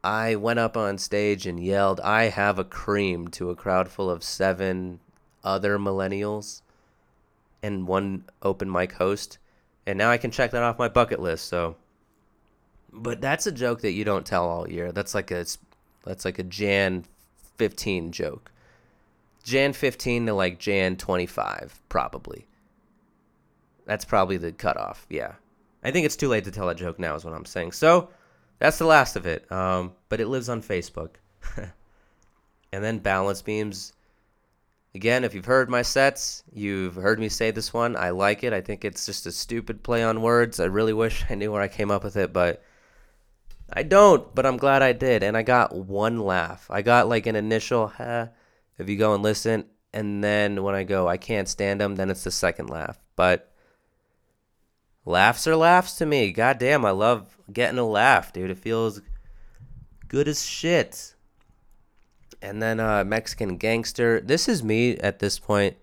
I 0.04 0.36
went 0.36 0.60
up 0.60 0.78
on 0.78 0.98
stage 0.98 1.46
and 1.46 1.60
yelled, 1.60 2.00
I 2.02 2.26
have 2.26 2.60
a 2.60 2.64
cream 2.64 3.28
to 3.30 3.50
a 3.50 3.56
crowd 3.56 3.90
full 3.90 4.10
of 4.10 4.24
seven 4.24 5.00
other 5.44 5.78
millennials 5.78 6.62
and 7.64 7.88
one 7.88 8.24
open 8.42 8.72
mic 8.72 8.94
host. 8.94 9.38
And 9.86 9.98
now 9.98 10.10
I 10.10 10.18
can 10.18 10.32
check 10.32 10.52
that 10.52 10.64
off 10.64 10.80
my 10.80 10.88
bucket 10.88 11.20
list. 11.20 11.46
So, 11.48 11.76
but 12.92 13.22
that's 13.22 13.48
a 13.48 13.52
joke 13.52 13.82
that 13.82 13.94
you 13.94 14.04
don't 14.04 14.26
tell 14.26 14.48
all 14.48 14.70
year. 14.70 14.92
That's 14.92 15.16
like 15.16 15.32
a, 15.32 15.46
that's 16.06 16.26
like 16.26 16.40
a 16.40 16.44
Jan 16.44 17.06
15 17.58 18.12
joke. 18.12 18.52
Jan 19.44 19.74
15 19.74 20.26
to 20.26 20.34
like 20.34 20.60
Jan 20.60 20.98
25, 20.98 21.82
probably. 21.90 22.48
That's 23.86 24.04
probably 24.04 24.38
the 24.38 24.52
cutoff. 24.52 25.06
Yeah. 25.10 25.34
I 25.88 25.92
think 25.92 26.06
it's 26.06 26.18
too 26.18 26.28
late 26.28 26.44
to 26.44 26.52
tell 26.52 26.68
that 26.68 26.76
joke 26.76 27.00
now, 27.00 27.16
is 27.16 27.24
what 27.24 27.34
I'm 27.34 27.46
saying. 27.46 27.72
So 27.72 28.10
that's 28.60 28.78
the 28.78 28.86
last 28.86 29.16
of 29.16 29.26
it. 29.26 29.50
Um, 29.50 29.94
but 30.10 30.20
it 30.20 30.28
lives 30.28 30.50
on 30.50 30.62
Facebook. 30.62 31.12
and 32.74 32.84
then 32.84 33.00
balance 33.00 33.42
beams. 33.42 33.94
Again, 34.94 35.24
if 35.24 35.34
you've 35.34 35.46
heard 35.46 35.70
my 35.70 35.84
sets, 35.84 36.44
you've 36.52 36.96
heard 36.96 37.20
me 37.20 37.30
say 37.30 37.52
this 37.52 37.74
one. 37.74 37.96
I 37.96 38.10
like 38.10 38.44
it. 38.44 38.52
I 38.52 38.60
think 38.60 38.84
it's 38.84 39.06
just 39.06 39.28
a 39.28 39.32
stupid 39.32 39.82
play 39.82 40.04
on 40.04 40.22
words. 40.22 40.60
I 40.60 40.66
really 40.66 40.92
wish 40.92 41.24
I 41.30 41.36
knew 41.36 41.54
where 41.54 41.62
I 41.62 41.70
came 41.70 41.90
up 41.90 42.04
with 42.04 42.18
it, 42.18 42.34
but 42.34 42.62
I 43.72 43.84
don't. 43.84 44.36
But 44.36 44.46
I'm 44.46 44.58
glad 44.58 44.82
I 44.82 44.92
did. 44.92 45.24
And 45.24 45.38
I 45.38 45.44
got 45.44 45.74
one 45.74 46.20
laugh. 46.20 46.68
I 46.70 46.82
got 46.82 47.08
like 47.08 47.28
an 47.28 47.38
initial, 47.38 47.88
huh, 47.88 48.28
if 48.78 48.90
you 48.90 48.98
go 48.98 49.14
and 49.14 49.24
listen. 49.24 49.64
And 49.94 50.22
then 50.22 50.64
when 50.64 50.76
I 50.76 50.84
go, 50.84 51.08
I 51.08 51.16
can't 51.16 51.48
stand 51.48 51.80
them, 51.80 51.96
then 51.96 52.10
it's 52.10 52.26
the 52.26 52.32
second 52.32 52.70
laugh. 52.70 53.00
But 53.16 53.47
laughs 55.08 55.48
are 55.48 55.56
laughs 55.56 55.96
to 55.98 56.06
me. 56.06 56.32
God 56.32 56.60
damn, 56.60 56.86
I 56.86 56.92
love 56.92 57.38
getting 57.52 57.80
a 57.80 57.88
laugh, 57.88 58.34
dude. 58.34 58.52
It 58.52 58.60
feels 58.60 59.02
good 60.08 60.28
as 60.28 60.46
shit. 60.46 61.16
And 62.42 62.62
then 62.62 62.80
uh, 62.80 63.04
Mexican 63.04 63.58
Gangster. 63.58 64.22
This 64.22 64.48
is 64.48 64.64
me 64.64 64.98
at 64.98 65.20
this 65.20 65.40
point. 65.40 65.78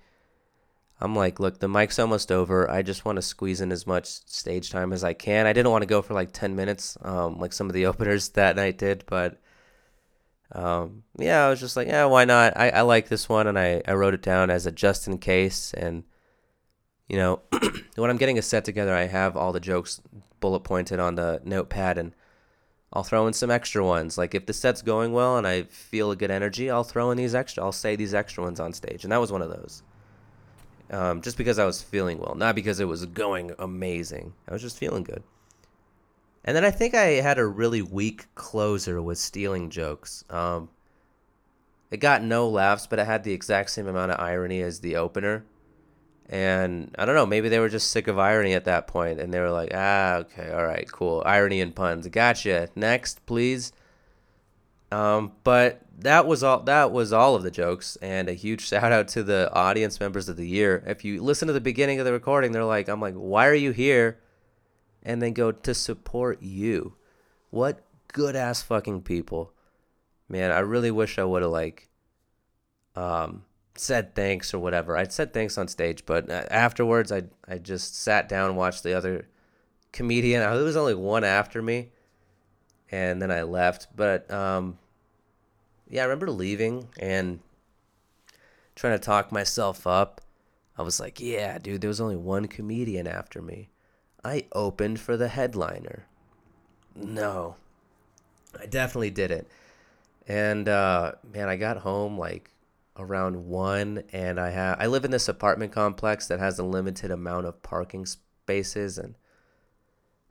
I'm 1.00 1.16
like, 1.16 1.40
look, 1.40 1.58
the 1.58 1.68
mic's 1.68 1.98
almost 1.98 2.30
over. 2.30 2.70
I 2.70 2.82
just 2.82 3.04
want 3.04 3.16
to 3.16 3.22
squeeze 3.22 3.60
in 3.60 3.72
as 3.72 3.86
much 3.86 4.06
stage 4.06 4.70
time 4.70 4.92
as 4.92 5.02
I 5.02 5.12
can. 5.12 5.46
I 5.46 5.52
didn't 5.52 5.72
want 5.72 5.82
to 5.82 5.86
go 5.86 6.02
for 6.02 6.14
like 6.14 6.30
10 6.32 6.54
minutes, 6.54 6.96
um, 7.02 7.40
like 7.40 7.52
some 7.52 7.66
of 7.66 7.72
the 7.72 7.86
openers 7.86 8.28
that 8.30 8.56
night 8.56 8.78
did, 8.78 9.04
but 9.06 9.40
um, 10.52 11.02
yeah, 11.18 11.46
I 11.46 11.50
was 11.50 11.58
just 11.58 11.76
like, 11.76 11.88
yeah, 11.88 12.04
why 12.04 12.24
not? 12.24 12.56
I, 12.56 12.70
I 12.70 12.80
like 12.82 13.08
this 13.08 13.28
one, 13.28 13.48
and 13.48 13.58
I, 13.58 13.82
I 13.88 13.94
wrote 13.94 14.14
it 14.14 14.22
down 14.22 14.50
as 14.50 14.66
a 14.66 14.70
just 14.70 15.08
in 15.08 15.18
case. 15.18 15.74
And 15.74 16.04
you 17.08 17.16
know, 17.16 17.40
when 17.96 18.10
I'm 18.10 18.16
getting 18.16 18.38
a 18.38 18.42
set 18.42 18.64
together, 18.64 18.94
I 18.94 19.04
have 19.04 19.36
all 19.36 19.52
the 19.52 19.60
jokes 19.60 20.00
bullet 20.40 20.60
pointed 20.60 21.00
on 21.00 21.14
the 21.14 21.40
notepad 21.44 21.98
and 21.98 22.12
I'll 22.94 23.02
throw 23.02 23.26
in 23.26 23.32
some 23.32 23.50
extra 23.50 23.84
ones. 23.84 24.16
Like 24.16 24.34
if 24.34 24.46
the 24.46 24.52
set's 24.52 24.80
going 24.80 25.12
well 25.12 25.36
and 25.36 25.46
I 25.46 25.64
feel 25.64 26.12
a 26.12 26.16
good 26.16 26.30
energy, 26.30 26.70
I'll 26.70 26.84
throw 26.84 27.10
in 27.10 27.18
these 27.18 27.34
extra. 27.34 27.64
I'll 27.64 27.72
say 27.72 27.96
these 27.96 28.14
extra 28.14 28.44
ones 28.44 28.60
on 28.60 28.72
stage, 28.72 29.02
and 29.02 29.12
that 29.12 29.20
was 29.20 29.32
one 29.32 29.42
of 29.42 29.50
those. 29.50 29.82
Um, 30.90 31.20
just 31.20 31.36
because 31.36 31.58
I 31.58 31.64
was 31.64 31.82
feeling 31.82 32.18
well, 32.18 32.36
not 32.36 32.54
because 32.54 32.78
it 32.78 32.84
was 32.84 33.04
going 33.06 33.52
amazing. 33.58 34.32
I 34.48 34.52
was 34.52 34.62
just 34.62 34.78
feeling 34.78 35.02
good. 35.02 35.24
And 36.44 36.56
then 36.56 36.64
I 36.64 36.70
think 36.70 36.94
I 36.94 37.06
had 37.22 37.38
a 37.38 37.46
really 37.46 37.82
weak 37.82 38.26
closer 38.34 39.02
with 39.02 39.18
stealing 39.18 39.70
jokes. 39.70 40.24
Um, 40.30 40.68
it 41.90 41.96
got 41.96 42.22
no 42.22 42.48
laughs, 42.48 42.86
but 42.86 42.98
it 42.98 43.06
had 43.06 43.24
the 43.24 43.32
exact 43.32 43.70
same 43.70 43.88
amount 43.88 44.12
of 44.12 44.20
irony 44.20 44.60
as 44.60 44.80
the 44.80 44.94
opener. 44.94 45.44
And 46.28 46.94
I 46.98 47.04
don't 47.04 47.14
know, 47.14 47.26
maybe 47.26 47.48
they 47.48 47.58
were 47.58 47.68
just 47.68 47.90
sick 47.90 48.08
of 48.08 48.18
irony 48.18 48.54
at 48.54 48.64
that 48.64 48.86
point 48.86 49.20
and 49.20 49.32
they 49.32 49.40
were 49.40 49.50
like, 49.50 49.72
ah, 49.74 50.16
okay, 50.16 50.50
all 50.50 50.64
right, 50.64 50.90
cool. 50.90 51.22
Irony 51.26 51.60
and 51.60 51.74
puns. 51.74 52.08
Gotcha. 52.08 52.70
Next, 52.74 53.24
please. 53.26 53.72
Um, 54.90 55.32
but 55.42 55.82
that 55.98 56.26
was 56.26 56.42
all 56.42 56.60
that 56.60 56.92
was 56.92 57.12
all 57.12 57.34
of 57.34 57.42
the 57.42 57.50
jokes 57.50 57.96
and 58.00 58.28
a 58.28 58.32
huge 58.32 58.60
shout 58.68 58.92
out 58.92 59.08
to 59.08 59.22
the 59.22 59.52
audience 59.52 60.00
members 60.00 60.28
of 60.28 60.36
the 60.36 60.46
year. 60.48 60.82
If 60.86 61.04
you 61.04 61.22
listen 61.22 61.48
to 61.48 61.54
the 61.54 61.60
beginning 61.60 61.98
of 61.98 62.06
the 62.06 62.12
recording, 62.12 62.52
they're 62.52 62.64
like, 62.64 62.88
I'm 62.88 63.00
like, 63.00 63.14
why 63.14 63.46
are 63.46 63.54
you 63.54 63.72
here? 63.72 64.18
And 65.02 65.20
then 65.20 65.34
go 65.34 65.52
to 65.52 65.74
support 65.74 66.42
you. 66.42 66.94
What 67.50 67.84
good 68.12 68.36
ass 68.36 68.62
fucking 68.62 69.02
people. 69.02 69.52
Man, 70.28 70.50
I 70.50 70.60
really 70.60 70.90
wish 70.90 71.18
I 71.18 71.24
would 71.24 71.42
have 71.42 71.50
like 71.50 71.90
um 72.96 73.44
said 73.76 74.14
thanks 74.14 74.54
or 74.54 74.58
whatever. 74.58 74.96
I 74.96 75.06
said 75.08 75.32
thanks 75.32 75.58
on 75.58 75.68
stage, 75.68 76.06
but 76.06 76.30
uh, 76.30 76.44
afterwards, 76.50 77.10
I 77.12 77.24
I 77.48 77.58
just 77.58 77.96
sat 77.96 78.28
down 78.28 78.50
and 78.50 78.56
watched 78.56 78.82
the 78.82 78.94
other 78.94 79.28
comedian. 79.92 80.40
There 80.40 80.64
was 80.64 80.76
only 80.76 80.94
one 80.94 81.24
after 81.24 81.62
me, 81.62 81.90
and 82.90 83.20
then 83.20 83.30
I 83.30 83.42
left. 83.42 83.88
But 83.94 84.30
um, 84.30 84.78
yeah, 85.88 86.02
I 86.02 86.04
remember 86.04 86.30
leaving 86.30 86.88
and 86.98 87.40
trying 88.74 88.98
to 88.98 89.04
talk 89.04 89.32
myself 89.32 89.86
up. 89.86 90.20
I 90.76 90.82
was 90.82 90.98
like, 90.98 91.20
yeah, 91.20 91.58
dude, 91.58 91.80
there 91.80 91.88
was 91.88 92.00
only 92.00 92.16
one 92.16 92.46
comedian 92.46 93.06
after 93.06 93.40
me. 93.40 93.68
I 94.24 94.46
opened 94.52 94.98
for 94.98 95.16
the 95.16 95.28
headliner. 95.28 96.06
No, 96.96 97.56
I 98.60 98.66
definitely 98.66 99.10
didn't. 99.10 99.46
And 100.26 100.68
uh, 100.68 101.12
man, 101.32 101.48
I 101.48 101.56
got 101.56 101.78
home 101.78 102.18
like 102.18 102.50
around 102.96 103.46
one, 103.46 104.04
and 104.12 104.38
I 104.38 104.50
have 104.50 104.78
I 104.80 104.86
live 104.86 105.04
in 105.04 105.10
this 105.10 105.28
apartment 105.28 105.72
complex 105.72 106.26
that 106.28 106.38
has 106.38 106.58
a 106.58 106.64
limited 106.64 107.10
amount 107.10 107.46
of 107.46 107.62
parking 107.62 108.06
spaces, 108.06 108.98
and 108.98 109.14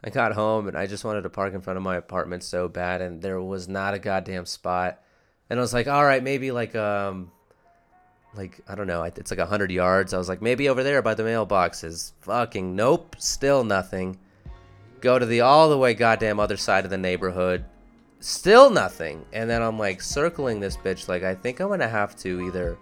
I 0.03 0.09
got 0.09 0.33
home 0.33 0.67
and 0.67 0.77
I 0.77 0.85
just 0.87 1.05
wanted 1.05 1.21
to 1.21 1.29
park 1.29 1.53
in 1.53 1.61
front 1.61 1.77
of 1.77 1.83
my 1.83 1.95
apartment 1.95 2.43
so 2.43 2.67
bad, 2.67 3.01
and 3.01 3.21
there 3.21 3.41
was 3.41 3.67
not 3.67 3.93
a 3.93 3.99
goddamn 3.99 4.45
spot. 4.45 5.01
And 5.49 5.59
I 5.59 5.61
was 5.61 5.73
like, 5.73 5.87
all 5.87 6.05
right, 6.05 6.23
maybe 6.23 6.51
like 6.51 6.75
um, 6.75 7.31
like 8.35 8.61
I 8.67 8.75
don't 8.75 8.87
know, 8.87 9.03
it's 9.03 9.31
like 9.31 9.39
hundred 9.39 9.71
yards. 9.71 10.13
I 10.13 10.17
was 10.17 10.29
like, 10.29 10.41
maybe 10.41 10.69
over 10.69 10.83
there 10.83 11.01
by 11.01 11.13
the 11.13 11.23
mailboxes. 11.23 12.13
Fucking 12.21 12.75
nope, 12.75 13.15
still 13.19 13.63
nothing. 13.63 14.17
Go 15.01 15.19
to 15.19 15.25
the 15.25 15.41
all 15.41 15.69
the 15.69 15.77
way 15.77 15.93
goddamn 15.93 16.39
other 16.39 16.57
side 16.57 16.85
of 16.85 16.89
the 16.89 16.97
neighborhood, 16.97 17.65
still 18.23 18.69
nothing. 18.69 19.25
And 19.33 19.49
then 19.49 19.61
I'm 19.61 19.77
like 19.77 20.01
circling 20.01 20.59
this 20.59 20.77
bitch, 20.77 21.07
like 21.07 21.23
I 21.23 21.35
think 21.35 21.59
I'm 21.59 21.67
gonna 21.67 21.87
have 21.87 22.15
to 22.17 22.41
either 22.47 22.77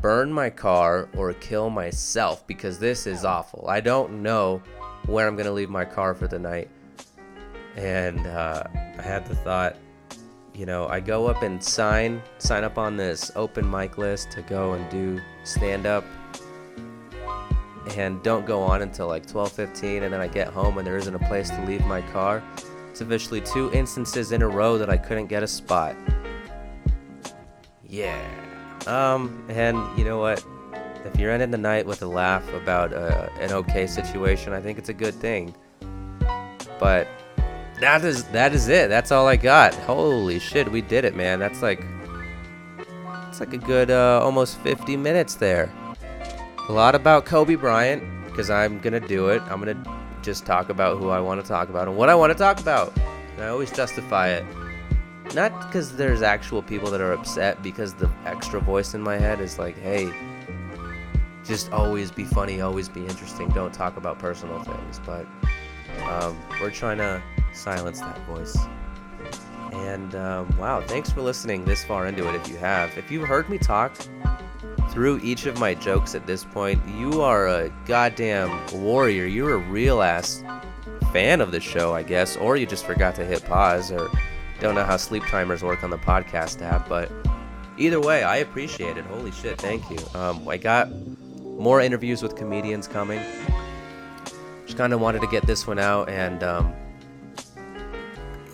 burn 0.00 0.32
my 0.32 0.48
car 0.48 1.08
or 1.16 1.32
kill 1.34 1.68
myself 1.68 2.46
because 2.46 2.78
this 2.78 3.06
is 3.06 3.24
awful. 3.24 3.66
I 3.68 3.80
don't 3.80 4.22
know 4.22 4.62
where 5.06 5.28
I'm 5.28 5.36
gonna 5.36 5.52
leave 5.52 5.70
my 5.70 5.84
car 5.84 6.14
for 6.14 6.26
the 6.26 6.38
night. 6.38 6.70
And 7.76 8.26
uh, 8.26 8.64
I 8.98 9.02
had 9.02 9.26
the 9.26 9.36
thought 9.36 9.76
you 10.52 10.66
know, 10.66 10.88
I 10.88 11.00
go 11.00 11.26
up 11.26 11.42
and 11.42 11.62
sign 11.62 12.22
sign 12.38 12.64
up 12.64 12.76
on 12.76 12.96
this 12.96 13.30
open 13.36 13.70
mic 13.70 13.98
list 13.98 14.30
to 14.32 14.42
go 14.42 14.72
and 14.72 14.90
do 14.90 15.20
stand 15.44 15.86
up 15.86 16.04
and 17.96 18.22
don't 18.22 18.46
go 18.46 18.60
on 18.60 18.82
until 18.82 19.06
like 19.06 19.26
12:15 19.26 20.02
and 20.02 20.12
then 20.12 20.20
I 20.20 20.28
get 20.28 20.48
home 20.48 20.78
and 20.78 20.86
there 20.86 20.96
isn't 20.96 21.14
a 21.14 21.18
place 21.20 21.50
to 21.50 21.64
leave 21.64 21.86
my 21.86 22.02
car. 22.02 22.42
It's 23.00 23.06
officially 23.06 23.40
two 23.40 23.72
instances 23.72 24.30
in 24.30 24.42
a 24.42 24.46
row 24.46 24.76
that 24.76 24.90
I 24.90 24.98
couldn't 24.98 25.28
get 25.28 25.42
a 25.42 25.46
spot. 25.46 25.96
Yeah. 27.88 28.20
Um 28.86 29.42
and 29.48 29.78
you 29.98 30.04
know 30.04 30.18
what? 30.18 30.44
If 31.06 31.18
you're 31.18 31.30
ending 31.30 31.50
the 31.50 31.56
night 31.56 31.86
with 31.86 32.02
a 32.02 32.06
laugh 32.06 32.46
about 32.52 32.92
uh, 32.92 33.30
an 33.40 33.52
okay 33.52 33.86
situation, 33.86 34.52
I 34.52 34.60
think 34.60 34.76
it's 34.76 34.90
a 34.90 34.92
good 34.92 35.14
thing. 35.14 35.54
But 36.78 37.08
that 37.80 38.04
is 38.04 38.24
that 38.24 38.52
is 38.52 38.68
it. 38.68 38.90
That's 38.90 39.10
all 39.10 39.26
I 39.26 39.36
got. 39.36 39.74
Holy 39.74 40.38
shit, 40.38 40.70
we 40.70 40.82
did 40.82 41.06
it, 41.06 41.16
man. 41.16 41.38
That's 41.38 41.62
like 41.62 41.82
it's 43.30 43.40
like 43.40 43.54
a 43.54 43.64
good 43.64 43.90
uh, 43.90 44.20
almost 44.22 44.58
50 44.58 44.98
minutes 44.98 45.36
there. 45.36 45.72
A 46.68 46.72
lot 46.72 46.94
about 46.94 47.24
Kobe 47.24 47.54
Bryant 47.54 48.02
because 48.26 48.50
I'm 48.50 48.78
gonna 48.78 49.00
do 49.00 49.30
it. 49.30 49.40
I'm 49.44 49.58
gonna 49.58 49.99
just 50.22 50.46
talk 50.46 50.68
about 50.68 50.98
who 50.98 51.08
I 51.08 51.20
want 51.20 51.40
to 51.40 51.46
talk 51.46 51.68
about 51.68 51.88
and 51.88 51.96
what 51.96 52.08
I 52.08 52.14
want 52.14 52.32
to 52.32 52.38
talk 52.38 52.60
about. 52.60 52.96
And 53.34 53.44
I 53.44 53.48
always 53.48 53.70
justify 53.70 54.28
it. 54.28 54.44
Not 55.34 55.66
because 55.66 55.96
there's 55.96 56.22
actual 56.22 56.62
people 56.62 56.90
that 56.90 57.00
are 57.00 57.12
upset, 57.12 57.62
because 57.62 57.94
the 57.94 58.10
extra 58.26 58.60
voice 58.60 58.94
in 58.94 59.02
my 59.02 59.16
head 59.16 59.40
is 59.40 59.58
like, 59.58 59.78
hey, 59.78 60.12
just 61.44 61.70
always 61.72 62.10
be 62.10 62.24
funny, 62.24 62.60
always 62.60 62.88
be 62.88 63.00
interesting. 63.00 63.48
Don't 63.50 63.72
talk 63.72 63.96
about 63.96 64.18
personal 64.18 64.62
things. 64.62 65.00
But 65.06 65.26
um, 66.08 66.36
we're 66.60 66.70
trying 66.70 66.98
to 66.98 67.22
silence 67.52 68.00
that 68.00 68.18
voice. 68.26 68.56
And 69.72 70.14
um, 70.16 70.56
wow, 70.58 70.80
thanks 70.80 71.10
for 71.10 71.22
listening 71.22 71.64
this 71.64 71.84
far 71.84 72.06
into 72.06 72.28
it 72.28 72.34
if 72.34 72.48
you 72.48 72.56
have. 72.56 72.96
If 72.98 73.10
you've 73.10 73.28
heard 73.28 73.48
me 73.48 73.58
talk 73.58 73.94
through 74.90 75.20
each 75.22 75.46
of 75.46 75.58
my 75.58 75.74
jokes 75.74 76.14
at 76.14 76.26
this 76.26 76.44
point, 76.44 76.80
you 76.88 77.22
are 77.22 77.46
a 77.46 77.72
goddamn 77.86 78.50
warrior. 78.72 79.24
You're 79.24 79.54
a 79.54 79.58
real 79.58 80.02
ass 80.02 80.42
fan 81.12 81.40
of 81.40 81.52
the 81.52 81.60
show, 81.60 81.94
I 81.94 82.02
guess, 82.02 82.36
or 82.36 82.56
you 82.56 82.66
just 82.66 82.84
forgot 82.84 83.14
to 83.16 83.24
hit 83.24 83.44
pause 83.44 83.90
or 83.92 84.10
don't 84.60 84.74
know 84.74 84.84
how 84.84 84.96
sleep 84.96 85.22
timers 85.24 85.62
work 85.62 85.82
on 85.84 85.90
the 85.90 85.98
podcast 85.98 86.60
app. 86.62 86.88
But 86.88 87.10
either 87.78 88.00
way, 88.00 88.22
I 88.22 88.36
appreciate 88.38 88.96
it. 88.96 89.04
Holy 89.06 89.30
shit, 89.30 89.60
thank 89.60 89.88
you. 89.90 89.98
Um, 90.14 90.46
I 90.48 90.56
got 90.56 90.90
more 91.40 91.80
interviews 91.80 92.22
with 92.22 92.36
comedians 92.36 92.86
coming. 92.86 93.20
Just 94.66 94.76
kind 94.76 94.92
of 94.92 95.00
wanted 95.00 95.20
to 95.20 95.28
get 95.28 95.46
this 95.46 95.66
one 95.66 95.78
out 95.78 96.08
and. 96.08 96.42
Um, 96.42 96.74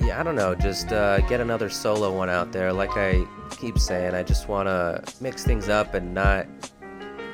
yeah, 0.01 0.20
I 0.20 0.22
don't 0.22 0.36
know, 0.36 0.55
just 0.55 0.92
uh, 0.92 1.20
get 1.22 1.40
another 1.40 1.68
solo 1.68 2.12
one 2.12 2.28
out 2.28 2.53
there. 2.53 2.72
Like 2.72 2.97
I 2.97 3.26
keep 3.51 3.78
saying, 3.78 4.14
I 4.14 4.22
just 4.22 4.49
want 4.49 4.68
to 4.68 5.03
mix 5.20 5.44
things 5.44 5.68
up 5.68 5.94
and 5.94 6.14
not 6.14 6.47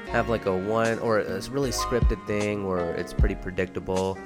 have 0.08 0.28
like 0.28 0.46
a 0.46 0.56
one 0.56 0.98
or 0.98 1.20
a 1.20 1.40
really 1.50 1.70
scripted 1.70 2.24
thing 2.26 2.66
where 2.66 2.94
it's 2.94 3.12
pretty 3.12 3.34
predictable. 3.34 4.18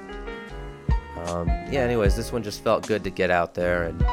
Um, 1.25 1.47
yeah, 1.47 1.81
anyways, 1.81 2.15
this 2.15 2.31
one 2.31 2.43
just 2.43 2.63
felt 2.63 2.87
good 2.87 3.03
to 3.03 3.09
get 3.09 3.31
out 3.31 3.53
there 3.53 3.83
and 3.85 4.03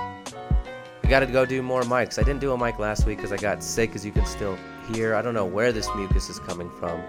I 1.04 1.06
got 1.06 1.20
to 1.20 1.26
go 1.26 1.44
do 1.44 1.62
more 1.62 1.82
mics. 1.82 2.18
I 2.18 2.22
didn't 2.22 2.40
do 2.40 2.52
a 2.52 2.58
mic 2.58 2.78
last 2.78 3.04
week 3.04 3.18
because 3.18 3.30
I 3.30 3.36
got 3.36 3.62
sick, 3.62 3.94
as 3.94 4.06
you 4.06 4.10
can 4.10 4.24
still 4.24 4.56
hear. 4.90 5.14
I 5.14 5.20
don't 5.20 5.34
know 5.34 5.44
where 5.44 5.70
this 5.70 5.86
mucus 5.94 6.30
is 6.30 6.38
coming 6.38 6.70
from. 6.70 7.02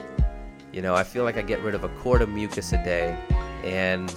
You 0.74 0.82
know, 0.82 0.94
I 0.94 1.06
feel 1.06 1.24
like 1.24 1.38
I 1.38 1.42
get 1.42 1.62
rid 1.62 1.76
of 1.76 1.86
a 1.86 1.90
quart 1.90 2.22
of 2.22 2.28
mucus 2.28 2.74
a 2.74 2.84
day, 2.84 3.18
and 3.64 4.14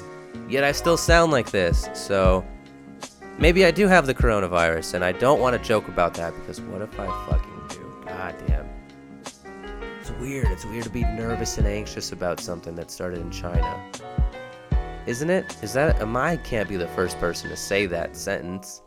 yet 0.48 0.64
I 0.64 0.72
still 0.72 0.96
sound 0.96 1.30
like 1.30 1.52
this. 1.52 1.88
So 1.94 2.44
Maybe 3.38 3.64
I 3.64 3.70
do 3.70 3.86
have 3.86 4.06
the 4.06 4.14
coronavirus, 4.14 4.94
and 4.94 5.04
I 5.04 5.12
don't 5.12 5.40
want 5.40 5.56
to 5.56 5.62
joke 5.62 5.86
about 5.86 6.14
that 6.14 6.34
because 6.34 6.60
what 6.60 6.82
if 6.82 6.98
I 6.98 7.06
fucking 7.28 7.62
do? 7.68 8.04
God 8.04 8.34
damn. 8.48 8.68
It's 10.00 10.10
weird. 10.20 10.48
It's 10.48 10.64
weird 10.64 10.84
to 10.84 10.90
be 10.90 11.02
nervous 11.02 11.56
and 11.56 11.66
anxious 11.66 12.10
about 12.10 12.40
something 12.40 12.74
that 12.74 12.90
started 12.90 13.20
in 13.20 13.30
China. 13.30 13.80
Isn't 15.06 15.30
it? 15.30 15.56
Is 15.62 15.72
that. 15.74 16.00
Am 16.02 16.16
I 16.16 16.36
can't 16.36 16.68
be 16.68 16.76
the 16.76 16.88
first 16.88 17.18
person 17.18 17.48
to 17.50 17.56
say 17.56 17.86
that 17.86 18.16
sentence. 18.16 18.82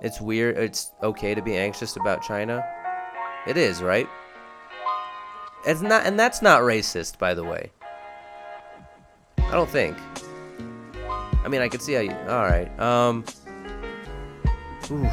It's 0.00 0.20
weird. 0.20 0.56
It's 0.56 0.90
okay 1.02 1.34
to 1.34 1.42
be 1.42 1.56
anxious 1.56 1.96
about 1.96 2.22
China. 2.22 2.64
It 3.46 3.56
is, 3.56 3.82
right? 3.82 4.08
It's 5.66 5.80
not, 5.80 6.06
and 6.06 6.18
that's 6.18 6.42
not 6.42 6.62
racist, 6.62 7.18
by 7.18 7.34
the 7.34 7.44
way. 7.44 7.70
I 9.38 9.50
don't 9.52 9.68
think. 9.68 9.96
I 11.44 11.48
mean, 11.48 11.60
I 11.60 11.68
could 11.68 11.82
see 11.82 11.92
how 11.92 12.00
you. 12.00 12.12
All 12.12 12.44
right. 12.44 12.80
Um. 12.80 13.24
Ooh, 14.90 15.08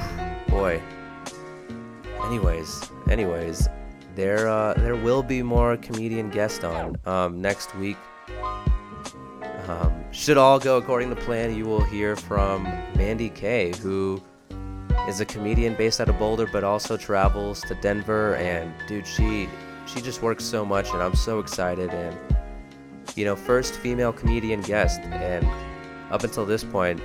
boy. 0.48 0.82
Anyways, 2.26 2.90
anyways, 3.10 3.70
there 4.16 4.48
uh, 4.48 4.74
there 4.74 4.96
will 4.96 5.24
be 5.24 5.42
more 5.42 5.78
comedian 5.78 6.30
guest 6.30 6.64
on 6.64 6.98
um, 7.06 7.42
next 7.42 7.76
week. 7.76 7.98
Um, 9.68 10.04
should 10.12 10.38
all 10.38 10.60
go 10.60 10.78
according 10.78 11.10
to 11.10 11.16
plan, 11.16 11.56
you 11.56 11.66
will 11.66 11.84
hear 11.84 12.16
from 12.16 12.64
Mandy 12.96 13.30
Kay, 13.30 13.72
who 13.78 14.22
is 15.08 15.22
a 15.22 15.26
comedian 15.26 15.76
based 15.76 16.02
out 16.02 16.10
of 16.10 16.18
Boulder, 16.18 16.48
but 16.52 16.64
also 16.64 16.98
travels 16.98 17.62
to 17.62 17.76
Denver. 17.76 18.36
And 18.36 18.74
dude, 18.88 19.06
she 19.06 19.48
she 19.86 20.02
just 20.02 20.22
works 20.22 20.44
so 20.44 20.66
much, 20.66 20.90
and 20.90 21.02
I'm 21.02 21.16
so 21.16 21.40
excited. 21.40 21.92
And 21.92 22.18
you 23.16 23.26
know, 23.26 23.36
first 23.36 23.76
female 23.76 24.12
comedian 24.12 24.62
guest, 24.62 25.00
and 25.02 25.48
up 26.12 26.24
until 26.24 26.46
this 26.46 26.64
point, 26.64 27.00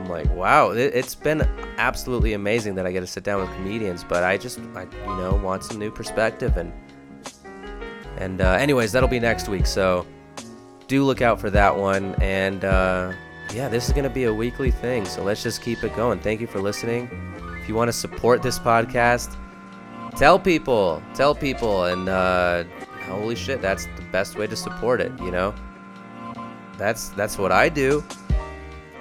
I'm 0.00 0.08
like, 0.08 0.30
wow, 0.34 0.70
it, 0.70 0.94
has 0.94 1.14
been 1.14 1.42
absolutely 1.76 2.32
amazing 2.32 2.74
that 2.76 2.86
I 2.86 2.92
get 2.92 3.00
to 3.00 3.06
sit 3.06 3.22
down 3.22 3.40
with 3.40 3.54
comedians. 3.56 4.02
But 4.02 4.24
I 4.24 4.38
just, 4.38 4.58
I, 4.74 4.82
you 4.82 5.16
know, 5.16 5.38
want 5.42 5.62
some 5.62 5.78
new 5.78 5.90
perspective 5.90 6.56
and 6.56 6.72
and 8.16 8.40
uh, 8.42 8.52
anyways, 8.52 8.92
that'll 8.92 9.08
be 9.08 9.20
next 9.20 9.48
week. 9.48 9.66
So 9.66 10.06
do 10.88 11.04
look 11.04 11.22
out 11.22 11.40
for 11.40 11.50
that 11.50 11.76
one. 11.76 12.14
And 12.20 12.64
uh, 12.64 13.12
yeah, 13.52 13.68
this 13.68 13.88
is 13.88 13.94
gonna 13.94 14.10
be 14.10 14.24
a 14.24 14.34
weekly 14.34 14.70
thing. 14.70 15.04
So 15.04 15.22
let's 15.22 15.42
just 15.42 15.62
keep 15.62 15.84
it 15.84 15.94
going. 15.94 16.18
Thank 16.20 16.40
you 16.40 16.46
for 16.46 16.60
listening. 16.60 17.08
If 17.60 17.68
you 17.68 17.74
want 17.74 17.88
to 17.88 17.92
support 17.92 18.42
this 18.42 18.58
podcast, 18.58 19.36
tell 20.16 20.38
people, 20.38 21.02
tell 21.14 21.34
people, 21.34 21.84
and 21.84 22.08
uh, 22.08 22.64
holy 23.06 23.36
shit, 23.36 23.60
that's 23.60 23.86
the 23.96 24.02
best 24.12 24.36
way 24.36 24.46
to 24.46 24.56
support 24.56 25.00
it. 25.00 25.12
You 25.20 25.30
know, 25.30 25.54
that's 26.78 27.10
that's 27.10 27.38
what 27.38 27.52
I 27.52 27.68
do. 27.68 28.04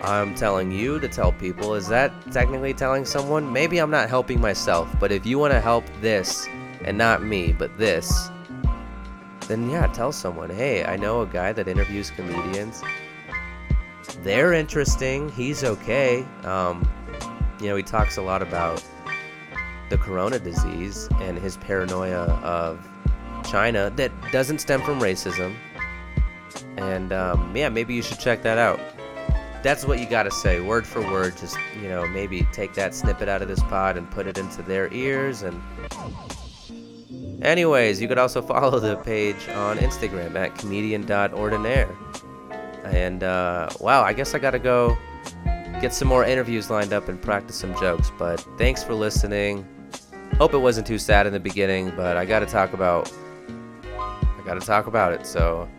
I'm 0.02 0.34
telling 0.36 0.72
you 0.72 1.00
to 1.00 1.08
tell 1.08 1.32
people. 1.34 1.76
Is 1.76 1.88
that 1.90 2.14
technically 2.32 2.74
telling 2.74 3.06
someone? 3.06 3.52
Maybe 3.52 3.80
I'm 3.80 3.92
not 3.92 4.10
helping 4.10 4.40
myself, 4.40 4.90
but 5.00 5.12
if 5.12 5.26
you 5.26 5.38
want 5.38 5.54
to 5.54 5.60
help 5.60 5.86
this, 6.02 6.48
and 6.84 6.98
not 6.98 7.24
me, 7.24 7.52
but 7.52 7.78
this, 7.78 8.30
then 9.48 9.70
yeah, 9.70 9.88
tell 9.88 10.12
someone, 10.12 10.50
hey, 10.50 10.86
I 10.86 10.96
know 10.96 11.22
a 11.22 11.26
guy 11.26 11.54
that 11.54 11.68
interviews 11.68 12.12
comedians. 12.12 12.82
They're 14.22 14.54
interesting. 14.54 15.30
He's 15.30 15.64
okay. 15.64 16.26
Um, 16.44 16.88
you 17.60 17.68
know, 17.68 17.76
he 17.76 17.84
talks 17.84 18.18
a 18.18 18.22
lot 18.22 18.42
about 18.42 18.84
the 19.90 19.98
corona 19.98 20.40
disease 20.40 21.10
and 21.20 21.38
his 21.38 21.58
paranoia 21.58 22.26
of 22.44 22.88
China 23.44 23.92
that 23.96 24.12
doesn't 24.32 24.60
stem 24.60 24.82
from 24.82 25.00
racism. 25.00 25.56
And 26.78 27.12
um, 27.12 27.56
yeah, 27.56 27.70
maybe 27.70 27.94
you 27.94 28.02
should 28.02 28.20
check 28.20 28.44
that 28.44 28.58
out. 28.58 28.80
That's 29.62 29.86
what 29.86 30.00
you 30.00 30.06
got 30.06 30.24
to 30.24 30.32
say, 30.32 30.60
word 30.62 30.86
for 30.86 31.02
word. 31.02 31.38
Just 31.38 31.58
you 31.82 31.90
know, 31.90 32.08
maybe 32.08 32.48
take 32.52 32.74
that 32.76 32.96
snippet 32.96 33.30
out 33.30 33.42
of 33.42 33.48
this 33.48 33.62
pod 33.64 33.98
and 33.98 34.10
put 34.10 34.28
it 34.28 34.38
into 34.38 34.62
their 34.62 34.92
ears. 34.94 35.42
And 35.42 35.62
anyways, 37.42 38.02
you 38.02 38.08
could 38.08 38.18
also 38.18 38.42
follow 38.54 38.80
the 38.80 38.98
page 38.98 39.48
on 39.50 39.78
Instagram 39.78 40.36
at 40.36 40.58
comedian.ordinaire. 40.58 41.96
And 42.86 43.24
uh, 43.24 43.70
wow, 43.80 44.04
I 44.04 44.14
guess 44.14 44.34
I 44.34 44.40
gotta 44.40 44.60
go 44.60 44.98
get 45.82 45.94
some 45.94 46.08
more 46.08 46.26
interviews 46.26 46.70
lined 46.70 46.94
up 46.94 47.08
and 47.08 47.22
practice 47.22 47.58
some 47.58 47.78
jokes. 47.80 48.12
But 48.18 48.46
thanks 48.58 48.84
for 48.84 48.94
listening. 48.94 49.68
Hope 50.38 50.54
it 50.54 50.60
wasn't 50.60 50.88
too 50.88 50.98
sad 50.98 51.28
in 51.28 51.34
the 51.34 51.40
beginning, 51.40 51.92
but 51.96 52.18
I 52.18 52.26
gotta 52.26 52.46
talk 52.46 52.74
about 52.74 53.12
I 53.88 54.42
gotta 54.46 54.62
talk 54.62 54.88
about 54.88 55.14
it. 55.14 55.26
So 55.26 55.70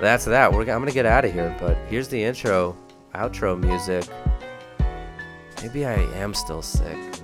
that's 0.00 0.24
that. 0.26 0.52
We're, 0.52 0.60
I'm 0.62 0.80
gonna 0.80 0.92
get 0.92 1.06
out 1.06 1.24
of 1.24 1.32
here, 1.32 1.56
but 1.60 1.76
here's 1.88 2.08
the 2.08 2.22
intro, 2.22 2.76
outro 3.14 3.58
music. 3.58 4.04
Maybe 5.62 5.86
I 5.86 5.94
am 5.94 6.34
still 6.34 6.62
sick. 6.62 7.15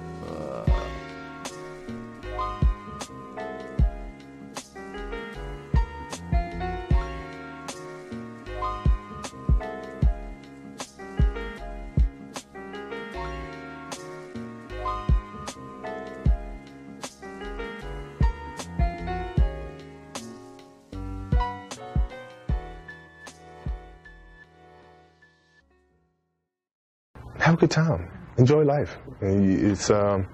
Good 27.62 27.70
time. 27.70 28.10
Enjoy 28.38 28.64
life. 28.64 28.96
It's 29.20 29.88
um, 29.88 30.26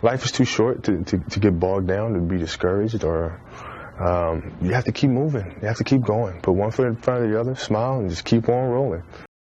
life 0.00 0.24
is 0.24 0.32
too 0.32 0.46
short 0.46 0.84
to, 0.84 1.04
to, 1.04 1.18
to 1.18 1.38
get 1.38 1.60
bogged 1.60 1.86
down, 1.86 2.14
to 2.14 2.20
be 2.20 2.38
discouraged, 2.38 3.04
or 3.04 3.42
um, 4.00 4.56
you 4.62 4.72
have 4.72 4.84
to 4.84 4.92
keep 4.92 5.10
moving. 5.10 5.44
You 5.60 5.68
have 5.68 5.76
to 5.76 5.84
keep 5.84 6.00
going. 6.00 6.40
Put 6.40 6.52
one 6.52 6.70
foot 6.70 6.86
in 6.86 6.96
front 6.96 7.24
of 7.24 7.30
the 7.30 7.38
other, 7.38 7.56
smile, 7.56 7.98
and 7.98 8.08
just 8.08 8.24
keep 8.24 8.48
on 8.48 8.70
rolling. 8.70 9.02